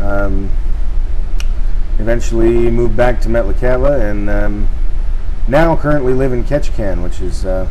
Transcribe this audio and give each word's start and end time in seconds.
Um, 0.00 0.50
eventually 1.98 2.70
moved 2.70 2.96
back 2.96 3.20
to 3.20 3.28
Metlakatla 3.28 4.00
and 4.00 4.30
um, 4.30 4.68
now 5.48 5.76
currently 5.76 6.12
live 6.12 6.32
in 6.32 6.44
Ketchikan, 6.44 7.02
which 7.02 7.20
is 7.20 7.44
uh, 7.44 7.68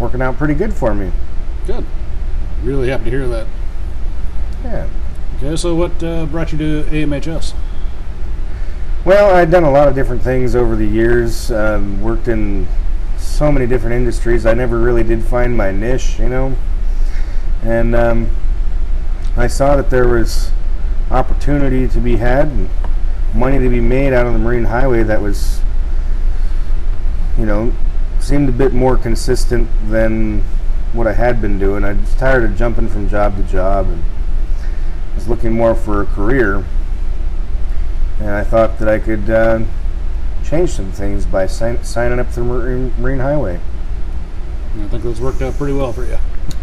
working 0.00 0.22
out 0.22 0.36
pretty 0.36 0.54
good 0.54 0.72
for 0.72 0.94
me. 0.94 1.12
Good. 1.66 1.84
Really 2.62 2.88
happy 2.88 3.04
to 3.04 3.10
hear 3.10 3.28
that. 3.28 3.46
Yeah. 4.64 4.88
Okay, 5.36 5.54
so 5.54 5.74
what 5.74 6.02
uh, 6.02 6.24
brought 6.24 6.50
you 6.52 6.56
to 6.56 6.84
AMHS? 6.88 7.52
Well, 9.04 9.36
I've 9.36 9.50
done 9.50 9.64
a 9.64 9.70
lot 9.70 9.86
of 9.86 9.94
different 9.94 10.22
things 10.22 10.56
over 10.56 10.74
the 10.76 10.86
years. 10.86 11.50
Um, 11.50 12.00
worked 12.00 12.26
in 12.26 12.66
so 13.18 13.52
many 13.52 13.66
different 13.66 13.96
industries. 13.96 14.46
I 14.46 14.54
never 14.54 14.78
really 14.78 15.02
did 15.02 15.22
find 15.22 15.54
my 15.54 15.72
niche, 15.72 16.18
you 16.18 16.30
know. 16.30 16.56
And 17.62 17.94
um, 17.94 18.30
I 19.36 19.46
saw 19.46 19.76
that 19.76 19.90
there 19.90 20.08
was 20.08 20.52
opportunity 21.10 21.86
to 21.86 22.00
be 22.00 22.16
had 22.16 22.46
and 22.46 22.70
money 23.34 23.58
to 23.58 23.68
be 23.68 23.80
made 23.80 24.14
out 24.14 24.26
of 24.26 24.32
the 24.32 24.38
Marine 24.38 24.64
Highway 24.64 25.02
that 25.02 25.20
was, 25.20 25.60
you 27.38 27.44
know, 27.44 27.74
seemed 28.20 28.48
a 28.48 28.52
bit 28.52 28.72
more 28.72 28.96
consistent 28.96 29.68
than 29.90 30.40
what 30.94 31.06
I 31.06 31.12
had 31.12 31.42
been 31.42 31.58
doing. 31.58 31.84
I 31.84 31.92
was 31.92 32.14
tired 32.14 32.44
of 32.44 32.56
jumping 32.56 32.88
from 32.88 33.06
job 33.10 33.36
to 33.36 33.42
job 33.42 33.88
and 33.88 34.02
was 35.16 35.26
looking 35.26 35.52
more 35.52 35.74
for 35.74 36.02
a 36.02 36.06
career. 36.06 36.64
And 38.20 38.30
I 38.30 38.44
thought 38.44 38.78
that 38.78 38.88
I 38.88 39.00
could 39.00 39.28
uh, 39.28 39.64
change 40.44 40.70
some 40.70 40.92
things 40.92 41.26
by 41.26 41.46
sign- 41.46 41.82
signing 41.82 42.20
up 42.20 42.30
the 42.30 42.42
Marine, 42.42 43.18
Highway. 43.18 43.60
I 44.78 44.88
think 44.88 45.02
that's 45.02 45.20
worked 45.20 45.42
out 45.42 45.54
pretty 45.54 45.72
well 45.72 45.92
for 45.92 46.04
you. 46.04 46.18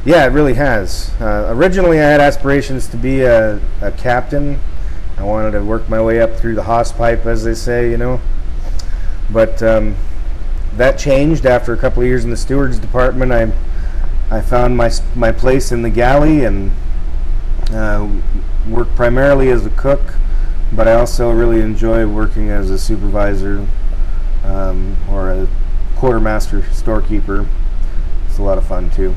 Yeah, 0.05 0.25
it 0.25 0.29
really 0.29 0.53
has. 0.53 1.11
Uh, 1.19 1.47
originally, 1.49 1.99
I 1.99 2.03
had 2.03 2.21
aspirations 2.21 2.87
to 2.87 2.97
be 2.97 3.21
a, 3.21 3.59
a 3.81 3.91
captain. 3.91 4.59
I 5.17 5.23
wanted 5.23 5.51
to 5.51 5.63
work 5.63 5.89
my 5.89 6.01
way 6.01 6.21
up 6.21 6.35
through 6.35 6.55
the 6.55 6.63
hawsepipe, 6.63 7.25
as 7.25 7.43
they 7.43 7.53
say, 7.53 7.89
you 7.91 7.97
know. 7.97 8.21
But 9.31 9.61
um, 9.61 9.95
that 10.77 10.97
changed 10.97 11.45
after 11.45 11.73
a 11.73 11.77
couple 11.77 12.01
of 12.01 12.07
years 12.07 12.23
in 12.23 12.29
the 12.29 12.37
stewards 12.37 12.79
department. 12.79 13.31
I 13.31 13.51
I 14.31 14.41
found 14.41 14.75
my 14.75 14.91
my 15.15 15.31
place 15.31 15.71
in 15.71 15.83
the 15.83 15.89
galley 15.89 16.43
and 16.43 16.71
uh, 17.71 18.09
worked 18.67 18.95
primarily 18.95 19.49
as 19.49 19.65
a 19.65 19.69
cook, 19.71 20.01
but 20.71 20.87
I 20.87 20.93
also 20.93 21.31
really 21.31 21.61
enjoy 21.61 22.07
working 22.07 22.49
as 22.49 22.69
a 22.69 22.77
supervisor 22.77 23.67
um, 24.43 24.97
or 25.09 25.31
a 25.31 25.47
quartermaster 25.95 26.63
storekeeper. 26.71 27.47
It's 28.27 28.37
a 28.37 28.43
lot 28.43 28.57
of 28.57 28.65
fun 28.65 28.89
too. 28.91 29.15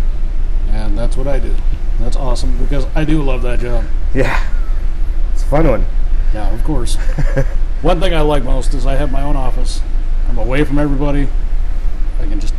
And 0.71 0.97
that's 0.97 1.17
what 1.17 1.27
I 1.27 1.39
do. 1.39 1.55
That's 1.99 2.17
awesome 2.17 2.59
because 2.59 2.87
I 2.95 3.05
do 3.05 3.23
love 3.23 3.43
that 3.43 3.61
job. 3.61 3.85
Yeah, 4.15 4.47
it's 5.33 5.43
a 5.43 5.47
fun 5.47 5.67
one. 5.67 5.87
Yeah, 6.35 6.53
of 6.53 6.63
course. 6.65 6.97
One 7.83 8.01
thing 8.01 8.15
I 8.15 8.21
like 8.21 8.43
most 8.43 8.75
is 8.75 8.87
I 8.87 8.95
have 8.95 9.13
my 9.13 9.23
own 9.23 9.37
office. 9.37 9.81
I'm 10.29 10.39
away 10.39 10.65
from 10.65 10.79
everybody. 10.79 11.29
I 12.19 12.27
can 12.27 12.41
just 12.41 12.55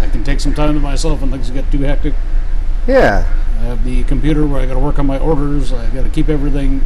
I 0.00 0.08
can 0.08 0.24
take 0.24 0.40
some 0.40 0.54
time 0.54 0.74
to 0.74 0.80
myself 0.80 1.20
when 1.20 1.30
things 1.30 1.50
get 1.50 1.70
too 1.70 1.80
hectic. 1.80 2.14
Yeah, 2.88 3.26
I 3.58 3.64
have 3.64 3.84
the 3.84 4.02
computer 4.04 4.46
where 4.46 4.62
I 4.62 4.66
got 4.66 4.72
to 4.74 4.78
work 4.80 4.98
on 4.98 5.06
my 5.06 5.18
orders. 5.18 5.72
I 5.74 5.90
got 5.90 6.04
to 6.04 6.08
keep 6.08 6.30
everything 6.30 6.80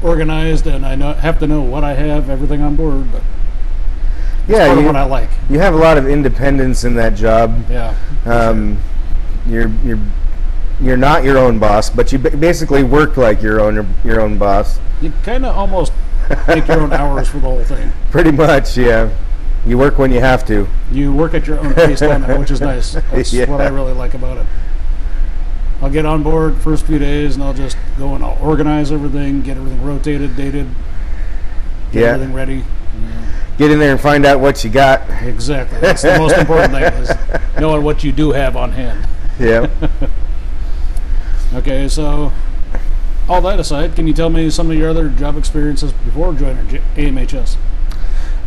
organized, 0.00 0.68
and 0.68 0.86
I 0.86 0.94
know, 0.94 1.12
have 1.14 1.40
to 1.40 1.46
know 1.48 1.60
what 1.60 1.82
I 1.82 1.94
have, 1.94 2.30
everything 2.30 2.62
on 2.62 2.76
board. 2.76 3.10
But 3.10 3.22
yeah. 4.46 4.78
You, 4.78 4.86
what 4.86 4.94
I 4.94 5.04
like. 5.04 5.30
you 5.50 5.58
have 5.58 5.74
a 5.74 5.76
lot 5.76 5.98
of 5.98 6.06
independence 6.06 6.84
in 6.84 6.94
that 6.94 7.16
job. 7.16 7.64
Yeah. 7.68 7.96
Um, 8.24 8.78
you're 9.46 9.68
you're 9.84 9.98
you're 10.80 10.96
not 10.96 11.24
your 11.24 11.36
own 11.36 11.58
boss, 11.58 11.90
but 11.90 12.12
you 12.12 12.18
basically 12.18 12.84
work 12.84 13.16
like 13.16 13.42
your 13.42 13.60
own 13.60 13.92
your 14.04 14.20
own 14.20 14.38
boss. 14.38 14.78
You 15.02 15.12
kind 15.24 15.44
of 15.44 15.56
almost 15.56 15.92
make 16.46 16.68
your 16.68 16.80
own 16.80 16.92
hours 17.00 17.28
for 17.28 17.38
the 17.40 17.48
whole 17.48 17.64
thing. 17.64 17.90
Pretty 18.12 18.30
much, 18.30 18.76
yeah. 18.76 19.10
You 19.66 19.78
work 19.78 19.98
when 19.98 20.12
you 20.12 20.20
have 20.20 20.46
to. 20.46 20.68
You 20.92 21.12
work 21.12 21.34
at 21.34 21.46
your 21.46 21.58
own 21.58 21.72
pace 21.74 22.00
which 22.00 22.50
is 22.50 22.60
nice. 22.60 22.92
That's 23.10 23.32
Yeah. 23.32 23.50
what 23.50 23.60
I 23.60 23.68
really 23.68 23.94
like 23.94 24.14
about 24.14 24.36
it. 24.38 24.46
I'll 25.84 25.90
get 25.90 26.06
on 26.06 26.22
board 26.22 26.56
first 26.56 26.86
few 26.86 26.98
days, 26.98 27.34
and 27.34 27.44
I'll 27.44 27.52
just 27.52 27.76
go 27.98 28.14
and 28.14 28.24
I'll 28.24 28.38
organize 28.40 28.90
everything, 28.90 29.42
get 29.42 29.58
everything 29.58 29.82
rotated, 29.84 30.34
dated, 30.34 30.66
get 31.92 32.00
Yeah. 32.00 32.06
everything 32.12 32.34
ready. 32.34 32.64
Get 33.58 33.70
in 33.70 33.78
there 33.78 33.90
and 33.92 34.00
find 34.00 34.24
out 34.24 34.40
what 34.40 34.64
you 34.64 34.70
got. 34.70 35.02
Exactly. 35.22 35.78
That's 35.80 36.00
the 36.00 36.18
most 36.18 36.38
important 36.38 36.72
thing 36.72 36.84
is 36.84 37.10
knowing 37.60 37.84
what 37.84 38.02
you 38.02 38.12
do 38.12 38.32
have 38.32 38.56
on 38.56 38.72
hand. 38.72 39.06
Yeah. 39.38 39.68
Okay, 41.54 41.86
so 41.86 42.32
all 43.28 43.40
that 43.42 43.60
aside, 43.60 43.94
can 43.94 44.08
you 44.08 44.12
tell 44.12 44.28
me 44.28 44.50
some 44.50 44.72
of 44.72 44.76
your 44.76 44.90
other 44.90 45.08
job 45.08 45.36
experiences 45.36 45.92
before 45.92 46.32
joining 46.34 46.66
AMHS? 46.96 47.56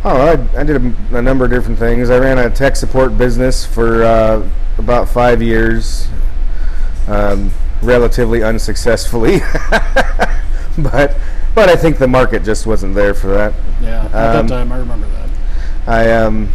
Oh, 0.04 0.10
I, 0.54 0.60
I 0.60 0.62
did 0.62 0.76
a, 0.76 1.16
a 1.16 1.22
number 1.22 1.46
of 1.46 1.50
different 1.50 1.78
things. 1.78 2.10
I 2.10 2.18
ran 2.18 2.36
a 2.36 2.50
tech 2.50 2.76
support 2.76 3.16
business 3.16 3.64
for 3.64 4.04
uh, 4.04 4.46
about 4.76 5.08
five 5.08 5.40
years, 5.40 6.08
um, 7.08 7.50
relatively 7.82 8.42
unsuccessfully, 8.42 9.38
but 10.78 11.16
but 11.54 11.68
I 11.68 11.74
think 11.76 11.98
the 11.98 12.06
market 12.08 12.44
just 12.44 12.66
wasn't 12.66 12.94
there 12.94 13.14
for 13.14 13.28
that. 13.28 13.52
Yeah, 13.82 14.04
at 14.12 14.36
Um, 14.36 14.46
that 14.46 14.54
time 14.54 14.72
I 14.72 14.78
remember 14.78 15.06
that. 15.08 15.28
I 15.88 16.12
um, 16.12 16.52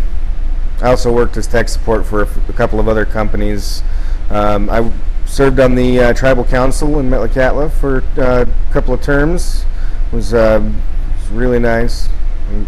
I 0.81 0.89
also 0.89 1.11
worked 1.11 1.35
as 1.37 1.47
tech 1.47 1.67
support 1.69 2.05
for 2.05 2.21
a, 2.21 2.25
f- 2.25 2.49
a 2.49 2.53
couple 2.53 2.79
of 2.79 2.87
other 2.87 3.05
companies. 3.05 3.83
Um, 4.29 4.69
I 4.69 4.91
served 5.25 5.59
on 5.59 5.75
the 5.75 5.99
uh, 5.99 6.13
tribal 6.13 6.43
council 6.43 6.99
in 6.99 7.09
Metlakatla 7.09 7.71
for 7.71 8.03
uh, 8.17 8.45
a 8.45 8.73
couple 8.73 8.93
of 8.93 9.01
terms. 9.01 9.65
It 10.11 10.15
was, 10.15 10.33
um 10.33 10.75
was 11.19 11.29
really 11.31 11.59
nice. 11.59 12.09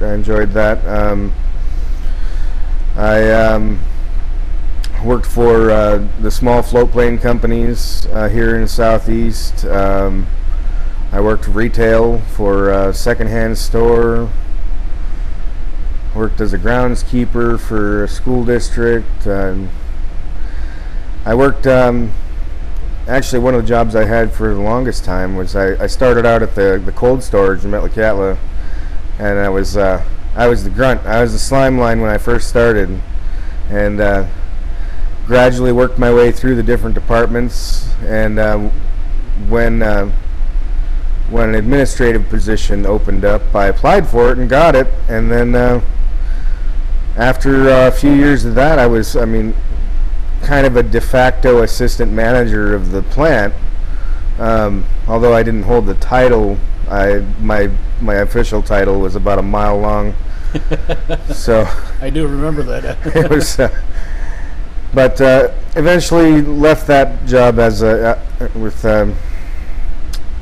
I 0.02 0.14
enjoyed 0.14 0.52
that. 0.54 0.84
Um, 0.88 1.32
I 2.98 3.30
um, 3.32 3.80
worked 5.04 5.26
for 5.26 5.72
uh, 5.72 6.08
the 6.22 6.32
small 6.32 6.62
float 6.62 6.92
plane 6.92 7.18
companies 7.18 8.06
uh, 8.08 8.30
here 8.30 8.56
in 8.56 8.62
the 8.62 8.68
southeast. 8.68 9.66
Um, 9.66 10.28
I 11.12 11.22
worked 11.22 11.48
retail 11.48 12.20
for 12.20 12.72
a 12.72 12.94
secondhand 12.94 13.58
store. 13.58 14.30
Worked 16.16 16.42
as 16.42 16.54
a 16.54 16.58
groundskeeper 16.58 17.60
for 17.60 18.04
a 18.04 18.08
school 18.08 18.46
district. 18.46 19.28
Um, 19.28 19.70
I 21.26 21.36
worked. 21.36 21.68
Um, 21.68 22.12
actually, 23.08 23.40
one 23.40 23.56
of 23.56 23.62
the 23.62 23.68
jobs 23.68 23.96
I 23.96 24.06
had 24.06 24.32
for 24.32 24.54
the 24.54 24.62
longest 24.62 25.04
time 25.04 25.36
was 25.36 25.56
I, 25.56 25.82
I 25.84 25.88
started 25.88 26.26
out 26.26 26.42
at 26.42 26.56
the, 26.56 26.82
the 26.84 26.92
cold 26.92 27.24
storage 27.24 27.66
in 27.66 27.72
Metlakatla, 27.72 28.38
and 29.20 29.40
I 29.40 29.50
was 29.50 29.78
uh, 29.78 30.04
I 30.36 30.48
was 30.48 30.64
the 30.64 30.70
grunt. 30.70 31.06
I 31.06 31.22
was 31.22 31.34
the 31.34 31.40
slime 31.40 31.78
line 31.78 32.02
when 32.02 32.12
I 32.12 32.18
first 32.18 32.50
started, 32.50 33.02
and 33.70 34.00
uh, 34.00 34.28
gradually 35.26 35.72
worked 35.72 35.98
my 35.98 36.14
way 36.14 36.32
through 36.32 36.56
the 36.56 36.64
different 36.64 36.96
departments. 36.96 37.90
And 38.04 38.40
uh, 38.40 38.70
when 39.50 39.82
uh, 39.82 40.12
when 41.30 41.50
an 41.50 41.56
administrative 41.56 42.30
position 42.30 42.86
opened 42.86 43.26
up, 43.26 43.56
I 43.56 43.68
applied 43.68 44.08
for 44.08 44.32
it 44.32 44.38
and 44.38 44.50
got 44.50 44.76
it. 44.76 44.88
And 45.10 45.32
then 45.32 45.56
uh, 45.56 45.82
after 47.18 47.70
a 47.70 47.92
few 47.92 48.12
years 48.12 48.46
of 48.46 48.56
that, 48.56 48.78
I 48.78 48.86
was, 48.86 49.16
I 49.16 49.26
mean, 49.26 49.56
kind 50.44 50.68
of 50.68 50.76
a 50.76 50.84
de 50.84 51.02
facto 51.02 51.64
assistant 51.64 52.12
manager 52.12 52.76
of 52.76 52.92
the 52.92 53.02
plant. 53.02 53.54
Um, 54.38 54.86
although 55.08 55.34
I 55.34 55.44
didn't 55.44 55.64
hold 55.64 55.86
the 55.86 55.96
title, 55.96 56.58
I 56.90 57.26
my 57.40 57.72
my 58.02 58.16
official 58.16 58.62
title 58.62 59.00
was 59.00 59.16
about 59.16 59.40
a 59.40 59.42
mile 59.42 59.80
long. 59.80 60.14
so 61.34 61.68
I 62.02 62.10
do 62.10 62.28
remember 62.28 62.64
that. 62.64 62.98
it 63.16 63.30
was, 63.30 63.60
uh, 63.60 63.70
but 64.96 65.20
uh, 65.22 65.52
eventually 65.76 66.42
left 66.42 66.88
that 66.88 67.26
job 67.26 67.60
as 67.60 67.82
a 67.84 68.18
uh, 68.40 68.48
with 68.56 68.84
um, 68.86 69.16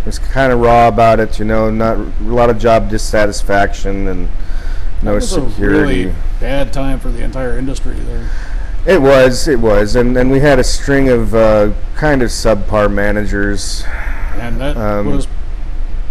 was 0.05 0.19
kind 0.19 0.53
of 0.53 0.59
raw 0.59 0.87
about 0.87 1.19
it. 1.19 1.39
You 1.39 1.45
know, 1.45 1.69
not 1.71 1.97
a 1.97 2.11
lot 2.21 2.49
of 2.49 2.59
job 2.59 2.89
dissatisfaction 2.89 4.07
and 4.07 4.29
no 5.01 5.19
security. 5.19 6.03
a 6.03 6.05
really 6.07 6.15
bad 6.39 6.71
time 6.71 6.99
for 6.99 7.09
the 7.09 7.23
entire 7.23 7.57
industry 7.57 7.95
there. 7.95 8.29
It 8.85 9.01
was, 9.01 9.47
it 9.47 9.59
was, 9.59 9.95
and 9.95 10.15
and 10.17 10.29
we 10.29 10.39
had 10.39 10.59
a 10.59 10.63
string 10.63 11.09
of 11.09 11.33
uh, 11.33 11.71
kind 11.95 12.21
of 12.21 12.29
subpar 12.29 12.91
managers. 12.91 13.83
And 14.35 14.59
that 14.61 14.77
Um, 14.77 15.07
was 15.07 15.27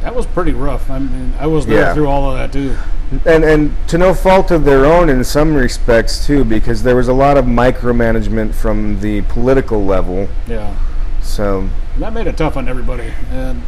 that 0.03 0.15
was 0.15 0.27
pretty 0.27 0.53
rough. 0.53 0.91
I 0.91 0.99
mean, 0.99 1.35
I 1.39 1.47
was 1.47 1.67
there 1.67 1.81
Yeah. 1.81 1.95
through 1.95 2.09
all 2.09 2.31
of 2.31 2.37
that 2.39 2.53
too. 2.53 2.77
And 3.27 3.45
and 3.45 3.89
to 3.89 3.99
no 3.99 4.15
fault 4.15 4.51
of 4.51 4.65
their 4.65 4.85
own 4.85 5.09
in 5.09 5.23
some 5.25 5.55
respects 5.55 6.27
too, 6.27 6.45
because 6.45 6.83
there 6.83 6.97
was 6.97 7.09
a 7.09 7.13
lot 7.13 7.37
of 7.37 7.45
micromanagement 7.45 8.55
from 8.55 9.01
the 9.01 9.23
political 9.23 9.85
level. 9.85 10.29
Yeah. 10.47 10.75
So 11.23 11.61
And 11.95 12.03
that 12.03 12.13
made 12.13 12.27
it 12.27 12.37
tough 12.37 12.57
on 12.57 12.69
everybody, 12.69 13.13
and 13.31 13.63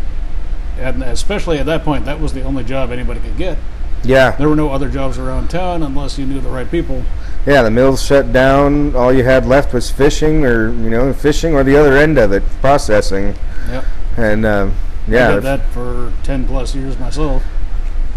and 0.79 1.03
especially 1.05 1.59
at 1.59 1.67
that 1.67 1.85
point, 1.85 2.05
that 2.07 2.19
was 2.21 2.33
the 2.33 2.43
only 2.43 2.65
job 2.65 2.91
anybody 2.91 3.21
could 3.21 3.37
get. 3.37 3.59
yeah, 4.03 4.33
There 4.33 4.49
were 4.49 4.57
no 4.57 4.71
other 4.71 4.89
jobs 4.89 5.19
around 5.19 5.49
town 5.49 5.83
unless 5.85 6.19
you 6.19 6.27
knew 6.27 6.41
the 6.41 6.49
right 6.51 6.69
people. 6.71 7.03
yeah, 7.47 7.63
the 7.63 7.71
mills 7.71 8.03
shut 8.03 8.33
down. 8.33 8.95
All 8.97 9.13
you 9.13 9.23
had 9.25 9.47
left 9.47 9.73
was 9.73 9.91
fishing, 9.91 10.45
or 10.45 10.71
you 10.73 10.91
know, 10.91 11.13
fishing, 11.13 11.55
or 11.55 11.63
the 11.63 11.77
other 11.77 11.97
end 11.97 12.19
of 12.19 12.33
it, 12.33 12.43
processing. 12.61 13.35
Yep. 13.71 13.85
And 14.17 14.45
uh, 14.45 14.71
yeah, 15.07 15.29
I 15.31 15.35
did 15.35 15.43
that 15.45 15.69
for 15.71 16.13
ten 16.25 16.47
plus 16.47 16.75
years 16.75 16.99
myself. 16.99 17.43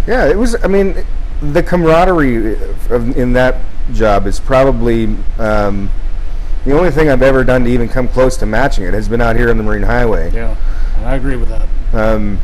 Yeah, 0.07 0.25
it 0.27 0.37
was. 0.37 0.55
I 0.63 0.67
mean, 0.67 1.05
the 1.41 1.61
camaraderie 1.61 2.53
of, 2.89 3.15
in 3.17 3.33
that 3.33 3.61
job 3.93 4.25
is 4.25 4.39
probably 4.39 5.15
um, 5.37 5.91
the 6.65 6.77
only 6.77 6.91
thing 6.91 7.09
I've 7.09 7.21
ever 7.21 7.43
done 7.43 7.63
to 7.65 7.69
even 7.69 7.89
come 7.89 8.07
close 8.07 8.37
to 8.37 8.45
matching 8.45 8.85
it. 8.85 8.93
Has 8.93 9.07
been 9.07 9.21
out 9.21 9.35
here 9.35 9.49
on 9.49 9.57
the 9.57 9.63
Marine 9.63 9.83
Highway. 9.83 10.31
Yeah, 10.31 10.55
I 11.03 11.15
agree 11.15 11.35
with 11.35 11.49
that. 11.49 11.67
Um, 11.93 12.39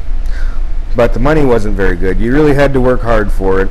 but 0.95 1.13
the 1.13 1.19
money 1.19 1.43
wasn't 1.43 1.75
very 1.75 1.95
good. 1.95 2.19
You 2.19 2.33
really 2.33 2.53
had 2.53 2.73
to 2.73 2.81
work 2.81 3.01
hard 3.01 3.31
for 3.31 3.61
it. 3.61 3.69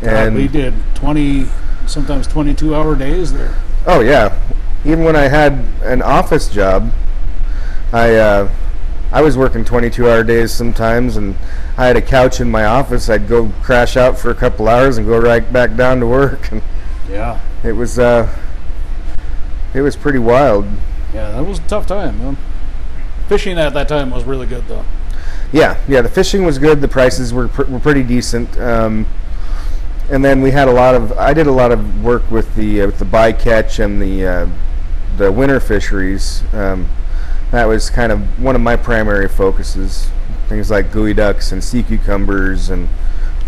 God, 0.00 0.34
we 0.34 0.48
did 0.48 0.74
twenty, 0.94 1.46
sometimes 1.86 2.26
twenty-two 2.26 2.74
hour 2.74 2.94
days 2.94 3.32
there. 3.32 3.54
oh 3.86 4.00
yeah, 4.00 4.38
even 4.84 5.04
when 5.04 5.16
I 5.16 5.28
had 5.28 5.64
an 5.82 6.02
office 6.02 6.48
job, 6.48 6.90
I 7.92 8.16
uh, 8.16 8.50
I 9.12 9.20
was 9.20 9.36
working 9.36 9.64
22-hour 9.64 10.24
days 10.24 10.52
sometimes, 10.52 11.16
and 11.16 11.36
I 11.76 11.86
had 11.86 11.96
a 11.96 12.02
couch 12.02 12.40
in 12.40 12.50
my 12.50 12.64
office. 12.64 13.10
I'd 13.10 13.28
go 13.28 13.50
crash 13.62 13.96
out 13.96 14.18
for 14.18 14.30
a 14.30 14.34
couple 14.34 14.68
hours 14.68 14.96
and 14.96 15.06
go 15.06 15.18
right 15.18 15.50
back 15.52 15.76
down 15.76 16.00
to 16.00 16.06
work. 16.06 16.50
And 16.50 16.62
Yeah, 17.10 17.38
it 17.62 17.72
was 17.72 17.98
uh, 17.98 18.28
it 19.74 19.82
was 19.82 19.96
pretty 19.96 20.18
wild. 20.18 20.66
yeah, 21.12 21.30
that 21.32 21.44
was 21.44 21.58
a 21.58 21.62
tough 21.62 21.86
time. 21.86 22.18
Man. 22.18 22.36
Fishing 23.28 23.58
at 23.58 23.74
that 23.74 23.88
time 23.88 24.10
was 24.10 24.24
really 24.24 24.46
good 24.46 24.66
though. 24.68 24.84
Yeah, 25.52 25.78
yeah. 25.86 26.00
The 26.00 26.08
fishing 26.08 26.44
was 26.44 26.58
good. 26.58 26.80
The 26.80 26.88
prices 26.88 27.32
were 27.34 27.48
pr- 27.48 27.64
were 27.64 27.78
pretty 27.80 28.02
decent. 28.02 28.58
Um, 28.58 29.06
and 30.10 30.24
then 30.24 30.40
we 30.42 30.50
had 30.50 30.68
a 30.68 30.72
lot 30.72 30.94
of. 30.94 31.12
I 31.18 31.34
did 31.34 31.46
a 31.46 31.52
lot 31.52 31.70
of 31.72 32.02
work 32.02 32.30
with 32.30 32.54
the 32.54 32.82
uh, 32.82 32.86
with 32.86 32.98
the 32.98 33.04
bycatch 33.04 33.78
and 33.82 34.00
the 34.00 34.26
uh, 34.26 34.46
the 35.18 35.30
winter 35.30 35.60
fisheries. 35.60 36.42
Um, 36.54 36.88
that 37.52 37.66
was 37.66 37.90
kind 37.90 38.10
of 38.10 38.42
one 38.42 38.56
of 38.56 38.62
my 38.62 38.76
primary 38.76 39.28
focuses. 39.28 40.10
Things 40.48 40.70
like 40.70 40.90
geoducks 40.90 41.52
and 41.52 41.62
sea 41.62 41.82
cucumbers, 41.82 42.70
and 42.70 42.88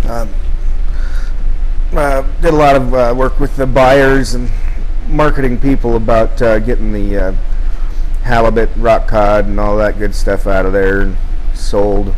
um, 0.08 0.30
uh, 1.92 2.22
did 2.40 2.54
a 2.54 2.56
lot 2.56 2.76
of 2.76 2.94
uh, 2.94 3.14
work 3.16 3.40
with 3.40 3.56
the 3.56 3.66
buyers 3.66 4.34
and 4.34 4.50
marketing 5.08 5.58
people 5.58 5.96
about 5.96 6.40
uh, 6.40 6.58
getting 6.58 6.92
the 6.92 7.16
uh, 7.16 7.32
halibut, 8.22 8.70
rock 8.76 9.08
cod, 9.08 9.46
and 9.46 9.58
all 9.58 9.76
that 9.78 9.98
good 9.98 10.14
stuff 10.14 10.46
out 10.46 10.66
of 10.66 10.72
there 10.72 11.00
and 11.00 11.16
sold. 11.54 12.14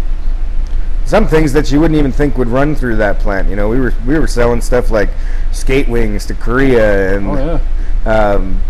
Some 1.05 1.29
things 1.29 1.53
that 1.53 1.71
you 1.71 1.81
wouldn't 1.81 1.99
even 1.99 2.11
think 2.11 2.37
would 2.37 2.49
run 2.49 2.75
through 2.75 2.97
that 2.97 3.21
plant. 3.21 3.49
You 3.49 3.55
know, 3.55 3.69
we 3.69 3.79
were 3.79 3.95
we 4.07 4.19
were 4.19 4.27
selling 4.27 4.61
stuff 4.61 4.91
like 4.91 5.11
skate 5.53 5.89
wings 5.89 6.27
to 6.27 6.35
Korea, 6.35 7.17
and 7.17 7.29
Oh 7.29 7.61
yeah, 8.05 8.13
um, 8.13 8.61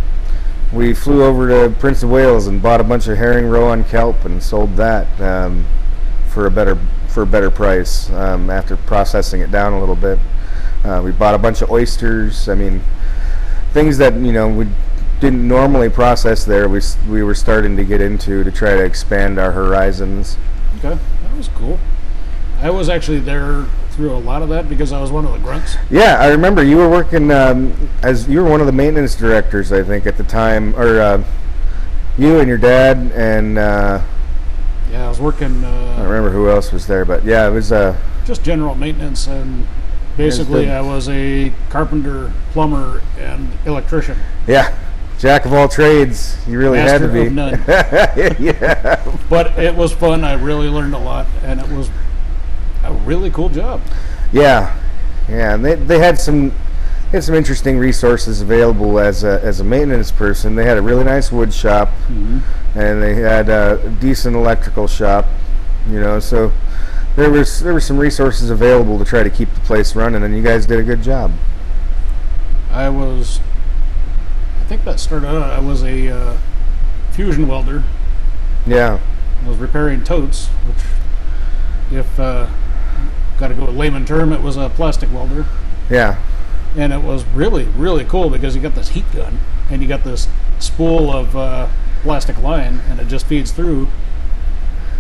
we 0.73 0.95
flew 0.95 1.23
over 1.23 1.49
to 1.49 1.75
Prince 1.79 2.03
of 2.03 2.11
Wales 2.11 2.47
and 2.47 2.61
bought 2.61 2.81
a 2.81 2.85
bunch 2.85 3.07
of 3.07 3.17
herring 3.17 3.47
roe 3.47 3.69
on 3.69 3.85
kelp 3.85 4.25
and 4.25 4.43
sold 4.43 4.77
that 4.77 5.21
um, 5.21 5.67
for 6.29 6.47
a 6.47 6.51
better 6.51 6.79
for 7.09 7.23
a 7.23 7.27
better 7.27 7.51
price 7.51 8.11
um, 8.11 8.51
after 8.51 8.77
processing 8.77 9.41
it 9.41 9.51
down 9.51 9.73
a 9.73 9.81
little 9.81 9.97
bit. 9.97 10.19
Uh, 10.85 11.01
we 11.03 11.13
bought 11.13 11.35
a 11.35 11.39
bunch 11.39 11.63
of 11.63 11.71
oysters. 11.71 12.49
I 12.49 12.55
mean, 12.55 12.83
things 13.73 13.99
that 13.99 14.15
you 14.15 14.33
know 14.33 14.49
we 14.49 14.67
didn't 15.21 15.47
normally 15.47 15.89
process 15.89 16.45
there. 16.45 16.69
We 16.69 16.81
we 17.09 17.23
were 17.23 17.35
starting 17.35 17.77
to 17.77 17.85
get 17.85 18.01
into 18.01 18.45
to 18.45 18.51
try 18.51 18.75
to 18.75 18.85
expand 18.85 19.39
our 19.39 19.53
horizons. 19.53 20.37
okay, 20.79 20.99
that 21.23 21.37
was 21.37 21.49
cool. 21.49 21.79
I 22.61 22.71
was 22.71 22.89
actually 22.89 23.21
there 23.21 23.67
through 23.97 24.15
a 24.15 24.19
lot 24.19 24.43
of 24.43 24.51
that 24.51 24.69
because 24.69 24.93
I 24.93 25.01
was 25.01 25.11
one 25.11 25.25
of 25.25 25.33
the 25.33 25.39
grunts. 25.39 25.75
Yeah, 25.91 26.19
I 26.21 26.29
remember 26.29 26.63
you 26.63 26.77
were 26.77 26.89
working 26.89 27.31
um, 27.31 27.89
as 28.03 28.29
you 28.29 28.43
were 28.43 28.51
one 28.51 28.61
of 28.61 28.67
the 28.67 28.73
maintenance 28.73 29.15
directors, 29.15 29.73
I 29.73 29.83
think, 29.83 30.07
at 30.07 30.19
the 30.19 30.25
time, 30.25 30.77
or 30.77 31.01
uh, 31.01 31.25
you 32.19 32.39
and 32.39 32.47
your 32.47 32.59
dad 32.59 32.99
and 33.15 33.57
uh, 33.59 34.03
Yeah, 34.93 35.07
I 35.07 35.09
was 35.09 35.19
working 35.19 35.65
I 35.65 35.97
don't 35.97 36.01
uh, 36.01 36.09
remember 36.09 36.31
who 36.31 36.51
else 36.51 36.73
was 36.73 36.87
there, 36.87 37.05
but 37.07 37.25
yeah, 37.25 37.49
it 37.49 37.53
was. 37.53 37.73
Uh, 37.73 37.99
just 38.27 38.45
general 38.45 38.75
maintenance, 38.75 39.27
and 39.29 39.67
basically. 40.17 40.71
I 40.71 40.83
was 40.83 41.09
a 41.09 41.53
carpenter, 41.71 42.33
plumber, 42.53 43.01
and 43.19 43.49
electrician. 43.65 44.19
yeah, 44.47 44.77
jack 45.19 45.47
of 45.47 45.55
all 45.55 45.69
trades. 45.69 46.37
You 46.47 46.59
really 46.59 46.79
had 46.79 46.99
to 46.99 47.09
Master 47.09 47.13
be. 47.13 47.27
of 47.29 47.33
none. 47.33 47.65
yeah, 48.39 49.17
But 49.31 49.59
it 49.59 49.75
was 49.75 49.93
fun. 49.93 50.23
I 50.23 50.35
really 50.35 50.69
learned 50.69 50.95
a 50.95 50.99
lot, 50.99 51.27
and 51.43 51.61
it 51.61 51.69
was 51.71 51.89
a 52.91 52.95
really 53.05 53.31
cool 53.31 53.49
job. 53.49 53.81
yeah, 54.33 54.77
yeah. 55.29 55.55
And 55.55 55.65
they 55.65 55.75
they 55.75 55.99
had 55.99 56.19
some 56.19 56.51
they 57.11 57.19
had 57.19 57.25
some 57.25 57.35
interesting 57.35 57.79
resources 57.79 58.41
available 58.41 58.99
as 58.99 59.25
a 59.25 59.41
as 59.43 59.61
a 59.61 59.65
maintenance 59.65 60.11
person. 60.11 60.55
They 60.57 60.65
had 60.65 60.77
a 60.79 60.83
really 60.83 61.05
nice 61.05 61.31
wood 61.33 61.53
shop, 61.53 61.89
Mm-hmm. 62.09 62.79
and 62.79 63.03
they 63.03 63.15
had 63.15 63.49
a 63.49 63.95
decent 64.01 64.37
electrical 64.37 64.87
shop. 64.89 65.25
You 65.89 66.01
know, 66.01 66.19
so 66.19 66.53
there 67.15 67.31
was 67.31 67.61
there 67.61 67.73
were 67.73 67.81
some 67.81 67.97
resources 67.99 68.51
available 68.51 68.99
to 68.99 69.05
try 69.05 69.23
to 69.23 69.31
keep 69.31 69.53
the 69.55 69.61
place 69.61 69.95
running, 69.95 70.23
and 70.23 70.37
you 70.37 70.43
guys 70.43 70.67
did 70.67 70.79
a 70.81 70.83
good 70.83 71.03
job. 71.03 71.31
I 72.71 72.89
was, 72.91 73.41
I 74.61 74.65
think 74.65 74.85
that 74.85 75.01
started 75.01 75.29
out. 75.29 75.51
I 75.51 75.61
was 75.61 75.83
a 75.83 76.09
uh, 76.09 76.37
fusion 77.13 77.49
welder. 77.49 77.85
Yeah, 78.67 78.99
I 79.45 79.49
was 79.49 79.57
repairing 79.59 80.03
totes, 80.05 80.49
which, 80.49 81.99
if 82.01 82.19
uh, 82.21 82.49
got 83.39 83.49
to 83.49 83.55
go 83.55 83.67
with 83.67 83.77
layman 83.77 84.05
term, 84.05 84.33
it 84.33 84.43
was 84.43 84.57
a 84.57 84.69
plastic 84.71 85.13
welder, 85.13 85.47
yeah, 85.91 86.19
and 86.77 86.93
it 86.93 87.03
was 87.03 87.25
really 87.27 87.65
really 87.65 88.05
cool 88.05 88.31
because 88.31 88.55
you 88.57 88.63
got 88.63 88.75
this 88.75 88.89
heat 88.91 89.05
gun 89.13 89.39
and 89.71 89.83
you 89.83 89.89
got 89.89 90.05
this 90.05 90.29
spool 90.59 91.11
of 91.13 91.35
uh, 91.37 91.69
plastic 92.03 92.39
line, 92.39 92.81
and 92.89 93.01
it 93.01 93.09
just 93.09 93.27
feeds 93.27 93.51
through. 93.51 93.89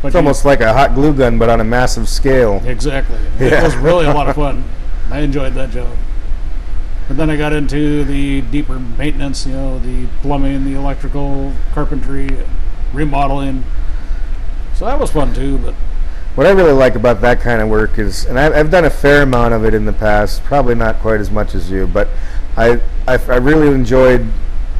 But 0.02 0.08
it's 0.08 0.14
you- 0.14 0.18
almost 0.18 0.44
like 0.44 0.60
a 0.60 0.72
hot 0.72 0.94
glue 0.94 1.14
gun, 1.14 1.38
but 1.38 1.48
on 1.48 1.60
a 1.60 1.64
massive 1.64 2.08
scale. 2.08 2.60
Exactly. 2.66 3.18
It 3.40 3.62
was 3.62 3.74
really 3.76 4.06
a 4.06 4.12
lot 4.12 4.28
of 4.28 4.34
fun. 4.36 4.64
I 5.10 5.20
enjoyed 5.20 5.54
that 5.54 5.70
job. 5.70 5.96
But 7.08 7.16
then 7.16 7.30
I 7.30 7.36
got 7.36 7.52
into 7.52 8.02
the 8.04 8.40
deeper 8.40 8.80
maintenance, 8.80 9.46
you 9.46 9.52
know, 9.52 9.78
the 9.78 10.06
plumbing, 10.22 10.64
the 10.64 10.74
electrical, 10.74 11.52
carpentry, 11.72 12.28
remodeling. 12.92 13.62
So 14.74 14.84
that 14.86 14.98
was 14.98 15.12
fun 15.12 15.32
too, 15.32 15.58
but 15.58 15.74
what 16.36 16.46
I 16.46 16.50
really 16.50 16.72
like 16.72 16.94
about 16.94 17.22
that 17.22 17.40
kind 17.40 17.60
of 17.60 17.68
work 17.68 17.98
is, 17.98 18.26
and 18.26 18.38
I've, 18.38 18.52
I've 18.54 18.70
done 18.70 18.84
a 18.84 18.90
fair 18.90 19.22
amount 19.22 19.54
of 19.54 19.64
it 19.64 19.74
in 19.74 19.86
the 19.86 19.92
past, 19.92 20.44
probably 20.44 20.74
not 20.74 21.00
quite 21.00 21.18
as 21.18 21.30
much 21.30 21.54
as 21.54 21.70
you, 21.70 21.86
but 21.86 22.08
I 22.56 22.80
I, 23.08 23.14
I 23.14 23.36
really 23.36 23.74
enjoyed 23.74 24.26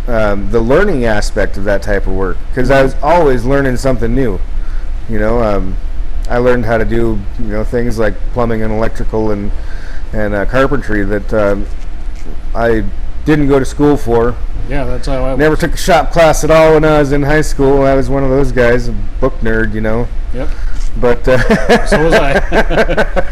um, 0.06 0.50
the 0.50 0.60
learning 0.60 1.04
aspect 1.04 1.56
of 1.56 1.64
that 1.64 1.82
type 1.82 2.06
of 2.06 2.14
work 2.14 2.36
because 2.48 2.70
I 2.70 2.82
was 2.82 2.94
always 3.02 3.44
learning 3.44 3.76
something 3.78 4.14
new. 4.14 4.38
You 5.08 5.18
know, 5.18 5.42
um, 5.42 5.76
I 6.28 6.38
learned 6.38 6.66
how 6.66 6.78
to 6.78 6.84
do 6.84 7.18
you 7.38 7.46
know 7.46 7.64
things 7.64 7.98
like 7.98 8.14
plumbing 8.32 8.62
and 8.62 8.72
electrical 8.72 9.30
and 9.30 9.50
and 10.12 10.34
uh, 10.34 10.44
carpentry 10.46 11.04
that 11.04 11.32
um, 11.32 11.66
I 12.54 12.84
didn't 13.24 13.48
go 13.48 13.58
to 13.58 13.64
school 13.64 13.96
for. 13.96 14.36
Yeah, 14.68 14.84
that's 14.84 15.06
how 15.06 15.24
I 15.24 15.32
was. 15.32 15.38
Never 15.38 15.56
took 15.56 15.72
a 15.72 15.76
shop 15.76 16.10
class 16.12 16.44
at 16.44 16.50
all 16.50 16.74
when 16.74 16.84
I 16.84 16.98
was 16.98 17.12
in 17.12 17.22
high 17.22 17.40
school. 17.40 17.82
I 17.82 17.94
was 17.94 18.10
one 18.10 18.24
of 18.24 18.30
those 18.30 18.52
guys, 18.52 18.88
a 18.88 18.92
book 19.20 19.34
nerd, 19.40 19.74
you 19.74 19.80
know. 19.80 20.08
Yep. 20.34 20.48
But 21.00 21.28
uh, 21.28 21.86
So 21.86 22.04
was 22.04 22.14
I. 22.14 22.32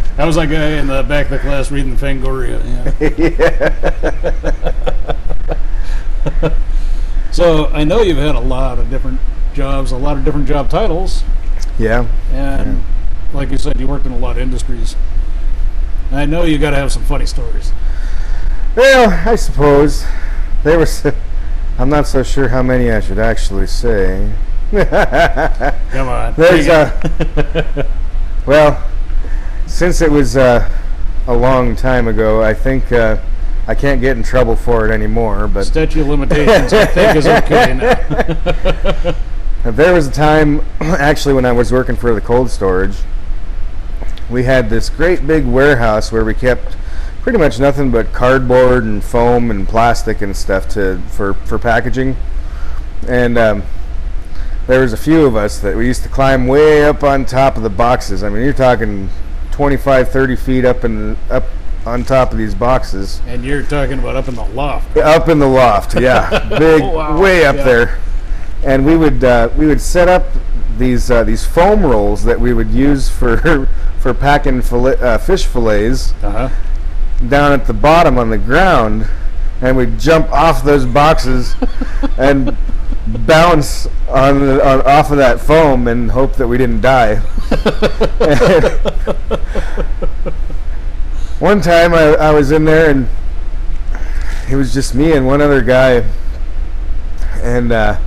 I 0.18 0.24
was 0.24 0.36
that 0.36 0.48
guy 0.48 0.78
in 0.78 0.86
the 0.86 1.02
back 1.02 1.26
of 1.26 1.30
the 1.32 1.38
class 1.38 1.70
reading 1.70 1.94
the 1.94 2.06
Fangoria. 2.06 2.60
Yeah. 3.00 4.20
so 7.32 7.66
I 7.68 7.84
know 7.84 8.02
you've 8.02 8.18
had 8.18 8.34
a 8.34 8.40
lot 8.40 8.78
of 8.78 8.90
different 8.90 9.20
jobs, 9.54 9.92
a 9.92 9.96
lot 9.96 10.16
of 10.16 10.24
different 10.24 10.46
job 10.46 10.68
titles, 10.70 11.24
yeah, 11.78 12.06
and 12.32 12.82
like 13.32 13.50
you 13.50 13.58
said, 13.58 13.80
you 13.80 13.88
worked 13.88 14.06
in 14.06 14.12
a 14.12 14.18
lot 14.18 14.36
of 14.36 14.42
industries. 14.42 14.96
I 16.12 16.26
know 16.26 16.44
you 16.44 16.58
got 16.58 16.70
to 16.70 16.76
have 16.76 16.92
some 16.92 17.04
funny 17.04 17.26
stories. 17.26 17.72
well, 18.76 19.10
I 19.28 19.36
suppose 19.36 20.04
there 20.62 20.78
was. 20.78 21.04
I'm 21.78 21.88
not 21.88 22.06
so 22.06 22.22
sure 22.22 22.48
how 22.48 22.62
many 22.62 22.92
I 22.92 23.00
should 23.00 23.18
actually 23.18 23.66
say. 23.66 24.32
Come 25.90 26.08
on. 26.08 26.34
There's 26.36 26.66
a 26.68 27.86
well, 28.46 28.90
since 29.66 30.00
it 30.00 30.10
was 30.10 30.36
uh, 30.36 30.68
a 31.26 31.34
long 31.34 31.76
time 31.76 32.08
ago, 32.08 32.42
I 32.42 32.54
think 32.54 32.92
uh, 32.92 33.18
I 33.66 33.74
can't 33.74 34.00
get 34.00 34.16
in 34.16 34.22
trouble 34.22 34.56
for 34.56 34.86
it 34.86 34.90
anymore. 34.92 35.48
But 35.48 35.64
statute 35.64 36.02
of 36.02 36.08
limitations. 36.08 36.72
I 36.72 36.84
think 36.86 37.16
is 37.16 37.26
okay 37.26 37.74
now. 39.64 39.70
there 39.70 39.94
was 39.94 40.08
a 40.08 40.12
time, 40.12 40.60
actually, 40.80 41.34
when 41.34 41.46
I 41.46 41.52
was 41.52 41.72
working 41.72 41.96
for 41.96 42.14
the 42.14 42.20
cold 42.20 42.50
storage, 42.50 42.96
we 44.28 44.44
had 44.44 44.70
this 44.70 44.90
great 44.90 45.26
big 45.26 45.46
warehouse 45.46 46.12
where 46.12 46.24
we 46.24 46.34
kept 46.34 46.76
pretty 47.22 47.38
much 47.38 47.58
nothing 47.58 47.90
but 47.90 48.12
cardboard 48.12 48.84
and 48.84 49.02
foam 49.02 49.50
and 49.50 49.66
plastic 49.66 50.20
and 50.20 50.36
stuff 50.36 50.68
to 50.70 50.98
for 51.08 51.34
for 51.34 51.58
packaging, 51.58 52.16
and. 53.06 53.38
Um, 53.38 53.62
there 54.66 54.80
was 54.80 54.92
a 54.92 54.96
few 54.96 55.26
of 55.26 55.36
us 55.36 55.58
that 55.60 55.76
we 55.76 55.86
used 55.86 56.02
to 56.04 56.08
climb 56.08 56.46
way 56.46 56.84
up 56.84 57.02
on 57.02 57.24
top 57.26 57.56
of 57.56 57.62
the 57.62 57.70
boxes. 57.70 58.22
I 58.22 58.28
mean, 58.28 58.42
you're 58.42 58.52
talking 58.52 59.08
25, 59.52 60.10
30 60.10 60.36
feet 60.36 60.64
up 60.64 60.84
and 60.84 61.16
up 61.30 61.44
on 61.86 62.02
top 62.04 62.32
of 62.32 62.38
these 62.38 62.54
boxes. 62.54 63.20
And 63.26 63.44
you're 63.44 63.62
talking 63.62 63.98
about 63.98 64.16
up 64.16 64.28
in 64.28 64.34
the 64.34 64.44
loft. 64.46 64.96
Up 64.96 65.28
in 65.28 65.38
the 65.38 65.46
loft, 65.48 66.00
yeah, 66.00 66.48
big, 66.58 66.82
Wow. 66.82 67.20
way 67.20 67.44
up 67.44 67.56
Yeah. 67.56 67.62
there. 67.64 67.98
And 68.62 68.86
we 68.86 68.96
would 68.96 69.22
uh, 69.22 69.50
we 69.58 69.66
would 69.66 69.80
set 69.82 70.08
up 70.08 70.24
these 70.78 71.10
uh, 71.10 71.22
these 71.24 71.44
foam 71.44 71.84
rolls 71.84 72.24
that 72.24 72.40
we 72.40 72.54
would 72.54 72.70
use 72.70 73.10
for 73.10 73.68
for 73.98 74.14
packing 74.14 74.62
fillet, 74.62 74.96
uh, 74.98 75.18
fish 75.18 75.44
fillets 75.44 76.14
Uh 76.22 76.48
huh. 76.48 76.48
down 77.28 77.52
at 77.52 77.66
the 77.66 77.74
bottom 77.74 78.16
on 78.16 78.30
the 78.30 78.38
ground, 78.38 79.06
and 79.64 79.76
we'd 79.76 79.98
jump 79.98 80.30
off 80.30 80.62
those 80.62 80.84
boxes 80.84 81.56
and 82.18 82.54
bounce 83.26 83.88
on, 84.08 84.40
the, 84.40 84.64
on 84.64 84.82
off 84.82 85.10
of 85.10 85.16
that 85.16 85.40
foam 85.40 85.88
and 85.88 86.10
hope 86.10 86.34
that 86.34 86.46
we 86.46 86.58
didn't 86.58 86.82
die. 86.82 87.14
One 91.40 91.62
time 91.62 91.94
I, 91.94 92.14
I 92.14 92.30
was 92.30 92.52
in 92.52 92.66
there 92.66 92.90
and 92.90 93.08
it 94.50 94.56
was 94.56 94.74
just 94.74 94.94
me 94.94 95.12
and 95.12 95.26
one 95.26 95.40
other 95.40 95.62
guy, 95.62 96.04
and 97.42 97.72
uh, 97.72 97.98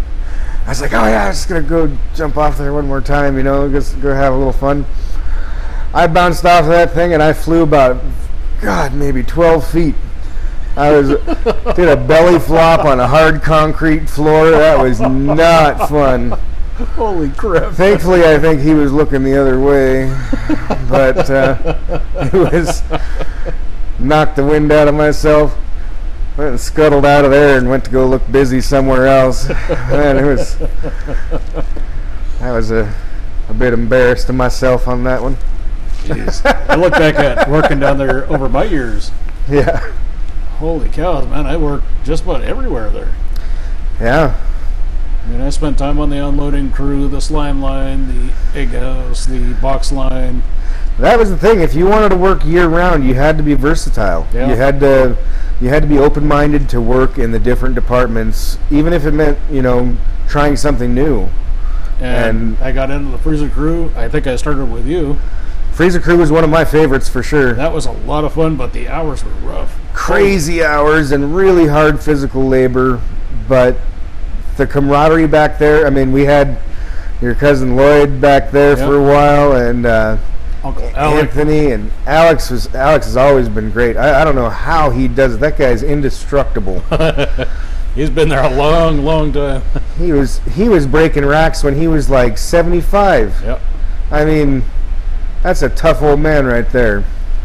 I 0.66 0.70
was 0.70 0.80
like, 0.82 0.94
"Oh 0.94 1.04
yeah, 1.06 1.26
I'm 1.26 1.32
just 1.32 1.50
gonna 1.50 1.64
go 1.64 1.90
jump 2.16 2.38
off 2.38 2.60
there 2.60 2.72
one 2.72 2.88
more 2.88 3.02
time, 3.02 3.36
you 3.38 3.44
know, 3.44 3.68
just 3.70 4.00
go 4.02 4.14
have 4.14 4.34
a 4.34 4.38
little 4.38 4.54
fun." 4.54 4.86
I 5.94 6.06
bounced 6.06 6.46
off 6.46 6.66
of 6.66 6.70
that 6.70 6.92
thing 6.92 7.14
and 7.14 7.24
I 7.24 7.34
flew 7.34 7.64
about, 7.64 8.04
God, 8.62 8.94
maybe 8.94 9.24
12 9.24 9.68
feet. 9.68 9.96
I 10.78 10.92
was 10.92 11.10
did 11.76 11.90
a 11.90 11.98
belly 11.98 12.40
flop 12.40 12.86
on 12.86 13.00
a 13.00 13.08
hard 13.08 13.42
concrete 13.42 14.08
floor. 14.10 14.52
That 14.52 14.80
was 14.82 15.00
not 15.00 15.90
fun. 15.90 16.32
Holy 16.96 17.32
crap. 17.32 17.74
Thankfully, 17.74 18.24
I 18.24 18.38
think 18.38 18.62
he 18.62 18.76
was 18.76 18.94
looking 18.94 19.24
the 19.24 19.36
other 19.36 19.60
way, 19.60 20.08
but 20.88 21.28
uh, 21.32 21.76
it 22.16 22.34
was 22.34 22.84
knocked 23.98 24.36
the 24.36 24.46
wind 24.46 24.72
out 24.72 24.88
of 24.88 24.94
myself. 24.94 25.58
Went 26.38 26.52
and 26.52 26.60
scuttled 26.60 27.04
out 27.04 27.26
of 27.26 27.32
there 27.32 27.58
and 27.58 27.68
went 27.68 27.84
to 27.86 27.90
go 27.90 28.06
look 28.06 28.32
busy 28.32 28.62
somewhere 28.62 29.08
else. 29.08 29.50
Man, 29.50 30.18
it 30.18 30.26
was. 30.26 30.62
I 32.40 32.52
was 32.52 32.70
a, 32.70 32.94
a 33.50 33.54
bit 33.56 33.74
embarrassed 33.74 34.30
of 34.30 34.36
myself 34.36 34.88
on 34.88 35.04
that 35.06 35.24
one. 35.24 35.38
Jeez. 36.04 36.46
I 36.70 36.76
look 36.76 36.94
back 36.94 37.16
at 37.16 37.50
working 37.50 37.80
down 37.80 37.98
there 37.98 38.32
over 38.32 38.48
my 38.48 38.66
years. 38.66 39.10
Yeah, 39.50 39.92
Holy 40.60 40.90
cows, 40.90 41.28
man! 41.28 41.46
I 41.46 41.56
worked 41.58 41.86
just 42.04 42.24
about 42.24 42.42
everywhere 42.42 42.90
there. 42.90 43.14
yeah, 44.02 44.36
I 45.24 45.30
mean, 45.30 45.42
I 45.42 45.50
spent 45.52 45.78
time 45.78 46.00
on 46.00 46.10
the 46.10 46.26
unloading 46.26 46.72
crew, 46.72 47.08
the 47.08 47.22
slime 47.22 47.62
line, 47.62 48.08
the 48.08 48.34
egg 48.60 48.70
house, 48.70 49.26
the 49.28 49.54
box 49.62 49.92
line. 49.92 50.42
that 50.98 51.20
was 51.20 51.30
the 51.30 51.38
thing. 51.38 51.60
If 51.62 51.76
you 51.76 51.86
wanted 51.86 52.10
to 52.10 52.18
work 52.18 52.44
year 52.44 52.68
round, 52.68 53.06
you 53.06 53.14
had 53.14 53.38
to 53.38 53.44
be 53.44 53.54
versatile. 53.54 54.26
Yeah. 54.34 54.50
You 54.50 54.56
had 54.56 54.80
to, 54.80 55.16
you 55.62 55.70
had 55.70 55.84
to 55.84 55.88
be 55.88 56.00
open 56.00 56.28
minded 56.28 56.70
to 56.70 56.82
work 56.82 57.20
in 57.20 57.32
the 57.32 57.40
different 57.40 57.76
departments, 57.76 58.58
even 58.72 58.94
if 58.94 59.06
it 59.06 59.12
meant 59.12 59.38
you 59.52 59.62
know 59.62 59.96
trying 60.28 60.56
something 60.58 60.94
new. 60.96 61.30
And, 62.00 62.56
And- 62.56 62.58
I 62.62 62.72
got 62.72 62.90
into 62.90 63.12
the 63.12 63.18
freezer 63.20 63.50
crew. 63.50 63.92
I 63.96 64.08
think 64.10 64.26
I 64.26 64.36
started 64.38 64.66
with 64.72 64.88
you. 64.88 65.20
Freezer 65.72 66.00
crew 66.00 66.18
was 66.18 66.32
one 66.32 66.44
of 66.44 66.50
my 66.50 66.66
favorites 66.66 67.08
for 67.08 67.22
sure. 67.22 67.54
That 67.54 67.72
was 67.72 67.86
a 67.86 67.92
lot 67.92 68.24
of 68.24 68.34
fun, 68.34 68.56
but 68.56 68.74
the 68.74 68.88
hours 68.88 69.24
were 69.24 69.30
rough. 69.44 69.78
Crazy 69.98 70.64
hours 70.64 71.12
and 71.12 71.36
really 71.36 71.68
hard 71.68 72.00
physical 72.00 72.46
labor, 72.48 73.02
but 73.48 73.76
the 74.56 74.68
camaraderie 74.68 75.26
back 75.28 75.58
there. 75.58 75.88
I 75.88 75.90
mean, 75.90 76.12
we 76.12 76.24
had 76.26 76.60
your 77.20 77.34
cousin 77.34 77.76
Lloyd 77.76 78.22
back 78.22 78.52
there 78.52 78.78
Yep. 78.78 78.88
for 78.88 78.96
a 78.96 79.04
while, 79.04 79.54
and 79.54 79.86
uh. 79.86 80.18
Anthony 80.96 81.72
and 81.72 81.92
Alex 82.06 82.50
was 82.50 82.74
Alex 82.76 83.06
has 83.06 83.16
always 83.16 83.48
been 83.48 83.72
great. 83.72 83.96
I, 83.96 84.22
I 84.22 84.24
don't 84.26 84.36
know 84.36 84.50
how 84.50 84.90
he 84.90 85.08
does 85.08 85.36
it. 85.36 85.40
That 85.40 85.58
guy's 85.58 85.82
indestructible. 85.82 86.82
He's 87.96 88.10
been 88.10 88.28
there 88.30 88.44
a 88.44 88.54
long, 88.54 89.04
long 89.04 89.32
time. 89.32 89.64
he 89.98 90.12
was 90.12 90.40
he 90.54 90.68
was 90.70 90.86
breaking 90.86 91.26
racks 91.26 91.64
when 91.64 91.76
he 91.76 91.88
was 91.88 92.10
like 92.10 92.38
75. 92.38 93.42
yep. 93.44 93.62
I 94.12 94.26
mean, 94.26 94.64
that's 95.42 95.62
a 95.64 95.70
tough 95.70 96.02
old 96.02 96.20
man 96.20 96.46
right 96.46 96.70
there. 96.70 97.04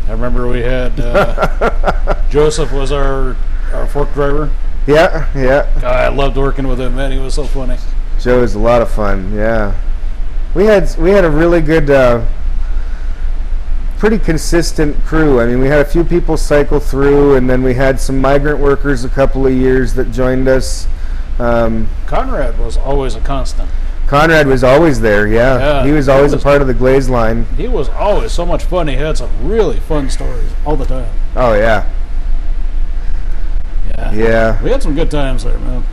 I 0.09 0.13
remember 0.13 0.49
we 0.49 0.61
had 0.61 0.99
uh, 0.99 2.23
Joseph 2.31 2.73
was 2.73 2.93
our 2.93 3.37
our 3.73 3.87
fork 3.87 4.13
driver. 4.15 4.51
Yeah, 4.87 5.31
yeah. 5.35 5.71
God, 5.81 5.85
I 5.85 6.09
loved 6.09 6.37
working 6.37 6.67
with 6.67 6.81
him, 6.81 6.97
man. 6.97 7.13
He 7.13 7.19
was 7.19 7.35
so 7.35 7.45
funny. 7.45 7.77
Joe 8.21 8.43
is 8.43 8.55
a 8.55 8.59
lot 8.59 8.83
of 8.83 8.91
fun. 8.91 9.33
Yeah, 9.33 9.75
we 10.55 10.65
had 10.65 10.95
we 10.99 11.11
had 11.11 11.25
a 11.25 11.31
really 11.31 11.61
good, 11.61 11.89
uh, 11.89 12.27
pretty 13.99 14.19
consistent 14.19 14.97
crew. 15.05 15.41
I 15.41 15.47
mean, 15.47 15.61
we 15.61 15.69
had 15.69 15.81
a 15.81 15.85
few 15.85 16.05
people 16.05 16.37
cycle 16.37 16.81
through, 16.81 17.37
and 17.37 17.49
then 17.49 17.63
we 17.63 17.75
had 17.75 18.01
some 18.01 18.21
migrant 18.21 18.59
workers 18.59 19.05
a 19.05 19.09
couple 19.09 19.47
of 19.47 19.53
years 19.53 19.95
that 19.95 20.11
joined 20.11 20.49
us. 20.49 20.87
Um, 21.39 21.89
Conrad 22.07 22.59
was 22.59 22.77
always 22.77 23.15
a 23.15 23.21
constant. 23.21 23.71
Conrad 24.13 24.47
was 24.47 24.63
always 24.63 25.01
there. 25.01 25.27
Yeah, 25.27 25.59
Yeah, 25.59 25.85
he 25.87 25.91
was 25.93 26.05
he 26.05 26.13
always 26.13 26.33
was- 26.33 26.43
a 26.43 26.45
part 26.45 26.61
of 26.61 26.67
the 26.69 26.75
Glaze 26.75 27.09
line. 27.09 27.47
He 27.57 27.67
was 27.67 27.89
always 27.89 28.31
so 28.31 28.45
much 28.45 28.63
fun. 28.65 28.87
He 28.87 28.95
had 28.97 29.17
some 29.17 29.31
really 29.43 29.81
fun 29.81 30.11
stories 30.11 30.51
all 30.67 30.77
the 30.77 30.85
time. 30.85 31.09
Oh 31.35 31.55
yeah, 31.55 31.87
Yeah. 33.97 34.13
yeah. 34.13 34.63
We 34.63 34.71
had 34.71 34.83
some 34.83 34.95
good 34.95 35.11
times 35.11 35.45
there, 35.45 35.59
man. 35.59 35.85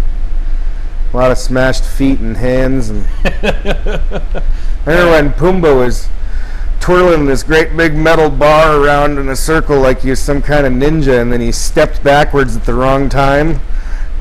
A 1.13 1.17
lot 1.17 1.31
of 1.31 1.37
smashed 1.37 1.85
feet 1.85 2.19
and 2.19 2.35
hands, 2.35 2.89
and 2.89 3.07
I 3.23 4.41
remember 4.85 5.11
when 5.11 5.31
Pumbaa 5.31 5.73
was 5.77 6.09
twirling 6.81 7.25
this 7.25 7.41
great 7.41 7.75
big 7.77 7.95
metal 7.95 8.29
bar 8.29 8.75
around 8.81 9.17
in 9.17 9.29
a 9.29 9.35
circle 9.37 9.79
like 9.79 10.01
he 10.01 10.09
was 10.09 10.19
some 10.19 10.41
kind 10.41 10.67
of 10.67 10.73
ninja, 10.73 11.21
and 11.21 11.31
then 11.31 11.39
he 11.39 11.53
stepped 11.53 12.03
backwards 12.03 12.57
at 12.57 12.65
the 12.65 12.73
wrong 12.73 13.07
time, 13.07 13.61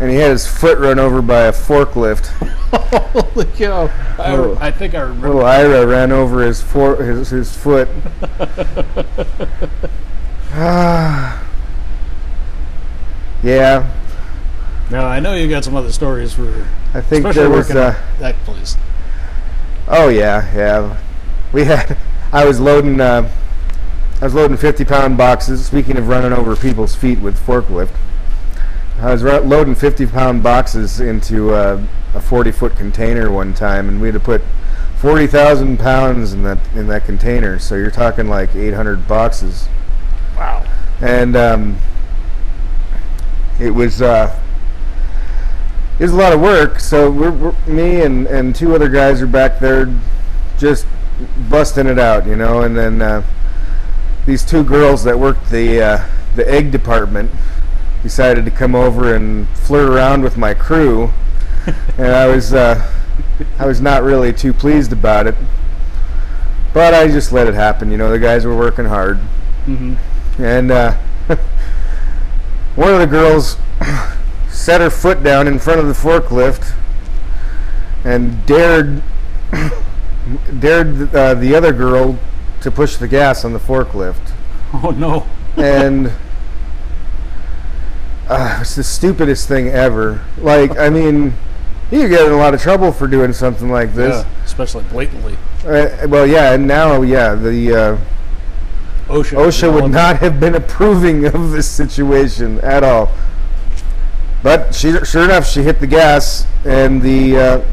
and 0.00 0.10
he 0.10 0.16
had 0.16 0.30
his 0.30 0.46
foot 0.46 0.78
run 0.78 0.98
over 0.98 1.20
by 1.22 1.42
a 1.42 1.52
forklift. 1.52 2.26
Holy 2.72 3.46
cow! 3.56 3.86
I, 4.18 4.36
Oh. 4.36 4.58
I 4.60 4.70
think 4.70 4.94
I 4.94 5.00
remember. 5.00 5.28
Little 5.28 5.44
Ira 5.44 5.86
ran 5.86 6.12
over 6.12 6.42
his 6.42 6.60
for, 6.62 6.96
his, 7.02 7.30
his 7.30 7.56
foot. 7.56 7.88
Ah. 10.52 11.44
yeah, 13.42 13.90
Now 14.90 15.06
I 15.06 15.20
know 15.20 15.34
you 15.34 15.48
got 15.48 15.64
some 15.64 15.76
other 15.76 15.92
stories 15.92 16.32
for, 16.34 16.66
I 16.94 17.00
think 17.00 17.34
there 17.34 17.50
was. 17.50 17.70
Uh, 17.70 17.94
at 18.14 18.18
that 18.18 18.36
place. 18.44 18.76
Oh 19.86 20.08
yeah, 20.08 20.54
yeah. 20.54 20.98
We 21.52 21.64
had. 21.64 21.96
I 22.32 22.44
was 22.44 22.60
loading. 22.60 23.00
Uh, 23.00 23.30
I 24.20 24.24
was 24.24 24.34
loading 24.34 24.56
50 24.56 24.84
pound 24.84 25.16
boxes. 25.16 25.64
Speaking 25.64 25.96
of 25.96 26.08
running 26.08 26.32
over 26.32 26.56
people's 26.56 26.94
feet 26.94 27.20
with 27.20 27.38
forklift, 27.38 27.94
I 29.00 29.12
was 29.12 29.22
loading 29.22 29.74
50 29.76 30.06
pound 30.06 30.42
boxes 30.42 30.98
into 31.00 31.52
uh, 31.52 31.80
a 32.14 32.20
40 32.20 32.50
foot 32.50 32.76
container 32.76 33.30
one 33.30 33.54
time, 33.54 33.88
and 33.88 34.00
we 34.00 34.08
had 34.08 34.14
to 34.14 34.20
put 34.20 34.42
40,000 35.00 35.78
pounds 35.78 36.32
in 36.32 36.42
that 36.42 36.58
in 36.74 36.88
that 36.88 37.04
container. 37.04 37.58
So 37.60 37.76
you're 37.76 37.92
talking 37.92 38.28
like 38.28 38.54
800 38.56 39.06
boxes, 39.06 39.68
Wow. 40.36 40.64
and 41.00 41.36
um, 41.36 41.78
it 43.60 43.70
was 43.70 44.02
uh, 44.02 44.36
it 45.98 46.02
was 46.02 46.12
a 46.12 46.16
lot 46.16 46.32
of 46.32 46.40
work. 46.40 46.80
So 46.80 47.08
we're, 47.10 47.30
we're, 47.30 47.54
me 47.66 48.00
and, 48.02 48.26
and 48.26 48.54
two 48.54 48.74
other 48.74 48.88
guys 48.88 49.22
are 49.22 49.26
back 49.28 49.60
there, 49.60 49.92
just 50.58 50.86
busting 51.48 51.86
it 51.86 52.00
out, 52.00 52.26
you 52.26 52.34
know. 52.34 52.62
And 52.62 52.76
then 52.76 53.00
uh, 53.00 53.22
these 54.26 54.44
two 54.44 54.64
girls 54.64 55.04
that 55.04 55.16
worked 55.16 55.50
the 55.50 55.80
uh, 55.80 56.06
the 56.34 56.48
egg 56.50 56.72
department 56.72 57.30
decided 58.02 58.44
to 58.44 58.50
come 58.50 58.74
over 58.74 59.14
and 59.14 59.48
flirt 59.50 59.88
around 59.88 60.22
with 60.22 60.36
my 60.36 60.54
crew, 60.54 61.10
and 61.98 62.08
I 62.14 62.26
was 62.28 62.52
uh, 62.52 62.90
I 63.58 63.66
was 63.66 63.80
not 63.80 64.02
really 64.02 64.32
too 64.32 64.52
pleased 64.52 64.92
about 64.92 65.26
it. 65.26 65.34
But 66.74 66.94
I 66.94 67.08
just 67.08 67.32
let 67.32 67.46
it 67.48 67.54
happen, 67.54 67.90
you 67.90 67.96
know. 67.96 68.10
The 68.10 68.18
guys 68.18 68.44
were 68.44 68.56
working 68.56 68.84
hard, 68.84 69.18
Mm-hmm. 69.66 70.42
and 70.42 70.70
uh, 70.70 70.92
one 72.76 72.92
of 72.94 73.00
the 73.00 73.06
girls 73.06 73.56
set 74.48 74.80
her 74.80 74.90
foot 74.90 75.22
down 75.22 75.46
in 75.48 75.58
front 75.58 75.80
of 75.80 75.86
the 75.86 75.92
forklift 75.92 76.72
and 78.04 78.44
dared 78.46 79.02
dared 80.60 81.14
uh, 81.14 81.34
the 81.34 81.54
other 81.54 81.72
girl 81.72 82.18
to 82.60 82.70
push 82.70 82.96
the 82.96 83.08
gas 83.08 83.44
on 83.44 83.52
the 83.52 83.58
forklift 83.58 84.32
Oh 84.72 84.90
no. 84.90 85.26
and 85.56 86.12
uh, 88.28 88.58
it's 88.60 88.74
the 88.76 88.84
stupidest 88.84 89.48
thing 89.48 89.68
ever 89.68 90.22
like 90.38 90.76
i 90.78 90.88
mean 90.88 91.32
you 91.90 92.08
get 92.08 92.26
in 92.26 92.32
a 92.32 92.36
lot 92.36 92.52
of 92.54 92.60
trouble 92.60 92.92
for 92.92 93.06
doing 93.06 93.32
something 93.32 93.70
like 93.70 93.94
this 93.94 94.24
Yeah. 94.24 94.44
Especially 94.44 94.84
blatantly. 94.84 95.36
uh, 95.66 96.06
well 96.08 96.26
yeah 96.26 96.52
and 96.52 96.66
now 96.66 97.02
yeah 97.02 97.34
the 97.34 97.74
uh, 97.74 97.98
OSHA. 99.08 99.36
OSHA 99.46 99.72
would 99.82 99.90
not 99.90 100.18
have 100.18 100.38
been 100.38 100.54
approving 100.54 101.24
of 101.24 101.50
this 101.50 101.66
situation 101.66 102.58
at 102.60 102.84
all. 102.84 103.10
But 104.42 104.74
she, 104.74 104.92
sure 105.04 105.24
enough, 105.24 105.46
she 105.48 105.62
hit 105.62 105.80
the 105.80 105.86
gas 105.86 106.46
and 106.66 107.00
the 107.00 107.36
uh, 107.38 107.64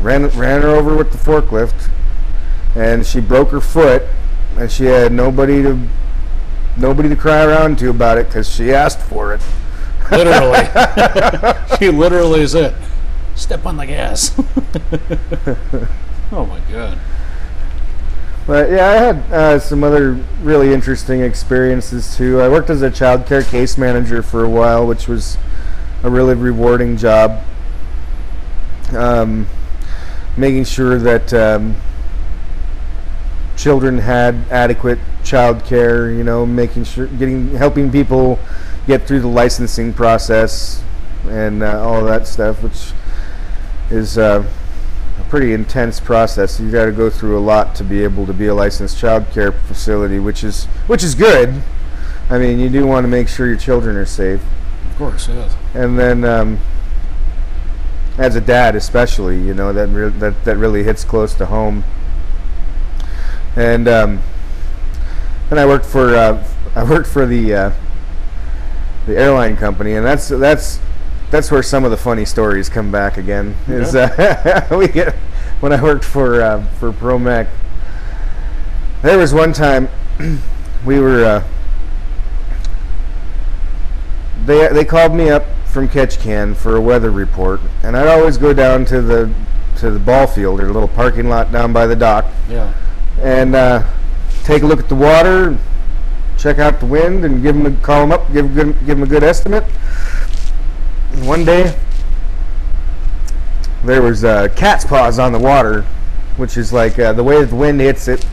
ran 0.00 0.26
ran 0.30 0.62
her 0.62 0.68
over 0.70 0.96
with 0.96 1.12
the 1.12 1.18
forklift, 1.18 1.88
and 2.74 3.06
she 3.06 3.20
broke 3.20 3.50
her 3.50 3.60
foot, 3.60 4.02
and 4.56 4.68
she 4.70 4.86
had 4.86 5.12
nobody 5.12 5.62
to 5.62 5.78
nobody 6.76 7.08
to 7.08 7.14
cry 7.16 7.44
around 7.44 7.78
to 7.78 7.90
about 7.90 8.18
it 8.18 8.26
because 8.26 8.52
she 8.52 8.72
asked 8.72 9.00
for 9.00 9.32
it. 9.32 9.40
Literally. 10.10 10.64
she 11.78 11.88
literally 11.90 12.40
is 12.40 12.54
it. 12.54 12.74
"Step 13.34 13.64
on 13.66 13.76
the 13.76 13.86
gas." 13.86 14.34
oh 16.32 16.46
my 16.46 16.60
god. 16.70 16.98
But 18.46 18.70
yeah, 18.70 18.88
I 18.88 18.94
had 18.94 19.16
uh, 19.32 19.58
some 19.58 19.84
other 19.84 20.12
really 20.42 20.72
interesting 20.72 21.20
experiences 21.20 22.16
too. 22.16 22.40
I 22.40 22.48
worked 22.48 22.70
as 22.70 22.82
a 22.82 22.90
child 22.90 23.26
care 23.26 23.42
case 23.42 23.78
manager 23.78 24.22
for 24.22 24.44
a 24.44 24.48
while, 24.48 24.86
which 24.86 25.06
was 25.06 25.38
a 26.02 26.10
really 26.10 26.34
rewarding 26.34 26.96
job. 26.96 27.42
Um, 28.92 29.46
making 30.36 30.64
sure 30.64 30.98
that 30.98 31.32
um, 31.32 31.76
children 33.56 33.98
had 33.98 34.34
adequate 34.50 34.98
child 35.22 35.64
care, 35.64 36.10
you 36.10 36.24
know, 36.24 36.46
making 36.46 36.84
sure, 36.84 37.06
getting, 37.06 37.54
helping 37.54 37.92
people 37.92 38.38
get 38.86 39.06
through 39.06 39.20
the 39.20 39.28
licensing 39.28 39.92
process 39.92 40.82
and 41.28 41.62
uh, 41.62 41.80
all 41.86 42.04
that 42.04 42.26
stuff, 42.26 42.62
which 42.62 42.92
is 43.90 44.16
uh, 44.18 44.44
a 45.18 45.22
pretty 45.24 45.52
intense 45.52 46.00
process. 46.00 46.58
You 46.60 46.70
got 46.70 46.86
to 46.86 46.92
go 46.92 47.10
through 47.10 47.38
a 47.38 47.40
lot 47.40 47.74
to 47.76 47.84
be 47.84 48.02
able 48.04 48.26
to 48.26 48.32
be 48.32 48.46
a 48.46 48.54
licensed 48.54 48.98
child 48.98 49.26
care 49.32 49.52
facility, 49.52 50.18
which 50.18 50.42
is 50.42 50.64
which 50.86 51.04
is 51.04 51.14
good. 51.14 51.62
I 52.28 52.38
mean, 52.38 52.58
you 52.60 52.68
do 52.68 52.86
want 52.86 53.04
to 53.04 53.08
make 53.08 53.28
sure 53.28 53.46
your 53.48 53.56
children 53.56 53.96
are 53.96 54.06
safe, 54.06 54.40
Of 54.92 54.96
course, 54.98 55.28
yes. 55.28 55.54
and 55.74 55.98
then 55.98 56.24
um, 56.24 56.58
as 58.18 58.36
a 58.36 58.40
dad, 58.40 58.76
especially, 58.76 59.36
you 59.40 59.52
know 59.52 59.72
that 59.72 59.88
re- 59.88 60.10
that 60.10 60.44
that 60.44 60.56
really 60.56 60.84
hits 60.84 61.04
close 61.04 61.34
to 61.34 61.46
home. 61.46 61.84
And 63.56 63.88
um, 63.88 64.22
then 65.48 65.58
I 65.58 65.66
worked 65.66 65.86
for 65.86 66.14
uh, 66.14 66.46
I 66.76 66.84
worked 66.84 67.08
for 67.08 67.26
the 67.26 67.52
uh, 67.54 67.72
the 69.10 69.20
airline 69.20 69.56
company, 69.56 69.94
and 69.94 70.06
that's 70.06 70.28
that's 70.28 70.80
that's 71.30 71.50
where 71.50 71.62
some 71.62 71.84
of 71.84 71.90
the 71.90 71.96
funny 71.96 72.24
stories 72.24 72.68
come 72.68 72.90
back 72.90 73.16
again. 73.16 73.54
Is 73.68 73.94
uh, 73.94 74.66
we 74.76 74.88
get 74.88 75.14
when 75.60 75.72
I 75.72 75.82
worked 75.82 76.04
for 76.04 76.40
uh, 76.42 76.64
for 76.78 76.92
ProMech. 76.92 77.48
There 79.02 79.18
was 79.18 79.32
one 79.34 79.52
time 79.52 79.88
we 80.86 80.98
were 81.00 81.24
uh, 81.24 81.44
they 84.46 84.68
they 84.68 84.84
called 84.84 85.14
me 85.14 85.30
up 85.30 85.44
from 85.66 85.88
Ketchikan 85.88 86.56
for 86.56 86.76
a 86.76 86.80
weather 86.80 87.10
report, 87.10 87.60
and 87.82 87.96
I'd 87.96 88.08
always 88.08 88.38
go 88.38 88.52
down 88.52 88.84
to 88.86 89.00
the 89.00 89.32
to 89.78 89.90
the 89.90 89.98
ball 89.98 90.26
field 90.26 90.60
or 90.60 90.66
the 90.66 90.72
little 90.72 90.88
parking 90.88 91.28
lot 91.28 91.50
down 91.52 91.72
by 91.72 91.86
the 91.86 91.96
dock 91.96 92.26
Yeah. 92.50 92.70
and 93.22 93.54
uh, 93.54 93.86
take 94.44 94.62
a 94.62 94.66
look 94.66 94.78
at 94.80 94.88
the 94.90 94.94
water, 94.94 95.56
check 96.40 96.58
out 96.58 96.80
the 96.80 96.86
wind, 96.86 97.24
and 97.24 97.42
give 97.42 97.54
them 97.54 97.66
a, 97.66 97.76
call 97.80 98.00
them 98.00 98.12
up, 98.12 98.32
give 98.32 98.54
good, 98.54 98.74
give 98.80 98.98
them 98.98 99.02
a 99.02 99.06
good 99.06 99.22
estimate. 99.22 99.64
And 101.12 101.26
one 101.26 101.44
day, 101.44 101.76
there 103.84 104.02
was 104.02 104.24
uh, 104.24 104.48
cat's 104.56 104.84
paws 104.84 105.18
on 105.18 105.32
the 105.32 105.38
water, 105.38 105.82
which 106.36 106.56
is 106.56 106.72
like 106.72 106.98
uh, 106.98 107.12
the 107.12 107.24
way 107.24 107.44
the 107.44 107.54
wind 107.56 107.80
hits 107.80 108.08
it, 108.08 108.26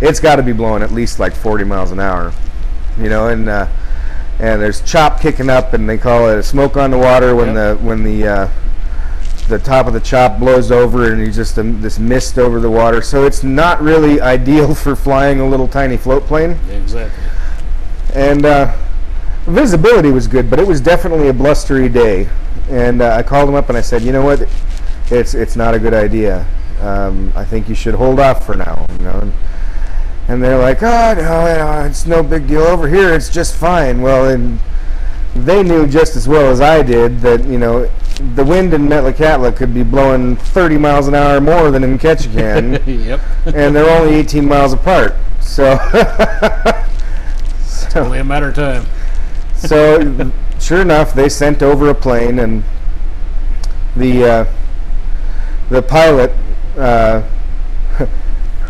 it's 0.00 0.18
got 0.20 0.36
to 0.36 0.42
be 0.42 0.52
blowing 0.52 0.82
at 0.82 0.90
least 0.90 1.18
like 1.18 1.34
40 1.34 1.64
miles 1.64 1.92
an 1.92 2.00
hour, 2.00 2.32
you 2.98 3.08
know, 3.08 3.28
and 3.28 3.48
uh, 3.48 3.68
and 4.38 4.60
there's 4.60 4.80
chop 4.82 5.20
kicking 5.20 5.50
up, 5.50 5.74
and 5.74 5.88
they 5.88 5.98
call 5.98 6.28
it 6.28 6.38
a 6.38 6.42
smoke 6.42 6.76
on 6.76 6.90
the 6.90 6.98
water 6.98 7.36
when 7.36 7.54
Yep. 7.54 7.78
the 7.78 7.84
when 7.84 8.02
the 8.02 8.26
uh, 8.26 8.48
the 9.48 9.58
top 9.58 9.86
of 9.86 9.92
the 9.92 10.00
chop 10.00 10.38
blows 10.38 10.70
over 10.70 11.12
and 11.12 11.20
you 11.20 11.30
just 11.30 11.58
um, 11.58 11.80
this 11.80 11.98
mist 11.98 12.38
over 12.38 12.58
the 12.60 12.70
water. 12.70 13.02
So 13.02 13.24
it's 13.26 13.42
not 13.42 13.80
really 13.82 14.20
ideal 14.36 14.74
for 14.74 14.96
flying 14.96 15.40
a 15.40 15.48
little 15.48 15.68
tiny 15.68 15.96
float 15.96 16.24
plane. 16.24 16.58
Exactly. 16.70 17.31
And 18.14 18.44
uh, 18.44 18.76
visibility 19.46 20.10
was 20.10 20.26
good, 20.26 20.50
but 20.50 20.58
it 20.58 20.66
was 20.66 20.80
definitely 20.80 21.28
a 21.28 21.32
blustery 21.32 21.88
day. 21.88 22.28
And 22.70 23.02
uh, 23.02 23.10
I 23.16 23.22
called 23.22 23.48
them 23.48 23.54
up 23.54 23.68
and 23.68 23.78
I 23.78 23.80
said, 23.80 24.02
you 24.02 24.12
know 24.12 24.24
what, 24.24 24.48
it's 25.10 25.34
it's 25.34 25.56
not 25.56 25.74
a 25.74 25.78
good 25.78 25.94
idea. 25.94 26.46
Um, 26.80 27.32
I 27.36 27.44
think 27.44 27.68
you 27.68 27.74
should 27.74 27.94
hold 27.94 28.20
off 28.20 28.44
for 28.46 28.54
now. 28.54 28.86
You 28.92 29.04
know. 29.04 29.18
And, 29.20 29.32
and 30.28 30.42
they're 30.42 30.58
like, 30.58 30.82
oh 30.82 31.14
no, 31.14 31.22
no, 31.22 31.86
it's 31.86 32.06
no 32.06 32.22
big 32.22 32.46
deal 32.46 32.62
over 32.62 32.88
here. 32.88 33.12
It's 33.12 33.28
just 33.28 33.56
fine. 33.56 34.00
Well, 34.00 34.30
and 34.30 34.58
they 35.34 35.62
knew 35.62 35.86
just 35.86 36.16
as 36.16 36.28
well 36.28 36.50
as 36.50 36.60
I 36.60 36.82
did 36.82 37.20
that 37.20 37.44
you 37.44 37.58
know 37.58 37.90
the 38.34 38.44
wind 38.44 38.74
in 38.74 38.82
Metlakatla 38.82 39.56
could 39.56 39.74
be 39.74 39.82
blowing 39.82 40.36
30 40.36 40.78
miles 40.78 41.08
an 41.08 41.14
hour 41.14 41.40
more 41.40 41.70
than 41.70 41.82
in 41.82 41.98
Ketchikan, 41.98 42.86
yep. 43.06 43.20
and 43.46 43.74
they're 43.74 43.88
only 43.98 44.14
18 44.14 44.46
miles 44.46 44.72
apart. 44.72 45.14
So, 45.40 45.76
so, 47.92 48.00
Only 48.04 48.18
a 48.18 48.24
matter 48.24 48.48
of 48.48 48.54
time. 48.54 48.86
so 49.56 50.30
sure 50.60 50.80
enough, 50.80 51.12
they 51.14 51.28
sent 51.28 51.62
over 51.62 51.88
a 51.88 51.94
plane, 51.94 52.38
and 52.38 52.62
the 53.96 54.24
uh, 54.24 54.52
the 55.70 55.82
pilot, 55.82 56.32
uh, 56.76 57.22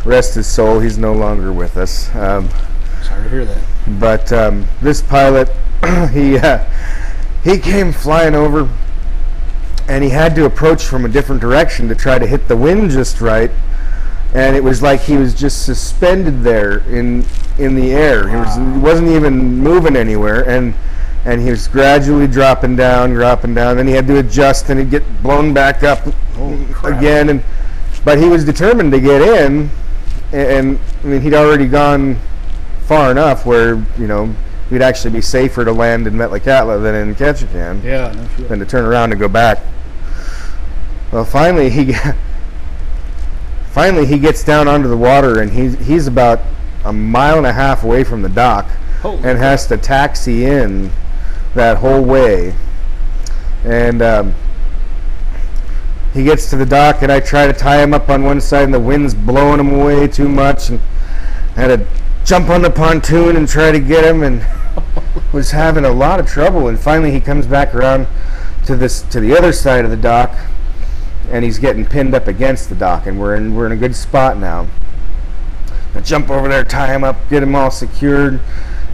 rest 0.04 0.34
his 0.34 0.46
soul, 0.46 0.80
he's 0.80 0.98
no 0.98 1.12
longer 1.12 1.52
with 1.52 1.76
us. 1.76 2.14
Um, 2.14 2.48
Sorry 3.02 3.24
to 3.24 3.28
hear 3.28 3.44
that. 3.44 3.62
but 4.00 4.32
um, 4.32 4.66
this 4.80 5.02
pilot, 5.02 5.48
he 6.12 6.38
uh, 6.38 6.64
he 7.44 7.58
came 7.58 7.92
flying 7.92 8.34
over, 8.34 8.68
and 9.88 10.02
he 10.02 10.10
had 10.10 10.34
to 10.36 10.44
approach 10.44 10.84
from 10.84 11.04
a 11.04 11.08
different 11.08 11.40
direction 11.40 11.88
to 11.88 11.94
try 11.94 12.18
to 12.18 12.26
hit 12.26 12.48
the 12.48 12.56
wind 12.56 12.90
just 12.90 13.20
right. 13.20 13.50
And 14.34 14.56
it 14.56 14.64
was 14.64 14.80
like 14.82 15.00
he 15.00 15.16
was 15.16 15.34
just 15.34 15.64
suspended 15.66 16.42
there 16.42 16.78
in 16.88 17.24
in 17.58 17.74
the 17.74 17.92
air. 17.92 18.28
He 18.28 18.36
was 18.36 18.56
he 18.56 18.78
wasn't 18.80 19.08
even 19.10 19.58
moving 19.58 19.94
anywhere, 19.96 20.48
and 20.48 20.74
and 21.24 21.40
he 21.40 21.50
was 21.50 21.68
gradually 21.68 22.26
dropping 22.26 22.76
down, 22.76 23.10
dropping 23.10 23.54
down. 23.54 23.76
Then 23.76 23.86
he 23.86 23.92
had 23.92 24.06
to 24.08 24.18
adjust, 24.18 24.70
and 24.70 24.80
he'd 24.80 24.90
get 24.90 25.22
blown 25.22 25.52
back 25.52 25.82
up 25.82 26.00
again. 26.84 27.28
And 27.28 27.42
but 28.04 28.18
he 28.18 28.28
was 28.28 28.44
determined 28.44 28.90
to 28.92 29.00
get 29.00 29.20
in, 29.22 29.70
and, 30.32 30.50
and 30.68 30.78
I 31.04 31.06
mean 31.06 31.20
he'd 31.20 31.34
already 31.34 31.66
gone 31.68 32.16
far 32.86 33.10
enough 33.10 33.44
where 33.46 33.74
you 33.98 34.06
know 34.06 34.34
he'd 34.70 34.82
actually 34.82 35.10
be 35.12 35.20
safer 35.20 35.64
to 35.64 35.72
land 35.72 36.06
in 36.06 36.14
Metlakatla 36.14 36.82
than 36.82 36.94
in 36.94 37.14
Ketchikan 37.14 37.84
Yeah, 37.84 38.12
no 38.12 38.26
shit. 38.36 38.48
than 38.48 38.58
to 38.60 38.66
turn 38.66 38.86
around 38.86 39.12
and 39.12 39.20
go 39.20 39.28
back. 39.28 39.58
Well, 41.12 41.26
finally 41.26 41.68
he 41.68 41.84
got, 41.92 42.16
finally 43.72 44.06
he 44.06 44.18
gets 44.18 44.44
down 44.44 44.68
under 44.68 44.88
the 44.88 44.96
water 44.96 45.40
and 45.40 45.50
he's 45.50 45.78
he's 45.86 46.06
about 46.06 46.40
a 46.84 46.92
mile 46.92 47.38
and 47.38 47.46
a 47.46 47.52
half 47.52 47.84
away 47.84 48.04
from 48.04 48.22
the 48.22 48.28
dock 48.28 48.68
Holy 49.02 49.16
and 49.28 49.38
has 49.38 49.66
to 49.66 49.76
taxi 49.76 50.44
in 50.44 50.90
that 51.54 51.78
whole 51.78 52.02
way. 52.02 52.54
And 53.64 54.02
um, 54.02 54.34
he 56.12 56.24
gets 56.24 56.50
to 56.50 56.56
the 56.56 56.66
dock, 56.66 57.02
and 57.02 57.10
I 57.10 57.20
try 57.20 57.46
to 57.46 57.52
tie 57.52 57.82
him 57.82 57.94
up 57.94 58.08
on 58.08 58.22
one 58.22 58.40
side, 58.40 58.64
and 58.64 58.74
the 58.74 58.80
wind's 58.80 59.14
blowing 59.14 59.60
him 59.60 59.72
away 59.72 60.08
too 60.08 60.28
much, 60.28 60.68
and 60.68 60.80
I 61.56 61.60
had 61.60 61.80
to 61.80 61.86
jump 62.24 62.48
on 62.48 62.62
the 62.62 62.70
pontoon 62.70 63.36
and 63.36 63.48
try 63.48 63.72
to 63.72 63.80
get 63.80 64.04
him, 64.04 64.22
and 64.22 64.44
was 65.32 65.50
having 65.50 65.84
a 65.84 65.92
lot 65.92 66.20
of 66.20 66.26
trouble. 66.26 66.68
And 66.68 66.78
finally, 66.78 67.10
he 67.10 67.20
comes 67.20 67.46
back 67.46 67.74
around 67.74 68.06
to 68.66 68.76
this 68.76 69.02
to 69.02 69.20
the 69.20 69.36
other 69.36 69.52
side 69.52 69.84
of 69.84 69.90
the 69.90 69.96
dock, 69.96 70.30
and 71.30 71.44
he's 71.44 71.58
getting 71.58 71.84
pinned 71.84 72.14
up 72.14 72.26
against 72.26 72.68
the 72.68 72.74
dock, 72.74 73.06
and 73.06 73.18
we're 73.18 73.34
in 73.34 73.54
we're 73.54 73.66
in 73.66 73.72
a 73.72 73.76
good 73.76 73.94
spot 73.94 74.38
now. 74.38 74.68
I 75.94 76.00
jump 76.00 76.30
over 76.30 76.48
there, 76.48 76.64
tie 76.64 76.92
him 76.92 77.04
up, 77.04 77.16
get 77.28 77.42
him 77.42 77.54
all 77.54 77.70
secured, 77.70 78.40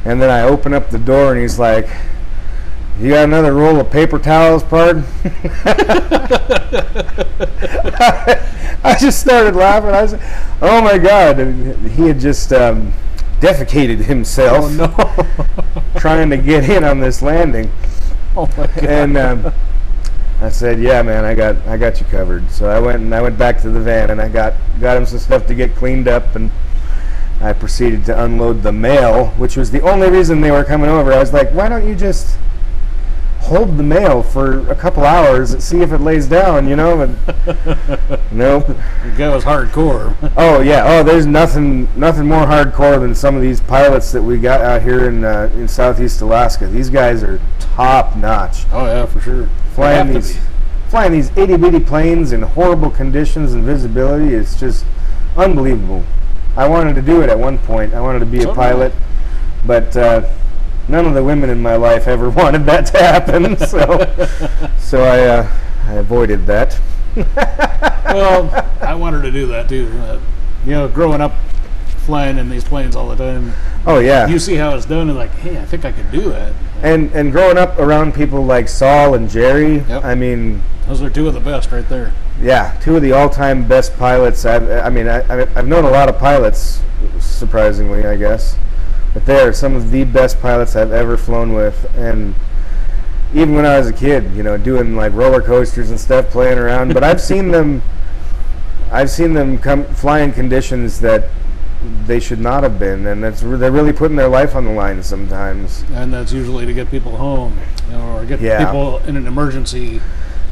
and 0.05 0.21
then 0.21 0.31
I 0.31 0.43
open 0.43 0.75
up 0.75 0.91
the 0.91 0.99
door, 0.99 1.33
and 1.33 1.41
he's 1.41 1.59
like. 1.59 1.89
You 3.01 3.11
got 3.11 3.25
another 3.27 3.55
roll 3.55 3.79
of 3.79 3.93
paper 3.93 4.19
towels, 4.19 4.65
pard? 4.65 5.05
I 8.83 8.97
just 8.99 9.21
started 9.21 9.55
laughing. 9.55 9.91
I 9.91 10.03
was, 10.03 10.15
oh 10.61 10.83
my 10.83 10.99
god! 10.99 11.39
And 11.39 11.91
He 11.93 12.09
had 12.09 12.19
just 12.19 12.53
um, 12.53 12.93
defecated 13.41 13.99
himself 13.99 14.65
Oh 14.65 14.69
no! 14.69 14.89
trying 16.01 16.31
to 16.31 16.37
get 16.37 16.69
in 16.69 16.83
on 16.83 16.99
this 16.99 17.23
landing, 17.23 17.71
oh 18.37 18.47
my 18.57 18.67
god! 18.67 18.85
and 18.85 19.17
um, 19.17 19.53
I 20.41 20.51
said, 20.51 20.81
"Yeah, 20.81 21.03
man, 21.03 21.25
I 21.25 21.35
got 21.35 21.57
I 21.67 21.77
got 21.77 22.01
you 22.01 22.07
covered." 22.07 22.51
So 22.51 22.69
I 22.69 22.79
went 22.79 23.03
and 23.03 23.15
I 23.15 23.21
went 23.21 23.39
back 23.39 23.61
to 23.63 23.71
the 23.71 23.81
van 23.81 24.11
and 24.11 24.21
I 24.21 24.29
got 24.29 24.55
got 24.81 24.97
him 24.97 25.07
some 25.07 25.19
stuff 25.19 25.47
to 25.47 25.55
get 25.55 25.75
cleaned 25.75 26.07
up, 26.07 26.37
and 26.37 26.51
I 27.41 27.53
proceeded 27.53 28.05
to 28.07 28.25
unload 28.25 28.63
the 28.63 28.73
mail, 28.73 29.27
which 29.37 29.57
was 29.57 29.71
the 29.71 29.81
only 29.81 30.11
reason 30.11 30.41
they 30.41 30.51
were 30.51 30.65
coming 30.65 30.91
over. 30.91 31.13
I 31.13 31.19
was 31.19 31.33
like, 31.33 31.51
"Why 31.51 31.69
don't 31.69 31.87
you 31.87 31.95
just?" 31.95 32.37
Hold 33.49 33.79
the 33.79 33.83
mail 33.83 34.23
for 34.23 34.71
a 34.71 34.75
couple 34.75 35.05
hours, 35.05 35.53
and 35.53 35.63
see 35.63 35.81
if 35.81 35.91
it 35.91 36.03
lays 36.03 36.27
down, 36.29 36.69
you 36.69 36.77
know. 36.77 37.01
And 37.01 37.17
nope. 38.31 38.67
the 38.67 39.15
guy 39.17 39.35
was 39.35 39.45
hardcore. 39.45 40.15
Oh 40.37 40.61
yeah. 40.61 40.85
Oh, 40.87 41.03
there's 41.03 41.27
nothing 41.27 41.89
nothing 41.97 42.29
more 42.29 42.45
hardcore 42.45 43.01
than 43.01 43.15
some 43.15 43.35
of 43.35 43.43
these 43.43 43.61
pilots 43.61 44.13
that 44.13 44.23
we 44.23 44.39
got 44.39 44.61
out 44.61 44.83
here 44.83 45.09
in 45.09 45.25
uh, 45.25 45.51
in 45.55 45.67
Southeast 45.67 46.21
Alaska. 46.21 46.67
These 46.67 46.91
guys 46.91 47.23
are 47.23 47.41
top 47.59 48.17
notch. 48.17 48.67
oh 48.73 48.85
yeah, 48.85 49.07
for 49.07 49.21
sure. 49.21 49.49
Flying 49.75 50.13
these 50.13 50.39
flying 50.89 51.13
these 51.13 51.31
itty 51.37 51.57
bitty 51.57 51.81
planes 51.81 52.33
in 52.33 52.43
horrible 52.43 52.91
conditions 52.91 53.55
and 53.55 53.65
visibility 53.65 54.35
is 54.35 54.59
just 54.61 54.85
unbelievable. 55.37 56.05
I 56.57 56.69
wanted 56.69 56.95
to 56.97 57.03
do 57.03 57.23
it 57.23 57.31
at 57.31 57.39
one 57.39 57.59
point. 57.59 57.95
I 57.95 58.01
wanted 58.01 58.21
to 58.21 58.27
be 58.27 58.43
a 58.43 58.53
pilot, 58.53 58.93
but 59.65 59.97
uh, 59.97 60.29
none 60.89 61.05
of 61.07 61.15
the 61.15 61.23
women 61.23 61.51
in 61.51 61.61
my 61.63 61.77
life 61.77 62.07
ever 62.09 62.29
wanted 62.41 62.65
that 62.67 62.87
to 62.87 62.99
happen. 62.99 63.57
So 63.59 64.69
so 64.79 65.03
I 65.05 65.21
uh, 65.27 65.53
I 65.87 65.95
avoided 65.95 66.47
that. 66.47 66.79
well, 68.07 68.71
I 68.81 68.95
wanted 68.95 69.23
to 69.23 69.31
do 69.31 69.47
that 69.49 69.69
too. 69.69 69.91
Uh, 70.03 70.21
you 70.65 70.73
know, 70.73 70.89
growing 70.89 71.21
up 71.21 71.35
flying 71.99 72.39
in 72.39 72.49
these 72.49 72.65
planes 72.65 72.97
all 72.97 73.09
the 73.09 73.17
time, 73.17 73.53
Oh 73.87 73.99
yeah. 73.99 74.27
you 74.27 74.39
see 74.39 74.55
how 74.55 74.75
it's 74.75 74.87
done, 74.87 75.09
and 75.11 75.19
like, 75.19 75.31
hey, 75.33 75.59
I 75.59 75.65
think 75.65 75.85
I 75.85 75.93
could 75.93 76.11
do 76.11 76.31
that. 76.31 76.53
And 76.83 77.11
and 77.13 77.33
growing 77.33 77.59
up 77.59 77.79
around 77.79 78.15
people 78.15 78.45
like 78.45 78.69
Saul 78.69 79.15
and 79.15 79.29
Jerry, 79.29 79.79
Yep. 79.81 80.05
I 80.05 80.15
mean, 80.15 80.63
Those 80.87 81.03
are 81.03 81.11
two 81.11 81.29
of 81.29 81.35
the 81.35 81.41
best 81.41 81.71
right 81.73 81.87
there. 81.89 82.13
yeah, 82.41 82.79
two 82.81 82.97
of 82.97 83.03
the 83.03 83.13
all-time 83.13 83.67
best 83.69 83.97
pilots. 83.99 84.45
I've, 84.47 84.71
I 84.71 84.89
mean, 84.91 85.07
I, 85.09 85.21
I- 85.43 85.49
I've 85.57 85.67
known 85.69 85.85
a 85.85 85.91
lot 85.91 86.09
of 86.09 86.19
pilots, 86.19 86.81
surprisingly, 87.21 88.07
I 88.07 88.17
guess, 88.17 88.57
but 89.15 89.25
they 89.27 89.41
are 89.41 89.53
some 89.53 89.75
of 89.75 89.91
the 89.91 90.05
best 90.05 90.41
pilots 90.41 90.77
I've 90.77 90.93
ever 90.93 91.17
flown 91.17 91.53
with. 91.55 91.91
And 91.97 92.35
even 93.35 93.55
when 93.55 93.67
I 93.67 93.79
was 93.79 93.87
a 93.89 93.93
kid, 93.93 94.33
you 94.35 94.43
know, 94.43 94.57
doing 94.57 94.97
like 94.97 95.13
roller 95.13 95.43
coasters 95.43 95.91
and 95.91 95.99
stuff, 96.01 96.29
playing 96.31 96.59
around. 96.59 96.95
But 96.95 97.05
I've 97.05 97.21
seen 97.21 97.51
them, 97.51 97.83
I've 98.93 99.11
seen 99.11 99.35
them 99.35 99.59
come 99.59 99.85
fly 99.85 100.21
in 100.21 100.33
conditions 100.33 101.01
that 101.01 101.29
they 102.07 102.19
should 102.19 102.41
not 102.41 102.63
have 102.65 102.79
been, 102.79 103.07
and 103.07 103.23
that's 103.23 103.43
re- 103.43 103.57
they're 103.57 103.71
really 103.71 103.93
putting 103.93 104.17
their 104.17 104.29
life 104.29 104.57
on 104.57 104.65
the 104.65 104.73
line 104.73 105.03
sometimes. 105.03 105.85
And 105.93 106.13
that's 106.13 106.33
usually 106.33 106.67
to 106.67 106.73
get 106.75 106.91
people 106.91 107.17
home, 107.17 107.57
you 107.87 107.93
know, 107.93 108.17
or 108.17 108.25
get 108.27 108.41
Yeah. 108.41 108.65
people 108.65 108.99
in 109.07 109.17
an 109.17 109.27
emergency. 109.27 110.01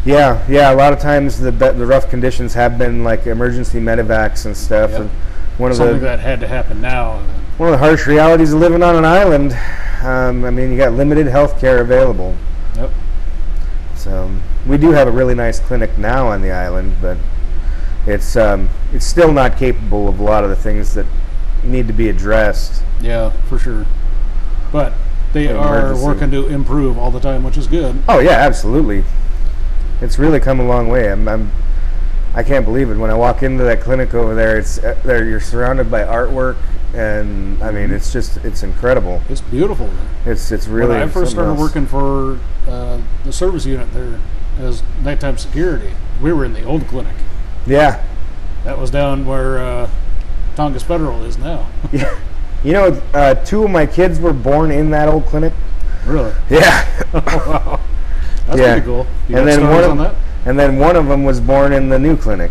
Yeah, 0.04 0.44
yeah. 0.48 0.72
A 0.72 0.76
lot 0.76 0.92
of 0.92 1.00
times 1.00 1.40
the 1.40 1.50
the 1.50 1.84
rough 1.84 2.08
conditions 2.08 2.54
have 2.54 2.78
been 2.78 3.02
like 3.02 3.26
emergency 3.26 3.80
medevacs 3.80 4.46
and 4.46 4.56
stuff. 4.56 4.92
Yep. 4.92 5.00
And 5.00 5.10
one 5.58 5.70
of 5.70 5.76
Something 5.76 6.00
the 6.00 6.06
that 6.06 6.20
had 6.20 6.40
to 6.40 6.48
happen 6.48 6.80
now. 6.80 7.22
one 7.56 7.72
of 7.72 7.72
the 7.72 7.78
harsh 7.78 8.06
realities 8.06 8.52
of 8.52 8.60
living 8.60 8.82
on 8.82 8.96
an 8.96 9.04
island. 9.04 9.52
Um, 10.02 10.44
I 10.44 10.50
mean, 10.50 10.70
you 10.70 10.76
got 10.76 10.92
limited 10.92 11.26
health 11.26 11.58
care 11.58 11.80
available. 11.80 12.36
Yep. 12.76 12.90
So 13.96 14.30
we 14.66 14.76
do 14.76 14.90
have 14.92 15.08
a 15.08 15.10
really 15.10 15.34
nice 15.34 15.58
clinic 15.58 15.96
now 15.98 16.28
on 16.28 16.42
the 16.42 16.50
island, 16.52 16.96
but 17.00 17.16
it's 18.06 18.36
um, 18.36 18.68
it's 18.92 19.06
still 19.06 19.32
not 19.32 19.56
capable 19.56 20.08
of 20.08 20.20
a 20.20 20.22
lot 20.22 20.44
of 20.44 20.50
the 20.50 20.56
things 20.56 20.94
that 20.94 21.06
need 21.64 21.86
to 21.86 21.92
be 21.92 22.08
addressed. 22.08 22.82
Yeah, 23.00 23.30
for 23.48 23.58
sure. 23.58 23.86
But 24.70 24.92
they 25.32 25.48
are 25.48 25.78
emergency. 25.78 26.04
working 26.04 26.30
to 26.32 26.46
improve 26.46 26.98
all 26.98 27.10
the 27.10 27.20
time, 27.20 27.42
which 27.42 27.56
is 27.56 27.66
good. 27.66 28.00
Oh 28.08 28.20
yeah, 28.20 28.32
absolutely. 28.32 29.04
It's 30.00 30.18
really 30.18 30.40
come 30.40 30.60
a 30.60 30.66
long 30.66 30.88
way. 30.88 31.10
I'm, 31.10 31.26
I'm 31.26 31.50
I 32.36 32.42
can't 32.42 32.64
believe 32.66 32.90
it 32.90 32.96
when 32.98 33.10
I 33.10 33.14
walk 33.14 33.42
into 33.42 33.64
that 33.64 33.80
clinic 33.80 34.12
over 34.14 34.34
there. 34.34 34.58
It's 34.58 34.78
uh, 34.78 34.94
there. 35.04 35.24
You're 35.24 35.40
surrounded 35.40 35.90
by 35.90 36.02
artwork, 36.02 36.56
and 36.94 37.60
I 37.62 37.70
mean, 37.70 37.90
it's 37.90 38.12
just 38.12 38.36
it's 38.44 38.62
incredible. 38.62 39.22
It's 39.30 39.40
beautiful. 39.40 39.90
It's 40.26 40.52
it's 40.52 40.68
really. 40.68 40.90
when 40.90 41.02
I 41.02 41.08
first 41.08 41.32
started 41.32 41.52
else. 41.52 41.58
working 41.60 41.86
for 41.86 42.38
uh, 42.68 43.00
the 43.24 43.32
service 43.32 43.64
unit 43.64 43.90
there 43.94 44.20
as 44.60 44.82
nighttime 45.02 45.38
security, 45.38 45.92
we 46.22 46.30
were 46.32 46.44
in 46.44 46.52
the 46.52 46.62
old 46.64 46.86
clinic. 46.88 47.14
Yeah, 47.66 48.04
That 48.64 48.78
was 48.78 48.90
down 48.90 49.26
where 49.26 49.58
uh, 49.58 49.90
Tongass 50.56 50.82
Federal 50.84 51.24
is 51.24 51.36
now. 51.38 51.68
yeah. 51.92 52.16
You 52.62 52.72
know, 52.72 53.02
uh, 53.14 53.34
two 53.34 53.64
of 53.64 53.70
my 53.70 53.86
kids 53.86 54.20
were 54.20 54.32
born 54.32 54.70
in 54.70 54.90
that 54.90 55.08
old 55.08 55.24
clinic. 55.26 55.52
really? 56.06 56.32
Yeah, 56.50 56.86
wow. 57.14 57.80
That's 58.46 58.58
Yeah. 58.60 58.72
pretty 58.74 58.86
cool. 58.86 59.06
You 59.28 59.36
and 59.38 59.46
got 59.46 59.56
then 59.60 59.68
one 59.70 59.84
of 59.84 59.90
on 59.92 59.98
that? 59.98 60.14
And 60.46 60.58
then 60.58 60.78
one 60.78 60.96
of 60.96 61.06
them 61.08 61.24
was 61.24 61.40
born 61.40 61.72
in 61.72 61.88
the 61.90 61.98
new 61.98 62.16
clinic. 62.16 62.50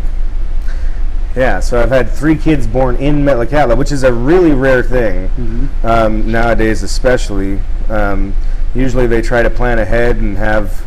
Yeah, 1.35 1.59
so 1.59 1.81
I've 1.81 1.89
had 1.89 2.09
three 2.09 2.35
kids 2.35 2.67
born 2.67 2.95
in 2.97 3.23
Metlakatla, 3.25 3.75
which 3.77 3.91
is 3.91 4.03
a 4.03 4.13
really 4.13 4.51
rare 4.51 4.83
thing. 4.83 5.29
Mhm. 5.37 5.67
um, 5.83 6.31
nowadays, 6.31 6.83
especially. 6.83 7.59
Um, 7.89 8.33
usually, 8.73 9.07
they 9.07 9.21
try 9.21 9.43
to 9.43 9.49
plan 9.49 9.79
ahead 9.79 10.17
and 10.17 10.37
have 10.37 10.83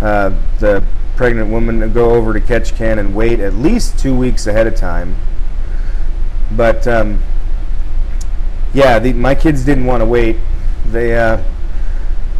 uh, 0.00 0.30
the 0.58 0.82
pregnant 1.16 1.50
woman 1.50 1.92
go 1.92 2.10
over 2.10 2.32
to 2.32 2.40
Ketchikan 2.40 2.98
and 2.98 3.14
wait 3.14 3.40
at 3.40 3.54
least 3.54 3.98
two 3.98 4.14
weeks 4.14 4.46
ahead 4.46 4.66
of 4.66 4.74
time. 4.74 5.16
But 6.52 6.86
um, 6.86 7.20
yeah, 8.74 8.98
the, 8.98 9.12
my 9.12 9.34
kids 9.34 9.64
didn't 9.64 9.86
want 9.86 10.00
to 10.00 10.04
wait. 10.06 10.36
They 10.86 11.16
uh, 11.16 11.38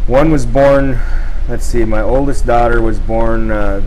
one 0.05 0.31
was 0.31 0.45
born. 0.45 0.99
Let's 1.47 1.65
see, 1.65 1.85
my 1.85 2.01
oldest 2.01 2.45
daughter 2.45 2.81
was 2.81 2.99
born 2.99 3.51
uh, 3.51 3.81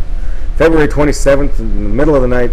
February 0.56 0.88
27th 0.88 1.58
in 1.58 1.84
the 1.84 1.88
middle 1.90 2.14
of 2.14 2.22
the 2.22 2.28
night, 2.28 2.50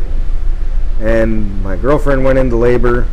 and 0.99 1.63
my 1.63 1.75
girlfriend 1.75 2.23
went 2.23 2.37
into 2.37 2.55
labor 2.55 3.07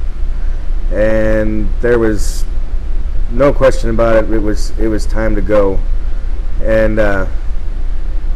and 0.93 1.69
there 1.81 1.99
was 1.99 2.45
no 3.31 3.53
question 3.53 3.91
about 3.91 4.17
it. 4.17 4.31
It 4.31 4.39
was 4.39 4.77
it 4.79 4.89
was 4.89 5.07
time 5.07 5.35
to 5.35 5.43
go, 5.43 5.79
and 6.63 6.99
uh, 6.99 7.27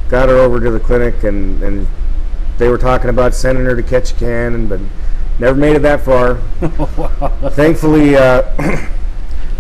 got 0.09 0.29
her 0.29 0.37
over 0.37 0.61
to 0.61 0.71
the 0.71 0.81
clinic, 0.81 1.23
and, 1.25 1.62
and 1.62 1.87
they 2.59 2.68
were 2.68 2.79
talking 2.79 3.11
about 3.11 3.35
sending 3.35 3.64
her 3.64 3.77
to 3.77 3.83
Ketchikan, 3.83 4.55
and 4.55 4.68
but 4.68 4.81
never 5.38 5.57
made 5.57 5.77
it 5.77 5.83
that 5.83 6.01
far. 6.01 6.37
thankfully, 7.51 8.16
uh, 8.16 8.88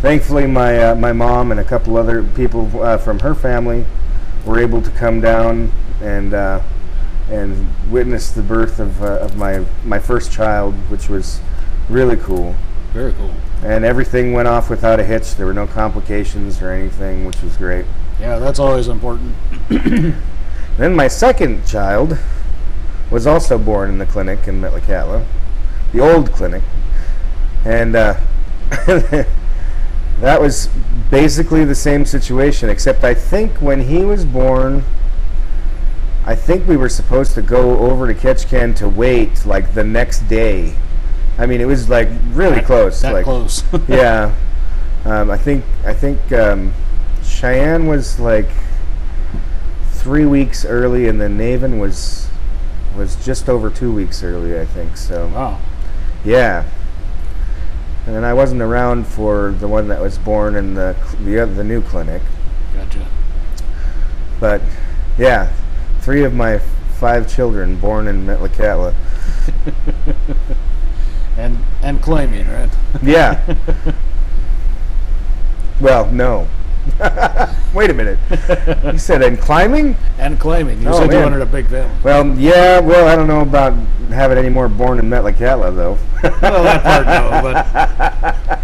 thankfully, 0.00 0.46
my 0.46 0.78
uh, 0.90 0.94
my 0.94 1.12
mom 1.12 1.50
and 1.50 1.60
a 1.60 1.64
couple 1.64 1.96
other 1.96 2.22
people 2.22 2.82
uh, 2.82 2.98
from 2.98 3.18
her 3.20 3.34
family 3.34 3.84
were 4.44 4.58
able 4.58 4.80
to 4.82 4.90
come 4.90 5.20
down 5.20 5.70
and 6.00 6.34
uh, 6.34 6.60
and 7.30 7.68
witness 7.90 8.30
the 8.30 8.42
birth 8.42 8.78
of, 8.80 9.02
uh, 9.02 9.18
of 9.18 9.36
my 9.36 9.64
my 9.84 9.98
first 9.98 10.32
child, 10.32 10.74
which 10.90 11.08
was 11.08 11.40
really 11.88 12.16
cool 12.16 12.54
Very 12.92 13.12
cool. 13.14 13.32
and 13.62 13.84
everything 13.84 14.32
went 14.32 14.46
off 14.48 14.68
without 14.70 15.00
a 15.00 15.04
hitch. 15.04 15.34
There 15.34 15.46
were 15.46 15.54
no 15.54 15.66
complications 15.66 16.60
or 16.62 16.70
anything, 16.70 17.24
which 17.24 17.40
was 17.42 17.56
great. 17.56 17.86
Yeah, 18.20 18.38
that's 18.38 18.58
always 18.58 18.88
important. 18.88 19.34
Then 20.76 20.94
my 20.94 21.08
second 21.08 21.66
child 21.66 22.16
was 23.10 23.26
also 23.26 23.58
born 23.58 23.88
in 23.90 23.98
the 23.98 24.06
clinic 24.06 24.46
in 24.46 24.60
Metlakatla, 24.60 25.24
the 25.92 25.98
old 26.00 26.30
clinic, 26.32 26.62
and 27.64 27.96
uh, 27.96 28.20
that 30.20 30.40
was 30.40 30.68
basically 31.10 31.64
the 31.64 31.74
same 31.74 32.04
situation. 32.04 32.68
Except 32.68 33.04
I 33.04 33.14
think 33.14 33.60
when 33.62 33.82
he 33.82 34.04
was 34.04 34.24
born, 34.24 34.84
I 36.24 36.34
think 36.34 36.66
we 36.66 36.76
were 36.76 36.88
supposed 36.88 37.34
to 37.34 37.42
go 37.42 37.78
over 37.78 38.12
to 38.12 38.14
Ketchikan 38.14 38.76
to 38.76 38.88
wait 38.88 39.46
like 39.46 39.74
the 39.74 39.84
next 39.84 40.20
day. 40.28 40.74
I 41.38 41.46
mean, 41.46 41.60
it 41.60 41.66
was 41.66 41.88
like 41.88 42.08
really 42.32 42.56
That- 42.56 42.64
close. 42.66 43.00
That 43.02 43.12
like, 43.12 43.24
close. 43.24 43.62
yeah. 43.88 44.34
Um, 45.04 45.30
I 45.30 45.38
think 45.38 45.64
I 45.84 45.94
think 45.94 46.32
um, 46.32 46.74
Cheyenne 47.22 47.86
was 47.86 48.18
like 48.18 48.48
three 49.92 50.26
weeks 50.26 50.64
early, 50.64 51.06
and 51.08 51.20
then 51.20 51.38
Naven 51.38 51.78
was 51.78 52.28
was 52.96 53.14
just 53.24 53.48
over 53.48 53.70
two 53.70 53.92
weeks 53.92 54.22
early. 54.24 54.58
I 54.58 54.64
think 54.64 54.96
so. 54.96 55.28
wow. 55.28 55.60
Yeah. 56.24 56.64
And 58.08 58.16
then 58.16 58.24
I 58.24 58.32
wasn't 58.32 58.62
around 58.62 59.06
for 59.06 59.52
the 59.60 59.68
one 59.68 59.88
that 59.88 60.00
was 60.00 60.16
born 60.16 60.56
in 60.56 60.72
the 60.72 60.96
the 61.24 61.40
oth- 61.40 61.56
the 61.56 61.62
new 61.62 61.82
clinic, 61.82 62.22
Gotcha. 62.72 63.06
but 64.40 64.62
yeah, 65.18 65.52
three 66.00 66.24
of 66.24 66.32
my 66.32 66.58
five 66.98 67.28
children 67.28 67.76
born 67.76 68.08
in 68.08 68.24
Metlakatla. 68.24 68.94
And 71.36 71.58
and 71.82 72.02
claiming, 72.02 72.48
right? 72.48 72.70
Yeah. 73.02 73.56
well, 75.80 76.10
no. 76.10 76.48
Wait 77.74 77.90
a 77.90 77.94
minute. 77.94 78.18
You 78.92 78.98
said 78.98 79.22
in 79.22 79.36
climbing? 79.36 79.96
and 80.18 80.38
climbing. 80.40 80.80
You 80.82 80.88
Oh, 80.88 80.98
said 81.00 81.12
you 81.12 81.18
wanted 81.20 81.42
a 81.42 81.46
big 81.46 81.66
family. 81.68 81.94
Well, 82.02 82.26
yeah. 82.38 82.80
Well, 82.80 83.06
I 83.08 83.14
don't 83.16 83.26
know 83.28 83.40
about 83.42 83.74
having 84.10 84.38
any 84.38 84.48
more 84.48 84.68
born 84.68 84.98
in 84.98 85.06
Metlakatla, 85.06 85.74
though. 85.76 85.98
well, 86.22 86.62
that 86.64 86.82
part 86.82 87.06
no, 87.06 87.42
but 88.44 88.58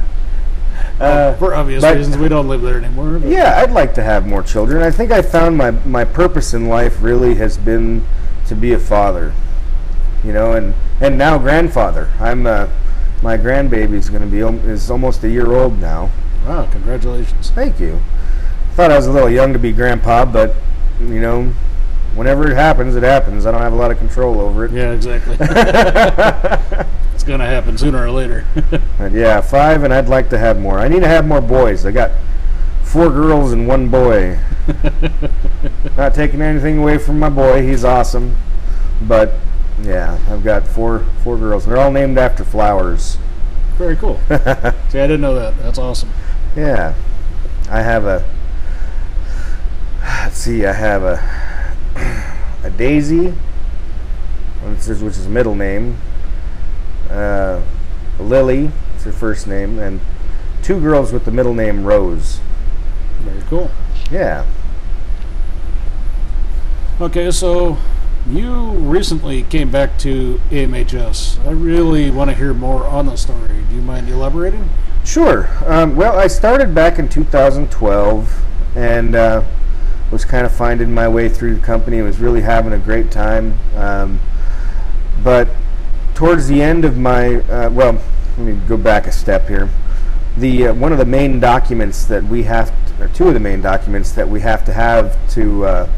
Uh, 1.01 1.35
for 1.37 1.55
obvious 1.55 1.83
but- 1.83 1.97
reasons, 1.97 2.17
we 2.17 2.29
don't 2.29 2.49
live 2.49 2.63
there 2.63 2.79
anymore. 2.79 3.19
but- 3.19 3.29
Yeah, 3.29 3.61
I'd 3.61 3.73
like 3.73 3.95
to 3.95 4.03
have 4.03 4.27
more 4.27 4.43
children. 4.43 4.83
I 4.83 4.91
think 4.91 5.11
I 5.11 5.23
found 5.23 5.57
my 5.57 5.73
my 5.73 6.05
purpose 6.05 6.55
in 6.55 6.69
life 6.69 7.03
really 7.03 7.35
has 7.35 7.59
been 7.59 8.05
to 8.47 8.55
be 8.55 8.73
a 8.73 8.79
father. 8.79 9.33
You 10.25 10.33
know, 10.33 10.53
and 10.53 10.73
and 11.01 11.19
now 11.19 11.37
grandfather. 11.39 12.09
I'm 12.21 12.47
uh, 12.47 12.69
my 13.23 13.37
grandbaby 13.37 13.95
is 13.95 14.09
going 14.09 14.23
to 14.23 14.29
be 14.29 14.39
is 14.71 14.91
almost 14.91 15.25
a 15.25 15.29
year 15.29 15.53
old 15.53 15.79
now. 15.81 16.11
Wow, 16.47 16.69
congratulations. 16.71 17.51
Thank 17.51 17.81
you. 17.81 18.01
Thought 18.75 18.91
I 18.91 18.97
was 18.97 19.07
a 19.07 19.13
little 19.13 19.31
young 19.31 19.53
to 19.53 19.59
be 19.59 19.73
grandpa, 19.73 20.25
but 20.25 20.55
you 21.01 21.21
know, 21.21 21.53
whenever 22.15 22.51
it 22.51 22.55
happens, 22.55 22.97
it 22.97 23.03
happens. 23.03 23.47
I 23.47 23.51
don't 23.53 23.63
have 23.63 23.73
a 23.73 23.77
lot 23.77 23.91
of 23.91 23.99
control 23.99 24.41
over 24.41 24.65
it. 24.65 24.73
Yeah, 24.73 24.93
exactly. 24.93 25.37
it's 27.15 27.25
gonna 27.25 27.47
happen 27.47 27.79
sooner 27.79 28.05
or 28.05 28.11
later. 28.11 28.45
Yeah, 29.13 29.41
five, 29.43 29.85
and 29.85 29.93
I'd 29.93 30.09
like 30.09 30.31
to 30.31 30.39
have 30.39 30.59
more. 30.59 30.79
I 30.79 30.89
need 30.89 31.01
to 31.01 31.09
have 31.09 31.27
more 31.27 31.41
boys. 31.41 31.85
I 31.85 31.93
got 31.93 32.11
four 32.83 33.11
girls 33.11 33.53
and 33.53 33.69
one 33.69 33.89
boy. 33.89 34.39
Not 35.97 36.15
taking 36.15 36.41
anything 36.41 36.79
away 36.79 36.99
from 36.99 37.19
my 37.19 37.29
boy; 37.29 37.63
he's 37.67 37.85
awesome. 37.85 38.37
But 39.03 39.35
yeah, 39.83 40.19
I've 40.29 40.43
got 40.43 40.67
four 40.67 41.01
four 41.23 41.37
girls. 41.37 41.67
They're 41.67 41.77
all 41.77 41.93
named 41.93 42.19
after 42.19 42.45
flowers. 42.45 43.19
Very 43.77 43.97
cool. 43.97 44.19
See, 44.29 44.35
I 44.35 45.07
didn't 45.07 45.21
know 45.21 45.35
that. 45.35 45.59
That's 45.59 45.79
awesome. 45.79 46.09
Yeah, 46.57 46.95
I 47.69 47.83
have 47.83 48.05
a. 48.05 48.25
Let's 50.01 50.37
see, 50.37 50.65
I 50.67 50.73
have 50.73 51.03
a 51.03 51.45
a 52.65 52.71
Daisy, 52.71 53.31
which 54.63 54.89
is, 54.89 55.03
which 55.03 55.19
is 55.19 55.29
middle 55.29 55.55
name. 55.55 55.99
Uh, 57.11 57.61
Lily, 58.19 58.71
it's 58.95 59.05
her 59.05 59.13
first 59.13 59.47
name, 59.47 59.79
and 59.79 60.01
two 60.63 60.81
girls 60.81 61.13
with 61.13 61.27
the 61.27 61.31
middle 61.31 61.55
name 61.55 61.85
Rose. 61.85 62.41
Very 63.21 63.43
cool. 63.43 63.71
Yeah. 64.11 64.47
Okay, 67.01 67.31
so 67.31 67.77
you 68.27 68.71
recently 68.71 69.43
came 69.43 69.71
back 69.71 69.99
to 69.99 70.41
AMHS. 70.51 71.45
I 71.47 71.51
really 71.51 72.11
want 72.11 72.31
to 72.31 72.37
hear 72.37 72.55
more 72.55 72.87
on 72.87 73.07
the 73.07 73.17
story. 73.17 73.54
Do 73.75 73.81
you 73.81 73.87
mind 73.87 74.09
elaborating? 74.09 74.69
Sure. 75.05 75.51
Um, 75.67 75.97
well, 75.97 76.17
I 76.17 76.29
started 76.29 76.77
back 76.77 77.01
in 77.01 77.09
2012 77.09 78.45
and 78.77 79.17
uh, 79.17 79.43
was 80.13 80.25
kind 80.25 80.47
of 80.47 80.55
finding 80.55 80.95
my 80.95 81.09
way 81.09 81.29
through 81.29 81.57
the 81.57 81.61
company. 81.61 82.01
Was 82.01 82.21
really 82.21 82.43
having 82.43 82.73
a 82.73 82.79
great 82.79 83.11
time. 83.11 83.59
Um, 83.75 84.21
but 85.25 85.49
towards 86.15 86.47
the 86.47 86.63
end 86.63 86.85
of 86.85 86.97
my, 86.97 87.39
uh, 87.51 87.69
well, 87.71 88.01
let 88.39 88.47
me 88.47 88.53
go 88.69 88.77
back 88.77 89.09
a 89.09 89.13
step 89.13 89.49
here. 89.49 89.69
The 90.37 90.69
uh, 90.69 90.75
one 90.75 90.93
of 90.93 90.99
the 90.99 91.05
main 91.05 91.41
documents 91.41 92.05
that 92.05 92.23
we 92.23 92.45
have, 92.45 92.71
to, 92.99 93.07
or 93.07 93.09
two 93.09 93.27
of 93.27 93.35
the 93.35 93.41
main 93.41 93.61
documents 93.61 94.13
that 94.13 94.29
we 94.29 94.39
have 94.43 94.65
to 94.67 94.73
have 94.73 95.19
to 95.31 95.65
uh, 95.65 95.91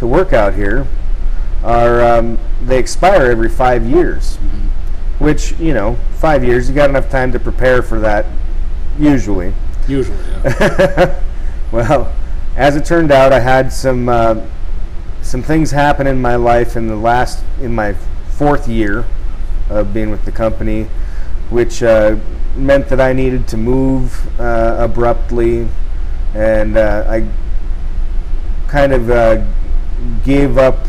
to 0.00 0.06
work 0.06 0.34
out 0.34 0.52
here, 0.52 0.86
are 1.64 2.02
um, 2.04 2.38
they 2.60 2.78
expire 2.78 3.30
every 3.30 3.48
five 3.48 3.86
years. 3.86 4.36
Which 5.22 5.52
you 5.60 5.72
know, 5.72 5.96
five 6.18 6.42
years, 6.42 6.68
you 6.68 6.74
got 6.74 6.90
enough 6.90 7.08
time 7.08 7.30
to 7.30 7.38
prepare 7.38 7.80
for 7.80 8.00
that. 8.00 8.26
Usually. 8.98 9.54
Usually, 9.86 10.18
yeah. 10.44 11.22
well, 11.72 12.12
as 12.56 12.74
it 12.74 12.84
turned 12.84 13.12
out, 13.12 13.32
I 13.32 13.38
had 13.38 13.72
some 13.72 14.08
uh, 14.08 14.44
some 15.22 15.40
things 15.40 15.70
happen 15.70 16.08
in 16.08 16.20
my 16.20 16.34
life 16.34 16.76
in 16.76 16.88
the 16.88 16.96
last 16.96 17.44
in 17.60 17.72
my 17.72 17.94
fourth 18.30 18.66
year 18.66 19.04
of 19.70 19.94
being 19.94 20.10
with 20.10 20.24
the 20.24 20.32
company, 20.32 20.88
which 21.50 21.84
uh, 21.84 22.16
meant 22.56 22.88
that 22.88 23.00
I 23.00 23.12
needed 23.12 23.46
to 23.48 23.56
move 23.56 24.40
uh, 24.40 24.76
abruptly, 24.80 25.68
and 26.34 26.76
uh, 26.76 27.04
I 27.08 27.28
kind 28.66 28.92
of 28.92 29.08
uh, 29.08 29.44
gave 30.24 30.58
up 30.58 30.84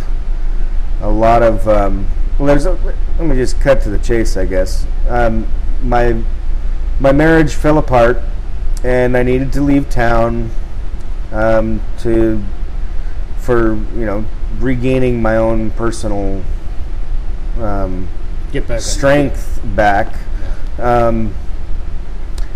a 1.01 1.09
lot 1.09 1.43
of. 1.43 1.67
Um, 1.67 2.07
well, 2.43 2.58
there's. 2.58 2.65
A, 2.65 2.73
let 3.19 3.21
me 3.21 3.36
just 3.36 3.62
cut 3.62 3.82
to 3.84 3.89
the 3.89 3.97
chase, 3.97 4.36
I 4.36 4.45
guess. 4.45 4.86
Um, 5.08 5.47
my 5.82 6.21
my 6.99 7.13
marriage 7.13 7.53
fell 7.53 7.77
apart, 7.77 8.19
and 8.84 9.15
I 9.15 9.23
needed 9.23 9.53
to 9.53 9.62
leave 9.62 9.89
town 9.89 10.51
um, 11.32 11.82
to 11.99 12.43
for 13.38 13.75
you 13.95 14.06
know 14.06 14.25
regaining 14.60 15.21
my 15.21 15.38
own 15.38 15.71
personal 15.71 16.43
um, 17.60 18.10
Get 18.51 18.67
back 18.67 18.82
strength 18.82 19.62
back, 19.63 20.13
um, 20.79 21.34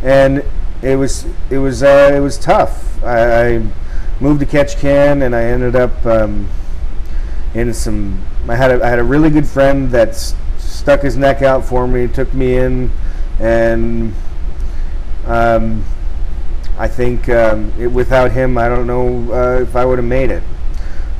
and 0.04 0.44
it 0.82 0.98
was 0.98 1.26
it 1.50 1.60
was 1.60 1.82
uh, 1.82 2.12
it 2.14 2.20
was 2.20 2.38
tough. 2.38 3.02
I, 3.06 3.56
I 3.56 3.68
moved 4.20 4.42
to 4.42 4.46
Ketchikan, 4.46 5.24
and 5.24 5.34
I 5.34 5.46
ended 5.46 5.78
up 5.78 6.06
um, 6.06 6.50
in 7.58 7.74
some. 7.74 8.24
I 8.48 8.56
had 8.56 8.72
a, 8.72 8.86
I 8.86 8.88
had 8.88 9.00
a 9.00 9.04
really 9.04 9.30
good 9.30 9.48
friend 9.48 9.90
that 9.92 10.16
stuck 10.58 11.02
his 11.02 11.18
neck 11.18 11.42
out 11.42 11.66
for 11.66 11.88
me, 11.88 12.08
took 12.08 12.34
me 12.34 12.58
in, 12.58 12.92
and 13.40 14.14
um, 15.26 15.84
I 16.78 16.88
think 16.88 17.28
um, 17.30 17.74
it, 17.80 17.88
without 17.88 18.32
him, 18.32 18.58
I 18.58 18.70
don't 18.70 18.86
know 18.86 19.34
uh, 19.34 19.62
if 19.62 19.76
I 19.76 19.86
would 19.86 19.98
have 19.98 20.08
made 20.08 20.30
it. 20.30 20.44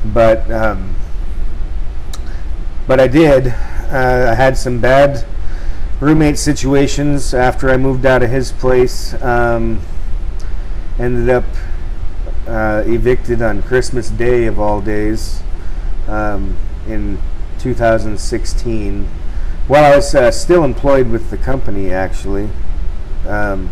But 0.04 0.48
um, 0.50 0.94
but 2.86 3.00
I 3.00 3.08
did. 3.08 3.48
Uh, 3.48 4.28
I 4.30 4.34
had 4.34 4.56
some 4.56 4.80
bad 4.80 5.26
roommate 6.00 6.38
situations 6.38 7.34
after 7.34 7.68
I 7.68 7.76
moved 7.76 8.06
out 8.06 8.22
of 8.22 8.30
his 8.30 8.52
place. 8.52 9.20
Um, 9.22 9.80
ended 11.00 11.30
up 11.30 11.44
uh, 12.46 12.84
evicted 12.86 13.42
on 13.42 13.62
Christmas 13.62 14.08
Day 14.08 14.46
of 14.46 14.60
all 14.60 14.80
days 14.80 15.42
um, 16.08 16.56
in 16.86 17.18
2016. 17.58 19.04
While 19.66 19.92
I 19.92 19.96
was 19.96 20.14
uh, 20.14 20.30
still 20.30 20.64
employed 20.64 21.10
with 21.10 21.30
the 21.30 21.36
company, 21.36 21.92
actually. 21.92 22.48
Um, 23.26 23.70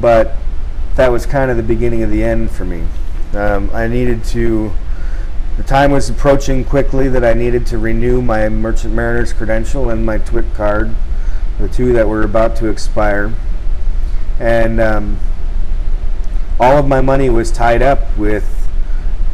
but 0.00 0.36
that 0.96 1.12
was 1.12 1.26
kind 1.26 1.50
of 1.50 1.56
the 1.56 1.62
beginning 1.62 2.02
of 2.02 2.10
the 2.10 2.24
end 2.24 2.50
for 2.50 2.64
me. 2.64 2.84
Um, 3.32 3.70
I 3.72 3.86
needed 3.86 4.24
to. 4.26 4.72
The 5.56 5.62
time 5.62 5.90
was 5.90 6.08
approaching 6.08 6.64
quickly 6.64 7.08
that 7.08 7.24
I 7.24 7.34
needed 7.34 7.66
to 7.66 7.78
renew 7.78 8.22
my 8.22 8.48
Merchant 8.48 8.94
Mariner's 8.94 9.32
credential 9.32 9.90
and 9.90 10.06
my 10.06 10.18
TWIC 10.18 10.54
card, 10.54 10.94
the 11.58 11.68
two 11.68 11.92
that 11.92 12.08
were 12.08 12.22
about 12.22 12.56
to 12.56 12.68
expire. 12.68 13.32
And 14.38 14.80
um, 14.80 15.18
all 16.58 16.78
of 16.78 16.88
my 16.88 17.02
money 17.02 17.28
was 17.28 17.50
tied 17.50 17.82
up 17.82 18.16
with 18.16 18.68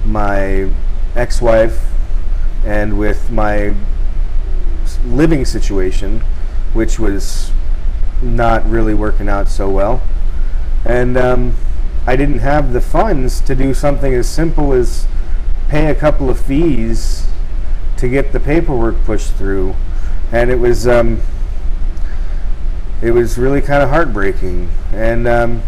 my 0.04 0.70
ex 1.16 1.40
wife 1.40 1.82
and 2.64 2.98
with 2.98 3.30
my 3.30 3.74
living 5.04 5.44
situation, 5.44 6.20
which 6.72 6.98
was 6.98 7.50
not 8.22 8.68
really 8.68 8.94
working 8.94 9.28
out 9.28 9.48
so 9.48 9.68
well. 9.68 10.02
And 10.84 11.16
um, 11.16 11.56
I 12.06 12.16
didn't 12.16 12.38
have 12.38 12.72
the 12.72 12.80
funds 12.80 13.40
to 13.42 13.54
do 13.54 13.74
something 13.74 14.14
as 14.14 14.28
simple 14.28 14.72
as 14.72 15.06
pay 15.68 15.86
a 15.86 15.94
couple 15.94 16.30
of 16.30 16.38
fees 16.38 17.26
to 17.96 18.08
get 18.08 18.32
the 18.32 18.40
paperwork 18.40 19.02
pushed 19.04 19.32
through. 19.32 19.74
And 20.32 20.50
it 20.50 20.58
was 20.58 20.86
um, 20.86 21.20
it 23.02 23.10
was 23.10 23.38
really 23.38 23.60
kind 23.60 23.82
of 23.82 23.90
heartbreaking. 23.90 24.70
And 24.92 25.26
um, 25.26 25.62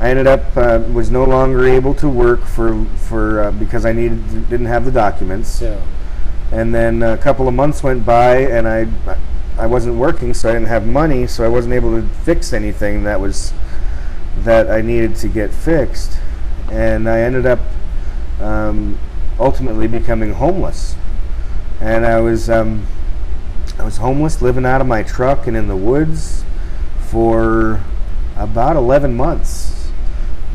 I 0.00 0.10
ended 0.10 0.26
up 0.26 0.56
uh, 0.56 0.80
was 0.92 1.10
no 1.10 1.24
longer 1.24 1.66
able 1.66 1.94
to 1.94 2.08
work 2.08 2.44
for 2.44 2.84
for 3.08 3.42
uh, 3.42 3.50
because 3.52 3.84
I 3.84 3.92
needed 3.92 4.48
didn't 4.48 4.66
have 4.66 4.84
the 4.84 4.92
documents. 4.92 5.60
Yeah. 5.60 5.80
And 6.52 6.74
then 6.74 7.02
a 7.02 7.18
couple 7.18 7.46
of 7.48 7.54
months 7.54 7.82
went 7.82 8.06
by, 8.06 8.38
and 8.38 8.68
I 8.68 8.86
I 9.58 9.66
wasn't 9.66 9.96
working, 9.96 10.34
so 10.34 10.48
I 10.48 10.52
didn't 10.52 10.68
have 10.68 10.86
money, 10.86 11.26
so 11.26 11.44
I 11.44 11.48
wasn't 11.48 11.74
able 11.74 12.00
to 12.00 12.06
fix 12.06 12.52
anything 12.52 13.02
that 13.04 13.20
was 13.20 13.52
that 14.38 14.70
I 14.70 14.82
needed 14.82 15.16
to 15.16 15.28
get 15.28 15.52
fixed, 15.52 16.18
and 16.70 17.08
I 17.08 17.20
ended 17.20 17.44
up 17.44 17.58
um, 18.40 18.98
ultimately 19.38 19.88
becoming 19.88 20.34
homeless. 20.34 20.94
And 21.80 22.06
I 22.06 22.20
was 22.20 22.48
um, 22.48 22.86
I 23.78 23.84
was 23.84 23.96
homeless, 23.96 24.40
living 24.40 24.64
out 24.64 24.80
of 24.80 24.86
my 24.86 25.02
truck 25.02 25.46
and 25.46 25.56
in 25.56 25.68
the 25.68 25.76
woods 25.76 26.44
for 26.98 27.80
about 28.36 28.76
11 28.76 29.16
months. 29.16 29.67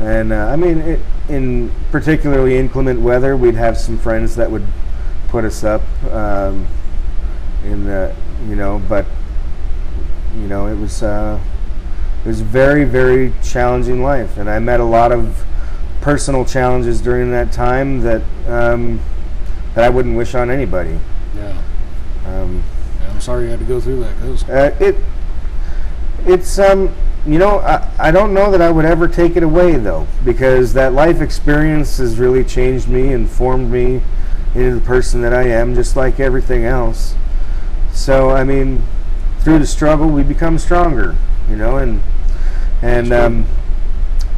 And 0.00 0.32
uh, 0.32 0.46
I 0.46 0.56
mean, 0.56 0.78
it, 0.78 1.00
in 1.28 1.72
particularly 1.90 2.56
inclement 2.58 3.00
weather, 3.00 3.36
we'd 3.36 3.54
have 3.54 3.78
some 3.78 3.98
friends 3.98 4.34
that 4.36 4.50
would 4.50 4.66
put 5.28 5.44
us 5.44 5.64
up 5.64 5.82
um, 6.10 6.66
in 7.64 7.84
the, 7.84 8.14
you 8.48 8.56
know, 8.56 8.82
but 8.88 9.06
you 10.36 10.48
know, 10.48 10.66
it 10.66 10.76
was 10.76 11.02
uh, 11.02 11.40
it 12.24 12.28
was 12.28 12.40
very 12.40 12.84
very 12.84 13.32
challenging 13.42 14.02
life, 14.02 14.36
and 14.36 14.50
I 14.50 14.58
met 14.58 14.80
a 14.80 14.84
lot 14.84 15.12
of 15.12 15.44
personal 16.00 16.44
challenges 16.44 17.00
during 17.00 17.30
that 17.30 17.52
time 17.52 18.00
that 18.00 18.22
um, 18.48 19.00
that 19.74 19.84
I 19.84 19.88
wouldn't 19.88 20.16
wish 20.16 20.34
on 20.34 20.50
anybody. 20.50 20.98
Yeah. 21.36 21.62
Um, 22.26 22.62
yeah 23.00 23.10
I'm 23.10 23.20
sorry 23.20 23.44
you 23.44 23.50
had 23.50 23.60
to 23.60 23.64
go 23.64 23.80
through 23.80 24.00
that, 24.00 24.18
cause 24.18 24.48
uh, 24.48 24.76
it 24.80 24.96
it's 26.26 26.58
um 26.58 26.92
you 27.26 27.38
know 27.38 27.60
I, 27.60 27.90
I 27.98 28.10
don't 28.10 28.34
know 28.34 28.50
that 28.50 28.60
I 28.60 28.70
would 28.70 28.84
ever 28.84 29.08
take 29.08 29.36
it 29.36 29.42
away 29.42 29.76
though 29.76 30.06
because 30.24 30.74
that 30.74 30.92
life 30.92 31.20
experience 31.20 31.98
has 31.98 32.18
really 32.18 32.44
changed 32.44 32.88
me 32.88 33.12
and 33.12 33.28
formed 33.28 33.70
me 33.70 34.02
into 34.54 34.74
the 34.74 34.80
person 34.80 35.22
that 35.22 35.32
I 35.32 35.44
am 35.48 35.74
just 35.74 35.96
like 35.96 36.20
everything 36.20 36.64
else. 36.64 37.14
So 37.92 38.30
I 38.30 38.44
mean 38.44 38.82
through 39.40 39.58
the 39.58 39.66
struggle 39.66 40.08
we 40.08 40.22
become 40.22 40.58
stronger, 40.58 41.16
you 41.48 41.56
know 41.56 41.78
and 41.78 42.02
and 42.82 43.12
um, 43.12 43.46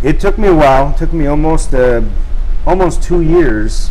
it 0.02 0.20
took 0.20 0.38
me 0.38 0.48
a 0.48 0.54
while. 0.54 0.90
It 0.90 0.98
took 0.98 1.12
me 1.12 1.26
almost 1.26 1.74
uh, 1.74 2.02
almost 2.66 3.02
two 3.02 3.20
years 3.20 3.90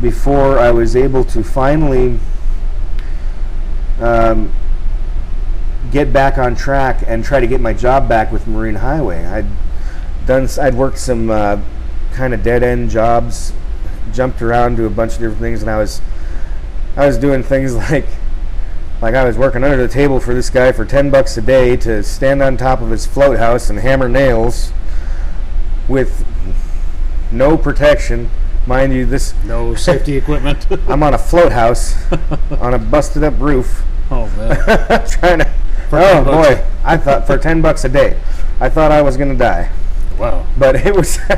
before 0.00 0.58
I 0.58 0.70
was 0.70 0.94
able 0.94 1.24
to 1.24 1.42
finally 1.42 2.18
um, 4.00 4.52
get 5.92 6.12
back 6.12 6.38
on 6.38 6.56
track 6.56 7.04
and 7.06 7.22
try 7.22 7.38
to 7.38 7.46
get 7.46 7.60
my 7.60 7.72
job 7.72 8.08
back 8.08 8.32
with 8.32 8.48
Marine 8.48 8.76
Highway. 8.76 9.24
I'd 9.24 9.46
done, 10.26 10.48
I'd 10.60 10.74
worked 10.74 10.98
some 10.98 11.30
uh, 11.30 11.60
kind 12.12 12.32
of 12.34 12.42
dead 12.42 12.62
end 12.62 12.90
jobs, 12.90 13.52
jumped 14.12 14.40
around 14.40 14.76
to 14.78 14.86
a 14.86 14.90
bunch 14.90 15.12
of 15.12 15.18
different 15.18 15.40
things, 15.40 15.60
and 15.60 15.70
I 15.70 15.76
was, 15.76 16.00
I 16.96 17.06
was 17.06 17.18
doing 17.18 17.42
things 17.42 17.74
like, 17.90 18.06
like 19.02 19.14
I 19.14 19.24
was 19.24 19.36
working 19.36 19.62
under 19.62 19.76
the 19.76 19.92
table 19.92 20.18
for 20.18 20.32
this 20.32 20.48
guy 20.48 20.72
for 20.72 20.84
ten 20.84 21.10
bucks 21.10 21.36
a 21.36 21.42
day 21.42 21.76
to 21.76 22.02
stand 22.02 22.42
on 22.42 22.56
top 22.56 22.80
of 22.80 22.90
his 22.90 23.06
float 23.06 23.38
house 23.38 23.68
and 23.68 23.78
hammer 23.78 24.08
nails, 24.08 24.72
with 25.88 26.24
no 27.30 27.58
protection. 27.58 28.30
Mind 28.66 28.92
you, 28.92 29.04
this 29.04 29.34
no 29.44 29.74
safety 29.74 30.16
equipment. 30.16 30.66
I'm 30.88 31.02
on 31.02 31.14
a 31.14 31.18
float 31.18 31.52
house 31.52 31.96
on 32.60 32.74
a 32.74 32.78
busted 32.78 33.24
up 33.24 33.38
roof. 33.38 33.82
Oh 34.10 34.28
man! 34.36 35.08
trying 35.08 35.40
to. 35.40 35.52
For 35.92 35.98
oh 35.98 36.24
10 36.24 36.24
bucks. 36.24 36.48
boy! 36.48 36.64
I 36.84 36.96
thought 36.96 37.26
for 37.26 37.36
ten 37.36 37.60
bucks 37.60 37.84
a 37.84 37.88
day, 37.90 38.18
I 38.58 38.70
thought 38.70 38.90
I 38.90 39.02
was 39.02 39.18
gonna 39.18 39.34
die. 39.36 39.70
Wow. 40.18 40.46
But 40.56 40.76
it 40.86 40.96
was. 40.96 41.18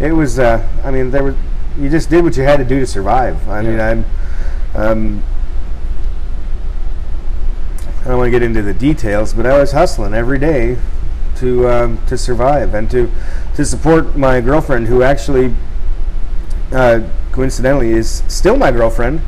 it 0.00 0.12
was. 0.12 0.38
Uh, 0.38 0.68
I 0.84 0.90
mean, 0.90 1.10
there 1.10 1.24
was. 1.24 1.34
You 1.78 1.88
just 1.88 2.10
did 2.10 2.22
what 2.22 2.36
you 2.36 2.42
had 2.42 2.58
to 2.58 2.64
do 2.66 2.80
to 2.80 2.86
survive. 2.86 3.48
I 3.48 3.62
mean, 3.62 3.80
I'm. 3.80 4.04
Um, 4.74 5.22
I 8.02 8.08
don't 8.08 8.18
want 8.18 8.26
to 8.26 8.30
get 8.30 8.42
into 8.42 8.60
the 8.60 8.74
details, 8.74 9.32
but 9.32 9.46
I 9.46 9.56
was 9.56 9.72
hustling 9.72 10.12
every 10.12 10.38
day 10.38 10.76
to 11.36 11.66
um, 11.66 12.06
to 12.08 12.18
survive 12.18 12.74
and 12.74 12.90
to 12.90 13.10
to 13.54 13.64
support 13.64 14.14
my 14.14 14.42
girlfriend, 14.42 14.88
who 14.88 15.02
actually, 15.02 15.54
uh, 16.70 17.00
coincidentally, 17.32 17.92
is 17.92 18.22
still 18.28 18.58
my 18.58 18.70
girlfriend. 18.70 19.22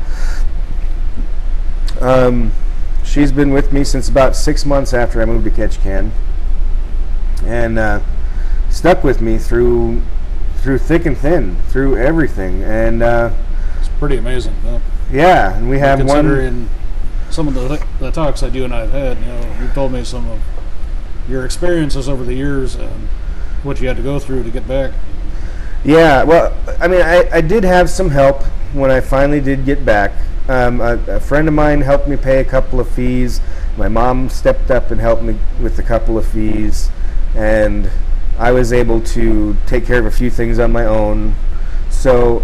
Um, 1.99 2.51
she's 3.07 3.31
been 3.31 3.51
with 3.51 3.71
me 3.71 3.83
since 3.83 4.09
about 4.09 4.35
six 4.35 4.65
months 4.65 4.93
after 4.93 5.21
I 5.21 5.25
moved 5.25 5.45
to 5.45 5.51
Ketchikan, 5.51 6.11
and 7.45 7.79
uh, 7.79 8.01
stuck 8.69 9.03
with 9.03 9.21
me 9.21 9.37
through 9.37 10.01
through 10.57 10.79
thick 10.79 11.05
and 11.05 11.17
thin, 11.17 11.55
through 11.69 11.97
everything. 11.97 12.63
And 12.63 13.01
uh, 13.01 13.31
It's 13.79 13.89
pretty 13.99 14.17
amazing. 14.17 14.55
Though. 14.63 14.81
yeah, 15.11 15.55
and 15.55 15.69
we 15.69 15.79
have 15.79 16.03
one. 16.05 16.69
Some 17.29 17.47
of 17.47 17.53
the, 17.55 17.85
the 17.99 18.09
talks 18.11 18.39
that 18.41 18.55
you 18.55 18.63
and 18.63 18.73
I 18.73 18.85
have 18.85 18.91
had, 18.91 19.19
you 19.19 19.25
know, 19.25 19.57
you've 19.61 19.73
told 19.73 19.91
me 19.91 20.03
some 20.05 20.29
of 20.29 20.39
your 21.27 21.43
experiences 21.43 22.07
over 22.07 22.23
the 22.23 22.33
years 22.33 22.75
and 22.75 23.09
what 23.63 23.81
you 23.81 23.87
had 23.89 23.97
to 23.97 24.03
go 24.03 24.17
through 24.17 24.43
to 24.43 24.49
get 24.49 24.65
back. 24.65 24.93
Yeah, 25.83 26.23
well, 26.23 26.55
I 26.79 26.87
mean, 26.87 27.01
I, 27.01 27.29
I 27.31 27.41
did 27.41 27.65
have 27.65 27.89
some 27.89 28.09
help 28.09 28.43
when 28.73 28.91
I 28.91 29.01
finally 29.01 29.41
did 29.41 29.65
get 29.65 29.85
back. 29.85 30.13
Um, 30.49 30.79
a, 30.79 30.93
a 31.07 31.19
friend 31.19 31.47
of 31.47 31.53
mine 31.53 31.81
helped 31.81 32.07
me 32.07 32.15
pay 32.15 32.39
a 32.39 32.45
couple 32.45 32.79
of 32.79 32.89
fees. 32.89 33.41
My 33.77 33.89
mom 33.89 34.29
stepped 34.29 34.71
up 34.71 34.91
and 34.91 35.01
helped 35.01 35.21
me 35.23 35.37
with 35.61 35.77
a 35.77 35.83
couple 35.83 36.17
of 36.17 36.25
fees, 36.25 36.89
and 37.35 37.89
I 38.39 38.51
was 38.51 38.71
able 38.71 39.01
to 39.01 39.57
take 39.65 39.85
care 39.85 39.99
of 39.99 40.05
a 40.05 40.11
few 40.11 40.29
things 40.29 40.57
on 40.57 40.71
my 40.71 40.85
own. 40.85 41.35
So, 41.89 42.43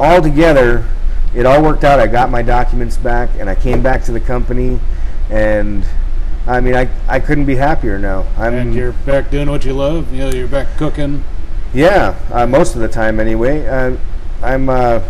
all 0.00 0.22
together, 0.22 0.88
it 1.34 1.44
all 1.44 1.62
worked 1.62 1.84
out. 1.84 2.00
I 2.00 2.06
got 2.06 2.30
my 2.30 2.42
documents 2.42 2.96
back, 2.96 3.30
and 3.38 3.50
I 3.50 3.54
came 3.54 3.82
back 3.82 4.02
to 4.04 4.12
the 4.12 4.20
company, 4.20 4.80
and 5.28 5.84
I 6.46 6.60
mean, 6.60 6.74
I, 6.74 6.88
I 7.06 7.20
couldn't 7.20 7.44
be 7.44 7.56
happier 7.56 7.98
now. 7.98 8.26
I'm 8.36 8.54
and 8.54 8.74
you're 8.74 8.92
back 8.92 9.30
doing 9.30 9.50
what 9.50 9.64
you 9.64 9.74
love. 9.74 10.12
You 10.12 10.20
know, 10.20 10.30
you're 10.30 10.48
back 10.48 10.76
cooking. 10.78 11.22
yeah, 11.74 12.18
uh, 12.30 12.46
most 12.46 12.74
of 12.74 12.80
the 12.80 12.88
time 12.88 13.20
anyway. 13.20 13.66
Uh, 13.66 13.96
I'm 14.42 14.68
uh, 14.68 15.02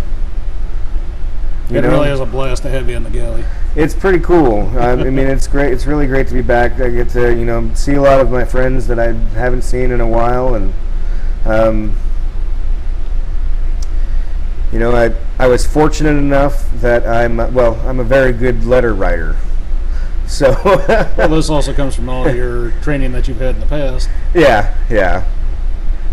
you 1.71 1.79
it 1.79 1.83
know, 1.83 1.91
really 1.91 2.11
is 2.11 2.21
a 2.21 2.27
blast 2.27 2.63
to 2.63 2.69
have 2.71 2.89
you 2.89 2.97
in 2.97 3.03
the 3.03 3.11
galley. 3.11 3.45
it's 3.77 3.95
pretty 3.95 4.19
cool. 4.19 4.69
Uh, 4.77 4.97
I 4.97 4.97
mean, 4.97 5.27
it's 5.27 5.47
great. 5.47 5.73
It's 5.73 5.87
really 5.87 6.07
great 6.07 6.29
to 6.29 6.35
be 6.35 6.43
back. 6.43 6.81
I 6.81 6.91
get 6.91 7.09
to 7.11 7.35
you 7.35 7.45
know 7.45 7.73
see 7.75 7.95
a 7.95 8.03
lot 8.03 8.21
of 8.21 8.31
my 8.31 8.45
friends 8.45 8.87
that 8.89 8.99
I 8.99 9.13
haven't 9.35 9.63
seen 9.63 9.91
in 9.91 10.01
a 10.01 10.09
while, 10.09 10.55
and 10.55 10.73
um, 11.45 11.97
you 14.73 14.79
know, 14.79 14.93
I 14.95 15.15
I 15.39 15.47
was 15.49 15.67
fortunate 15.67 16.17
enough 16.17 16.71
that 16.81 17.07
I'm 17.07 17.37
well, 17.55 17.79
I'm 17.87 18.01
a 18.01 18.05
very 18.05 18.33
good 18.33 18.65
letter 18.65 18.95
writer. 18.95 19.37
So 20.27 20.53
Well, 20.65 21.29
this 21.29 21.51
also 21.51 21.75
comes 21.75 21.95
from 21.95 22.09
all 22.09 22.33
your 22.33 22.71
training 22.81 23.13
that 23.13 23.29
you've 23.29 23.41
had 23.41 23.57
in 23.57 23.61
the 23.61 23.67
past. 23.67 24.09
Yeah, 24.35 24.75
yeah. 24.89 25.25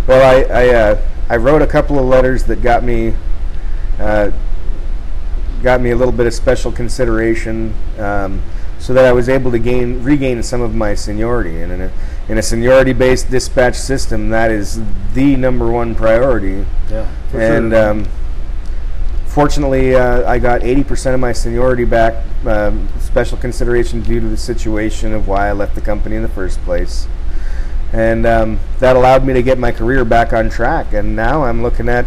Well, 0.08 0.22
I 0.22 0.54
I, 0.54 0.70
uh, 0.74 1.02
I 1.30 1.38
wrote 1.38 1.62
a 1.62 1.68
couple 1.68 1.98
of 1.98 2.06
letters 2.06 2.44
that 2.46 2.62
got 2.62 2.84
me 2.84 3.14
uh, 3.98 4.32
got 5.62 5.82
me 5.82 5.92
a 5.92 5.96
little 5.96 6.12
bit 6.12 6.28
of 6.28 6.34
special 6.34 6.72
consideration, 6.72 7.74
um, 7.98 8.42
so 8.80 8.94
that 8.94 9.06
I 9.06 9.12
was 9.12 9.30
able 9.30 9.52
to 9.52 9.60
gain 9.60 10.04
regain 10.04 10.42
some 10.44 10.62
of 10.62 10.74
my 10.74 10.96
seniority. 10.96 11.62
And 11.62 11.72
in 11.72 11.82
a 11.82 11.92
in 12.30 12.38
a 12.38 12.42
seniority-based 12.42 13.32
dispatch 13.32 13.76
system, 13.76 14.30
that 14.30 14.52
is 14.52 14.82
the 15.14 15.36
number 15.36 15.72
one 15.72 15.96
priority. 15.96 16.66
Yeah. 16.90 17.10
For 17.32 17.42
and 17.42 17.72
sure. 17.72 17.90
um, 17.90 18.08
fortunately, 19.26 19.96
uh, 19.96 20.30
I 20.30 20.38
got 20.38 20.62
80% 20.62 21.16
of 21.16 21.20
my 21.20 21.34
seniority 21.34 21.86
back, 21.86 22.24
um, 22.46 22.88
special 23.00 23.38
consideration 23.38 24.02
due 24.02 24.20
to 24.20 24.28
the 24.28 24.38
situation 24.38 25.14
of 25.14 25.28
why 25.28 25.50
I 25.50 25.54
left 25.54 25.76
the 25.76 25.82
company 25.82 26.16
in 26.16 26.22
the 26.22 26.30
first 26.30 26.62
place. 26.62 27.08
And 27.94 28.26
um, 28.26 28.60
that 28.78 28.96
allowed 28.96 29.26
me 29.26 29.34
to 29.34 29.42
get 29.42 29.58
my 29.58 29.72
career 29.72 30.06
back 30.06 30.32
on 30.32 30.50
track. 30.50 30.94
And 30.94 31.16
now 31.16 31.44
I'm 31.44 31.64
looking 31.64 31.90
at 31.90 32.06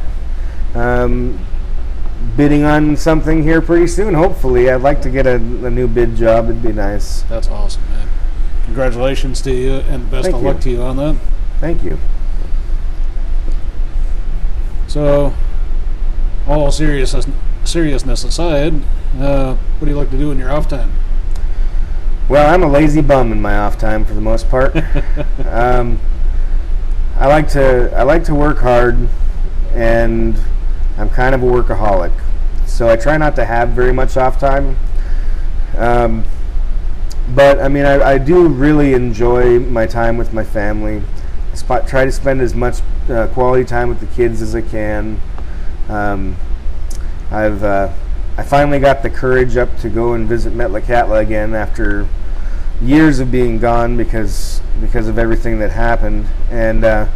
um, 0.74 1.44
bidding 2.37 2.64
on 2.64 2.97
something 2.97 3.43
here 3.43 3.61
pretty 3.61 3.87
soon, 3.87 4.14
hopefully. 4.14 4.70
I'd 4.70 4.83
like 4.83 5.03
to 5.03 5.11
get 5.11 5.27
a, 5.27 5.35
a 5.35 5.70
new 5.70 5.87
bid 5.89 6.16
job, 6.16 6.47
it'd 6.47 6.62
be 6.62 6.73
nice. 6.73 7.23
That's 7.23 7.49
awesome, 7.49 7.83
man. 7.91 8.09
Congratulations 8.64 9.41
to 9.43 9.53
you 9.53 9.73
and 9.73 10.11
best 10.11 10.25
Thank 10.25 10.37
of 10.37 10.43
you. 10.43 10.49
luck 10.49 10.61
to 10.61 10.70
you 10.70 10.83
on 10.83 10.97
that. 10.97 11.16
Thank 11.61 11.83
you. 11.83 11.99
So, 14.87 15.35
all 16.47 16.70
seriousness, 16.70 17.27
seriousness 17.64 18.25
aside, 18.25 18.75
uh, 19.18 19.55
what 19.55 19.87
do 19.87 19.91
you 19.91 19.97
like 19.97 20.11
to 20.11 20.18
do 20.18 20.31
in 20.31 20.39
your 20.39 20.51
off 20.51 20.68
time? 20.68 20.93
Well, 22.29 22.53
I'm 22.53 22.62
a 22.62 22.68
lazy 22.68 23.01
bum 23.01 23.33
in 23.33 23.43
my 23.43 23.59
off 23.59 23.79
time 23.79 24.05
for 24.05 24.14
the 24.14 24.20
most 24.20 24.49
part. 24.49 24.75
um, 25.47 26.01
I 27.16 27.27
like 27.27 27.49
to 27.51 27.93
I 27.95 28.03
like 28.03 28.25
to 28.25 28.35
work 28.35 28.59
hard, 28.59 29.09
and 29.75 30.39
I'm 30.99 31.11
kind 31.11 31.34
of 31.34 31.43
a 31.43 31.47
workaholic. 31.47 32.12
So 32.66 32.88
I 32.88 32.97
try 32.97 33.16
not 33.16 33.36
to 33.36 33.45
have 33.45 33.70
very 33.70 33.93
much 33.93 34.16
off 34.16 34.38
time. 34.38 34.76
Um, 35.76 36.24
but 37.34 37.61
I 37.61 37.68
mean, 37.68 37.84
I, 37.84 38.03
I 38.03 38.18
do 38.18 38.49
really 38.49 38.95
enjoy 38.95 39.61
my 39.61 39.86
time 39.86 40.16
with 40.16 40.32
my 40.32 40.45
family, 40.45 41.03
spot, 41.55 41.86
try 41.86 42.05
to 42.05 42.12
spend 42.12 42.40
as 42.40 42.55
much 42.55 42.80
uh, 43.09 43.28
quality 43.28 43.64
time 43.64 43.88
with 43.88 44.01
the 44.01 44.07
kids 44.07 44.43
as 44.43 44.55
I 44.55 44.62
can. 44.62 45.20
Um, 45.88 46.36
I've 47.30 47.62
uh, 47.62 47.93
I 48.36 48.43
finally 48.43 48.78
got 48.78 49.03
the 49.03 49.11
courage 49.11 49.57
up 49.57 49.76
to 49.78 49.90
go 49.90 50.14
and 50.14 50.28
visit 50.28 50.53
Metlakatla 50.53 51.20
again 51.20 51.55
after 51.55 52.09
years 52.80 53.20
of 53.20 53.30
being 53.30 53.59
gone 53.59 53.97
because 53.97 54.61
because 54.80 55.07
of 55.09 55.18
everything 55.18 55.59
that 55.61 55.70
happened, 55.70 56.26
and 56.51 56.84
uh, 56.84 57.07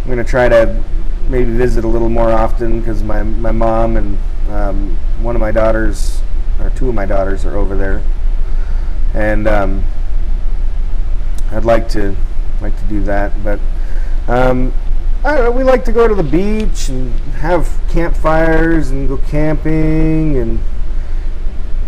I'm 0.00 0.06
going 0.06 0.18
to 0.18 0.24
try 0.24 0.48
to 0.48 0.82
maybe 1.28 1.52
visit 1.52 1.84
a 1.84 1.88
little 1.88 2.08
more 2.08 2.32
often 2.32 2.80
because 2.80 3.02
my 3.02 3.22
my 3.22 3.52
mom 3.52 3.96
and 3.96 4.18
um, 4.50 4.96
one 5.22 5.34
of 5.34 5.40
my 5.40 5.50
daughters 5.50 6.22
or 6.60 6.70
two 6.70 6.88
of 6.88 6.94
my 6.94 7.06
daughters 7.06 7.44
are 7.44 7.56
over 7.56 7.76
there, 7.76 8.02
and 9.14 9.46
um, 9.46 9.84
I'd 11.50 11.64
like 11.64 11.88
to 11.90 12.16
like 12.60 12.76
to 12.78 12.84
do 12.84 13.02
that, 13.04 13.32
but 13.44 13.60
um, 14.26 14.72
know. 15.24 15.50
We 15.50 15.64
like 15.64 15.84
to 15.86 15.92
go 15.92 16.08
to 16.08 16.14
the 16.14 16.22
beach 16.22 16.88
and 16.88 17.12
have 17.40 17.80
campfires 17.88 18.90
and 18.90 19.08
go 19.08 19.18
camping 19.18 20.36
and 20.36 20.60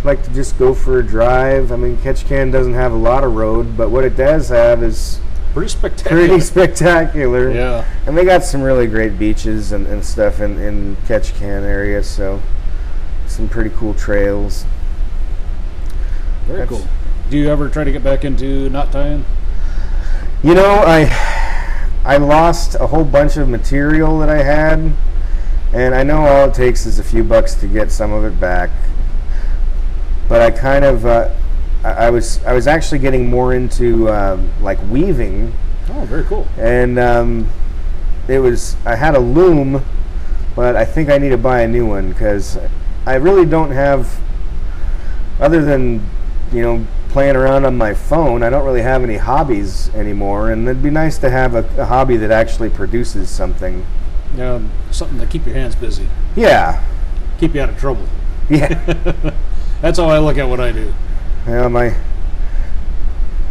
like 0.05 0.23
to 0.25 0.31
just 0.31 0.59
go 0.59 0.75
for 0.75 0.99
a 0.99 1.03
drive. 1.03 1.73
I 1.73 1.77
mean, 1.77 1.97
Ketchikan 1.99 2.51
doesn't 2.51 2.75
have 2.75 2.93
a 2.93 2.97
lot 2.97 3.25
of 3.25 3.35
road, 3.35 3.77
but 3.77 3.91
what 3.91 4.05
it 4.05 4.17
does 4.17 4.49
have 4.49 4.83
is 4.83 5.21
Pretty 5.53 5.69
spectacular. 5.69 6.27
pretty 6.29 6.41
spectacular. 6.41 7.51
Yeah. 7.51 7.85
And 8.07 8.17
they 8.17 8.25
got 8.25 8.45
some 8.45 8.63
really 8.63 8.87
great 8.87 9.19
beaches 9.19 9.73
and, 9.73 9.87
and 9.87 10.05
stuff 10.05 10.41
in, 10.41 10.59
in 10.59 10.97
Ketchikan 11.09 11.63
area, 11.63 12.03
so 12.03 12.41
some 13.27 13.49
pretty 13.49 13.71
cool 13.71 13.95
trails. 13.95 14.65
Very 16.47 16.61
That's- 16.61 16.69
cool. 16.81 16.89
Do 17.31 17.39
you 17.39 17.49
ever 17.49 17.69
try 17.69 17.85
to 17.85 17.93
get 17.93 18.03
back 18.03 18.25
into 18.25 18.69
knot 18.71 18.91
tying? 18.91 19.25
You 20.43 20.55
know, 20.55 20.83
I 20.85 21.07
I 22.05 22.17
lost 22.17 22.75
a 22.75 22.89
whole 22.89 23.05
bunch 23.05 23.37
of 23.37 23.49
material 23.49 24.19
that 24.19 24.29
I 24.29 24.43
had, 24.43 24.93
and 25.73 25.95
I 25.95 26.03
know 26.03 26.27
all 26.27 26.49
it 26.49 26.55
takes 26.55 26.87
is 26.87 26.99
a 26.99 27.05
few 27.05 27.23
bucks 27.23 27.55
to 27.57 27.69
get 27.69 27.93
some 27.93 28.11
of 28.13 28.25
it 28.25 28.41
back. 28.41 28.71
But 30.29 30.43
I 30.43 30.51
kind 30.51 30.85
of 30.85 31.07
uh, 31.07 31.31
I, 31.85 32.07
I 32.07 32.11
was 32.11 32.43
I 32.45 32.53
was 32.53 32.67
actually 32.67 32.99
getting 33.01 33.29
more 33.29 33.55
into 33.55 34.11
um, 34.11 34.51
like 34.61 34.79
weaving, 34.91 35.53
Oh, 35.91 36.05
very 36.05 36.25
cool. 36.25 36.47
and 36.59 36.99
um, 36.99 37.49
it 38.29 38.39
was 38.39 38.77
I 38.85 38.95
had 38.97 39.15
a 39.15 39.21
loom, 39.21 39.85
but 40.55 40.77
I 40.77 40.85
think 40.85 41.09
I 41.11 41.19
need 41.19 41.31
to 41.31 41.39
buy 41.39 41.61
a 41.63 41.69
new 41.69 41.87
one 41.87 42.11
because 42.11 42.59
I 43.07 43.15
really 43.15 43.47
don't 43.47 43.71
have 43.71 44.19
other 45.41 45.65
than 45.65 46.07
you 46.53 46.63
know 46.63 46.87
playing 47.09 47.35
around 47.37 47.65
on 47.65 47.77
my 47.77 47.93
phone. 47.95 48.43
I 48.43 48.51
don't 48.51 48.65
really 48.65 48.83
have 48.83 49.03
any 49.03 49.17
hobbies 49.17 49.89
anymore, 49.95 50.51
and 50.53 50.69
it'd 50.69 50.83
be 50.83 50.91
nice 50.91 51.19
to 51.19 51.31
have 51.31 51.55
a, 51.55 51.65
a 51.81 51.85
hobby 51.87 52.17
that 52.19 52.31
actually 52.31 52.71
produces 52.71 53.29
something. 53.29 53.85
Yeah, 54.37 54.61
something 54.93 55.19
to 55.19 55.27
keep 55.27 55.45
your 55.45 55.57
hands 55.57 55.75
busy, 55.75 56.09
Yeah, 56.37 56.85
keep 57.39 57.53
you 57.55 57.63
out 57.63 57.69
of 57.71 57.79
trouble. 57.79 58.07
yeah. 58.49 58.75
That's 59.81 59.99
how 59.99 60.09
I 60.09 60.19
look 60.19 60.39
at 60.39 60.47
what 60.49 60.61
I 60.61 60.71
do. 60.73 60.93
Yeah 61.51 61.69
my 61.69 61.95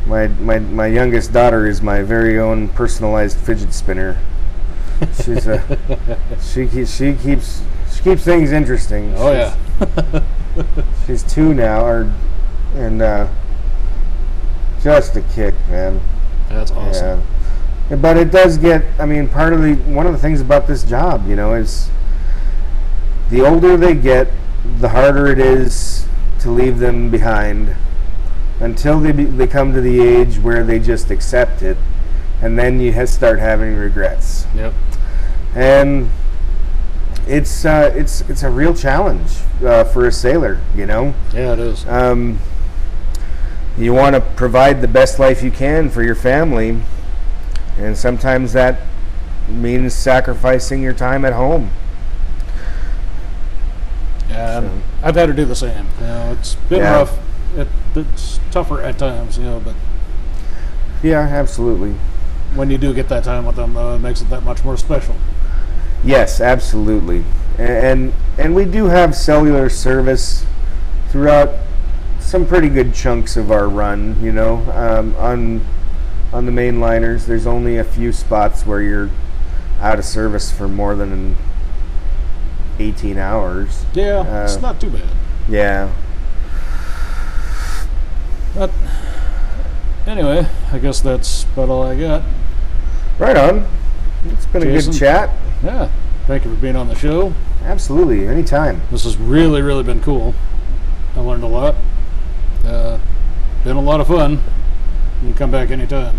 my 0.07 0.27
my 0.27 0.59
my 0.59 0.87
youngest 0.87 1.31
daughter 1.33 1.67
is 1.67 1.81
my 1.81 2.01
very 2.01 2.39
own 2.39 2.69
personalized 2.69 3.37
fidget 3.37 3.73
spinner. 3.73 4.17
She's 5.23 5.47
a 5.47 5.61
she 6.41 6.67
keeps 6.67 6.95
she 6.95 7.13
keeps 7.13 7.61
she 7.93 8.01
keeps 8.03 8.23
things 8.23 8.51
interesting. 8.51 9.13
Oh 9.17 9.33
She's- 9.33 9.57
yeah. 9.81 10.23
She's 11.05 11.23
two 11.23 11.53
now, 11.53 11.85
or 11.85 12.13
and 12.75 13.01
uh, 13.01 13.27
just 14.81 15.15
a 15.15 15.21
kick, 15.21 15.53
man. 15.69 16.01
That's 16.49 16.71
awesome. 16.71 17.23
Yeah. 17.89 17.95
But 17.97 18.17
it 18.17 18.31
does 18.31 18.57
get. 18.57 18.83
I 18.99 19.05
mean, 19.05 19.27
part 19.27 19.53
of 19.53 19.61
the 19.61 19.75
one 19.91 20.05
of 20.05 20.11
the 20.11 20.17
things 20.17 20.41
about 20.41 20.67
this 20.67 20.83
job, 20.83 21.27
you 21.29 21.35
know, 21.35 21.53
is 21.53 21.89
the 23.29 23.45
older 23.45 23.77
they 23.77 23.93
get, 23.95 24.27
the 24.79 24.89
harder 24.89 25.27
it 25.27 25.39
is 25.39 26.05
to 26.39 26.49
leave 26.51 26.79
them 26.79 27.09
behind 27.09 27.75
until 28.59 28.99
they 28.99 29.11
be, 29.11 29.25
they 29.25 29.47
come 29.47 29.73
to 29.73 29.81
the 29.81 29.99
age 30.01 30.37
where 30.39 30.63
they 30.63 30.79
just 30.79 31.09
accept 31.11 31.61
it, 31.61 31.77
and 32.41 32.57
then 32.57 32.79
you 32.79 32.93
ha- 32.93 33.05
start 33.05 33.39
having 33.39 33.75
regrets. 33.75 34.45
Yep. 34.55 34.73
And 35.55 36.09
it's 37.27 37.63
uh, 37.65 37.91
it's 37.95 38.21
it's 38.29 38.43
a 38.43 38.49
real 38.49 38.73
challenge 38.73 39.37
uh, 39.63 39.83
for 39.85 40.05
a 40.05 40.11
sailor, 40.11 40.59
you 40.75 40.85
know. 40.85 41.13
Yeah, 41.33 41.53
it 41.53 41.59
is. 41.59 41.87
Um, 41.87 42.39
you 43.77 43.93
want 43.93 44.15
to 44.15 44.21
provide 44.21 44.81
the 44.81 44.87
best 44.87 45.19
life 45.19 45.41
you 45.41 45.51
can 45.51 45.89
for 45.89 46.03
your 46.03 46.15
family, 46.15 46.81
and 47.77 47.97
sometimes 47.97 48.51
that 48.53 48.81
means 49.47 49.93
sacrificing 49.93 50.81
your 50.83 50.93
time 50.93 51.23
at 51.25 51.33
home. 51.33 51.71
Yeah, 54.29 54.61
So- 54.61 54.71
I've 55.01 55.15
had 55.15 55.27
to 55.27 55.33
do 55.33 55.45
the 55.45 55.55
same. 55.55 55.87
You 55.99 56.05
know, 56.07 56.35
it's 56.39 56.55
been 56.55 56.79
Yeah. 56.79 56.91
rough. 56.93 57.17
It, 57.55 57.67
it's 57.95 58.39
tougher 58.51 58.81
at 58.81 58.97
times, 58.99 59.37
you 59.37 59.43
know, 59.45 59.59
but 59.59 59.75
Yeah, 61.01 61.19
absolutely. 61.21 61.95
when 62.55 62.69
you 62.69 62.77
do 62.77 62.93
get 62.93 63.09
that 63.09 63.23
time 63.23 63.45
with 63.45 63.55
them, 63.55 63.75
uh, 63.77 63.95
it 63.95 63.99
makes 63.99 64.21
it 64.21 64.29
that 64.29 64.43
much 64.43 64.63
more 64.63 64.77
special. 64.77 65.15
Yes, 66.03 66.39
absolutely. 66.41 67.23
And 67.57 68.13
and 68.37 68.55
we 68.55 68.63
do 68.65 68.85
have 68.85 69.13
cellular 69.15 69.69
service 69.69 70.45
throughout 71.09 71.49
some 72.19 72.45
pretty 72.45 72.69
good 72.69 72.93
chunks 72.93 73.35
of 73.35 73.51
our 73.51 73.67
run. 73.67 74.15
You 74.23 74.31
know, 74.31 74.57
um, 74.71 75.13
on 75.17 75.61
on 76.31 76.45
the 76.45 76.51
main 76.51 76.79
liners, 76.79 77.25
there's 77.25 77.45
only 77.47 77.77
a 77.77 77.83
few 77.83 78.13
spots 78.13 78.65
where 78.65 78.81
you're 78.81 79.09
out 79.81 79.99
of 79.99 80.05
service 80.05 80.51
for 80.51 80.67
more 80.69 80.95
than 80.95 81.35
18 82.79 83.17
hours. 83.17 83.83
Yeah, 83.93 84.19
Uh, 84.19 84.43
it's 84.43 84.61
not 84.61 84.79
too 84.79 84.89
bad. 84.89 85.09
Yeah. 85.49 85.89
But 88.55 88.71
anyway, 90.07 90.47
I 90.71 90.79
guess 90.79 91.01
that's 91.01 91.43
about 91.43 91.69
all 91.69 91.83
I 91.83 91.99
got. 91.99 92.23
Right 93.17 93.37
on. 93.37 93.67
It's 94.25 94.45
been 94.47 94.63
a 94.63 94.65
good 94.65 94.93
chat. 94.93 95.29
Yeah, 95.63 95.89
thank 96.25 96.45
you 96.45 96.53
for 96.53 96.61
being 96.61 96.75
on 96.75 96.87
the 96.87 96.95
show. 96.95 97.33
Absolutely. 97.63 98.27
Anytime. 98.27 98.81
This 98.91 99.03
has 99.03 99.17
really, 99.17 99.61
really 99.61 99.83
been 99.83 100.01
cool. 100.01 100.33
I 101.15 101.19
learned 101.19 101.43
a 101.43 101.47
lot. 101.47 101.75
Uh, 102.65 102.99
been 103.63 103.77
a 103.77 103.81
lot 103.81 104.01
of 104.01 104.07
fun. 104.07 104.41
You 105.21 105.29
can 105.29 105.33
come 105.33 105.51
back 105.51 105.69
anytime. 105.69 106.17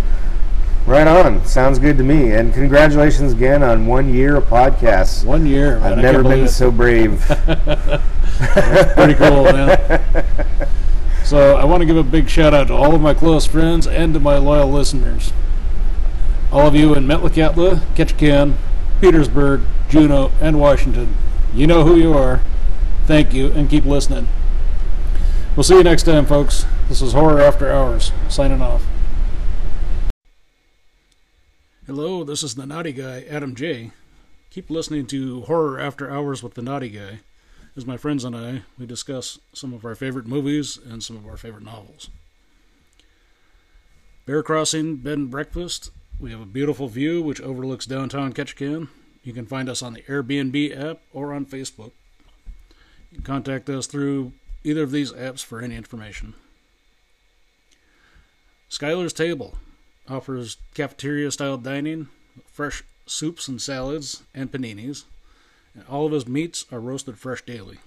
Right 0.86 1.06
on. 1.06 1.44
Sounds 1.46 1.78
good 1.78 1.96
to 1.98 2.04
me. 2.04 2.32
And 2.32 2.52
congratulations 2.52 3.32
again 3.32 3.62
on 3.62 3.86
one 3.86 4.12
year 4.12 4.36
of 4.36 4.44
podcasts. 4.44 5.24
One 5.24 5.46
year, 5.46 5.80
man. 5.80 5.92
I've 5.92 5.98
never 5.98 6.22
been 6.22 6.48
so 6.48 6.70
brave. 6.70 7.20
Pretty 8.94 9.14
cool, 9.14 9.44
man. 9.44 10.02
So 11.30 11.54
I 11.54 11.64
want 11.64 11.80
to 11.80 11.86
give 11.86 11.96
a 11.96 12.02
big 12.02 12.28
shout 12.28 12.54
out 12.54 12.66
to 12.66 12.74
all 12.74 12.92
of 12.92 13.00
my 13.00 13.14
close 13.14 13.46
friends 13.46 13.86
and 13.86 14.12
to 14.14 14.18
my 14.18 14.36
loyal 14.36 14.68
listeners. 14.68 15.32
All 16.50 16.66
of 16.66 16.74
you 16.74 16.92
in 16.96 17.06
Metlakatla, 17.06 17.76
Ketchikan, 17.94 18.56
Petersburg, 19.00 19.60
Juneau, 19.88 20.32
and 20.40 20.58
Washington. 20.58 21.14
You 21.54 21.68
know 21.68 21.84
who 21.84 21.94
you 21.94 22.14
are. 22.14 22.40
Thank 23.06 23.32
you, 23.32 23.52
and 23.52 23.70
keep 23.70 23.84
listening. 23.84 24.26
We'll 25.54 25.62
see 25.62 25.76
you 25.76 25.84
next 25.84 26.02
time, 26.02 26.26
folks. 26.26 26.66
This 26.88 27.00
is 27.00 27.12
Horror 27.12 27.40
After 27.40 27.70
Hours, 27.70 28.10
signing 28.28 28.60
off. 28.60 28.84
Hello, 31.86 32.24
this 32.24 32.42
is 32.42 32.56
the 32.56 32.66
Naughty 32.66 32.90
Guy, 32.90 33.24
Adam 33.30 33.54
J. 33.54 33.92
Keep 34.50 34.68
listening 34.68 35.06
to 35.06 35.42
Horror 35.42 35.78
After 35.78 36.10
Hours 36.10 36.42
with 36.42 36.54
the 36.54 36.62
Naughty 36.62 36.88
Guy 36.88 37.20
as 37.76 37.86
my 37.86 37.96
friends 37.96 38.24
and 38.24 38.36
I, 38.36 38.62
we 38.78 38.86
discuss 38.86 39.38
some 39.52 39.72
of 39.72 39.84
our 39.84 39.94
favorite 39.94 40.26
movies 40.26 40.78
and 40.78 41.02
some 41.02 41.16
of 41.16 41.26
our 41.26 41.36
favorite 41.36 41.64
novels. 41.64 42.10
Bear 44.26 44.42
Crossing 44.42 44.96
Bed 44.96 45.18
and 45.18 45.30
Breakfast. 45.30 45.90
We 46.18 46.30
have 46.30 46.40
a 46.40 46.46
beautiful 46.46 46.88
view 46.88 47.22
which 47.22 47.40
overlooks 47.40 47.86
downtown 47.86 48.32
Ketchikan. 48.32 48.88
You 49.22 49.32
can 49.32 49.46
find 49.46 49.68
us 49.68 49.82
on 49.82 49.94
the 49.94 50.02
Airbnb 50.02 50.78
app 50.78 51.00
or 51.12 51.32
on 51.32 51.46
Facebook. 51.46 51.92
You 53.10 53.16
can 53.16 53.22
contact 53.22 53.68
us 53.70 53.86
through 53.86 54.32
either 54.62 54.82
of 54.82 54.90
these 54.90 55.12
apps 55.12 55.44
for 55.44 55.60
any 55.60 55.76
information. 55.76 56.34
Skylar's 58.70 59.12
Table 59.12 59.58
offers 60.08 60.58
cafeteria 60.74 61.30
style 61.30 61.56
dining, 61.56 62.08
fresh 62.46 62.82
soups 63.06 63.48
and 63.48 63.60
salads, 63.60 64.22
and 64.34 64.52
paninis 64.52 65.04
and 65.74 65.84
all 65.88 66.06
of 66.06 66.12
his 66.12 66.26
meats 66.26 66.64
are 66.72 66.80
roasted 66.80 67.18
fresh 67.18 67.42
daily. 67.42 67.78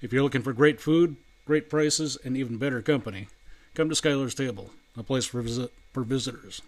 If 0.00 0.12
you're 0.12 0.22
looking 0.22 0.42
for 0.42 0.52
great 0.52 0.80
food, 0.80 1.16
great 1.46 1.70
prices, 1.70 2.18
and 2.24 2.36
even 2.36 2.58
better 2.58 2.82
company, 2.82 3.28
come 3.74 3.88
to 3.88 3.94
Skylar's 3.94 4.34
Table, 4.34 4.70
a 4.96 5.02
place 5.02 5.24
for 5.24 5.42
visit 5.42 5.72
for 5.92 6.02
visitors. 6.02 6.60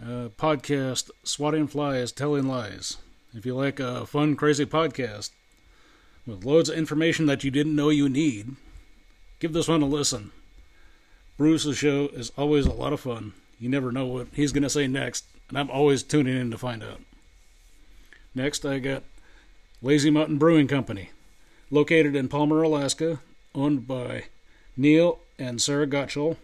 Uh, 0.00 0.28
podcast 0.36 1.10
Swatting 1.24 1.66
Flies, 1.66 2.12
Telling 2.12 2.46
Lies. 2.46 2.98
If 3.34 3.46
you 3.46 3.54
like 3.54 3.80
a 3.80 4.06
fun, 4.06 4.36
crazy 4.36 4.66
podcast 4.66 5.30
with 6.26 6.44
loads 6.44 6.68
of 6.68 6.76
information 6.76 7.26
that 7.26 7.44
you 7.44 7.50
didn't 7.50 7.76
know 7.76 7.88
you 7.88 8.08
need, 8.08 8.56
give 9.40 9.52
this 9.52 9.68
one 9.68 9.82
a 9.82 9.86
listen. 9.86 10.32
Bruce's 11.36 11.78
show 11.78 12.08
is 12.12 12.30
always 12.36 12.66
a 12.66 12.72
lot 12.72 12.92
of 12.92 13.00
fun. 13.00 13.32
You 13.58 13.68
never 13.68 13.90
know 13.90 14.06
what 14.06 14.28
he's 14.32 14.52
going 14.52 14.62
to 14.62 14.70
say 14.70 14.86
next, 14.86 15.24
and 15.48 15.58
I'm 15.58 15.70
always 15.70 16.02
tuning 16.02 16.36
in 16.36 16.50
to 16.50 16.58
find 16.58 16.82
out. 16.82 17.00
Next, 18.36 18.66
I 18.66 18.80
got 18.80 19.02
Lazy 19.80 20.10
Mountain 20.10 20.36
Brewing 20.36 20.68
Company, 20.68 21.08
located 21.70 22.14
in 22.14 22.28
Palmer, 22.28 22.62
Alaska, 22.62 23.20
owned 23.54 23.88
by 23.88 24.24
Neil 24.76 25.20
and 25.38 25.58
Sarah 25.58 25.86
Gottschall. 25.86 26.36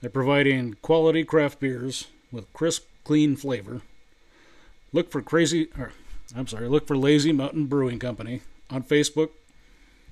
They're 0.00 0.10
providing 0.10 0.74
quality 0.82 1.22
craft 1.22 1.60
beers 1.60 2.08
with 2.32 2.52
crisp, 2.52 2.84
clean 3.04 3.36
flavor. 3.36 3.82
Look 4.92 5.12
for 5.12 5.22
crazy, 5.22 5.68
or 5.78 5.92
I'm 6.34 6.48
sorry, 6.48 6.66
look 6.68 6.88
for 6.88 6.96
Lazy 6.96 7.30
Mountain 7.30 7.66
Brewing 7.66 8.00
Company 8.00 8.40
on 8.68 8.82
Facebook. 8.82 9.30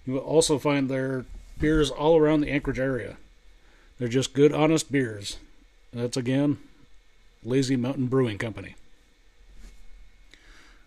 You 0.06 0.12
will 0.12 0.20
also 0.20 0.60
find 0.60 0.88
their 0.88 1.24
beers 1.58 1.90
all 1.90 2.16
around 2.16 2.42
the 2.42 2.50
Anchorage 2.52 2.78
area. 2.78 3.16
They're 3.98 4.06
just 4.06 4.34
good, 4.34 4.52
honest 4.52 4.92
beers. 4.92 5.38
That's 5.92 6.16
again 6.16 6.58
Lazy 7.42 7.74
Mountain 7.74 8.06
Brewing 8.06 8.38
Company. 8.38 8.76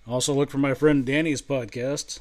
Also, 0.07 0.33
look 0.33 0.49
for 0.49 0.57
my 0.57 0.73
friend 0.73 1.05
Danny's 1.05 1.41
podcast. 1.41 2.19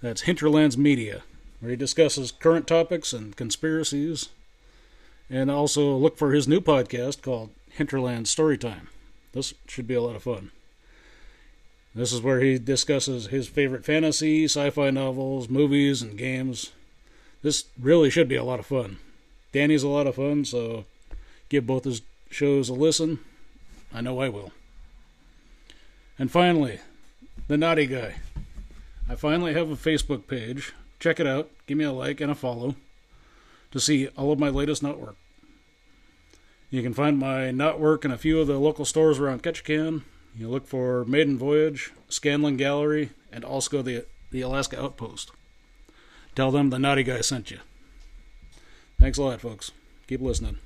That's 0.00 0.22
Hinterlands 0.22 0.78
Media, 0.78 1.22
where 1.60 1.70
he 1.70 1.76
discusses 1.76 2.32
current 2.32 2.66
topics 2.66 3.12
and 3.12 3.36
conspiracies. 3.36 4.30
And 5.28 5.50
also 5.50 5.96
look 5.96 6.16
for 6.16 6.32
his 6.32 6.48
new 6.48 6.60
podcast 6.60 7.20
called 7.22 7.50
Hinterland 7.70 8.26
Storytime. 8.26 8.86
This 9.32 9.52
should 9.66 9.86
be 9.86 9.94
a 9.94 10.02
lot 10.02 10.16
of 10.16 10.22
fun. 10.22 10.50
This 11.94 12.12
is 12.12 12.22
where 12.22 12.40
he 12.40 12.58
discusses 12.58 13.26
his 13.26 13.48
favorite 13.48 13.84
fantasy, 13.84 14.44
sci 14.44 14.70
fi 14.70 14.90
novels, 14.90 15.48
movies, 15.48 16.02
and 16.02 16.16
games. 16.16 16.72
This 17.42 17.66
really 17.78 18.10
should 18.10 18.28
be 18.28 18.36
a 18.36 18.44
lot 18.44 18.60
of 18.60 18.66
fun. 18.66 18.98
Danny's 19.52 19.82
a 19.82 19.88
lot 19.88 20.06
of 20.06 20.16
fun, 20.16 20.44
so 20.44 20.86
give 21.48 21.66
both 21.66 21.84
his 21.84 22.02
shows 22.30 22.68
a 22.68 22.72
listen. 22.72 23.20
I 23.92 24.00
know 24.00 24.20
I 24.20 24.28
will. 24.28 24.52
And 26.18 26.30
finally, 26.30 26.80
The 27.46 27.58
Naughty 27.58 27.86
Guy. 27.86 28.14
I 29.06 29.16
finally 29.16 29.52
have 29.52 29.70
a 29.70 29.76
Facebook 29.76 30.26
page. 30.26 30.72
Check 30.98 31.20
it 31.20 31.26
out. 31.26 31.50
Give 31.66 31.76
me 31.76 31.84
a 31.84 31.92
like 31.92 32.22
and 32.22 32.32
a 32.32 32.34
follow 32.34 32.74
to 33.70 33.78
see 33.78 34.08
all 34.16 34.32
of 34.32 34.38
my 34.38 34.48
latest 34.48 34.82
knotwork. 34.82 35.16
You 36.70 36.82
can 36.82 36.94
find 36.94 37.18
my 37.18 37.50
knotwork 37.50 38.06
in 38.06 38.10
a 38.10 38.16
few 38.16 38.40
of 38.40 38.46
the 38.46 38.58
local 38.58 38.86
stores 38.86 39.18
around 39.18 39.42
Ketchikan. 39.42 40.04
You 40.34 40.48
look 40.48 40.66
for 40.66 41.04
Maiden 41.04 41.36
Voyage, 41.36 41.92
Scanlon 42.08 42.56
Gallery, 42.56 43.10
and 43.30 43.44
also 43.44 43.82
the, 43.82 44.06
the 44.30 44.40
Alaska 44.40 44.82
Outpost. 44.82 45.30
Tell 46.34 46.50
them 46.50 46.70
the 46.70 46.78
Naughty 46.78 47.02
Guy 47.02 47.20
sent 47.20 47.50
you. 47.50 47.58
Thanks 48.98 49.18
a 49.18 49.22
lot, 49.22 49.42
folks. 49.42 49.70
Keep 50.08 50.22
listening. 50.22 50.60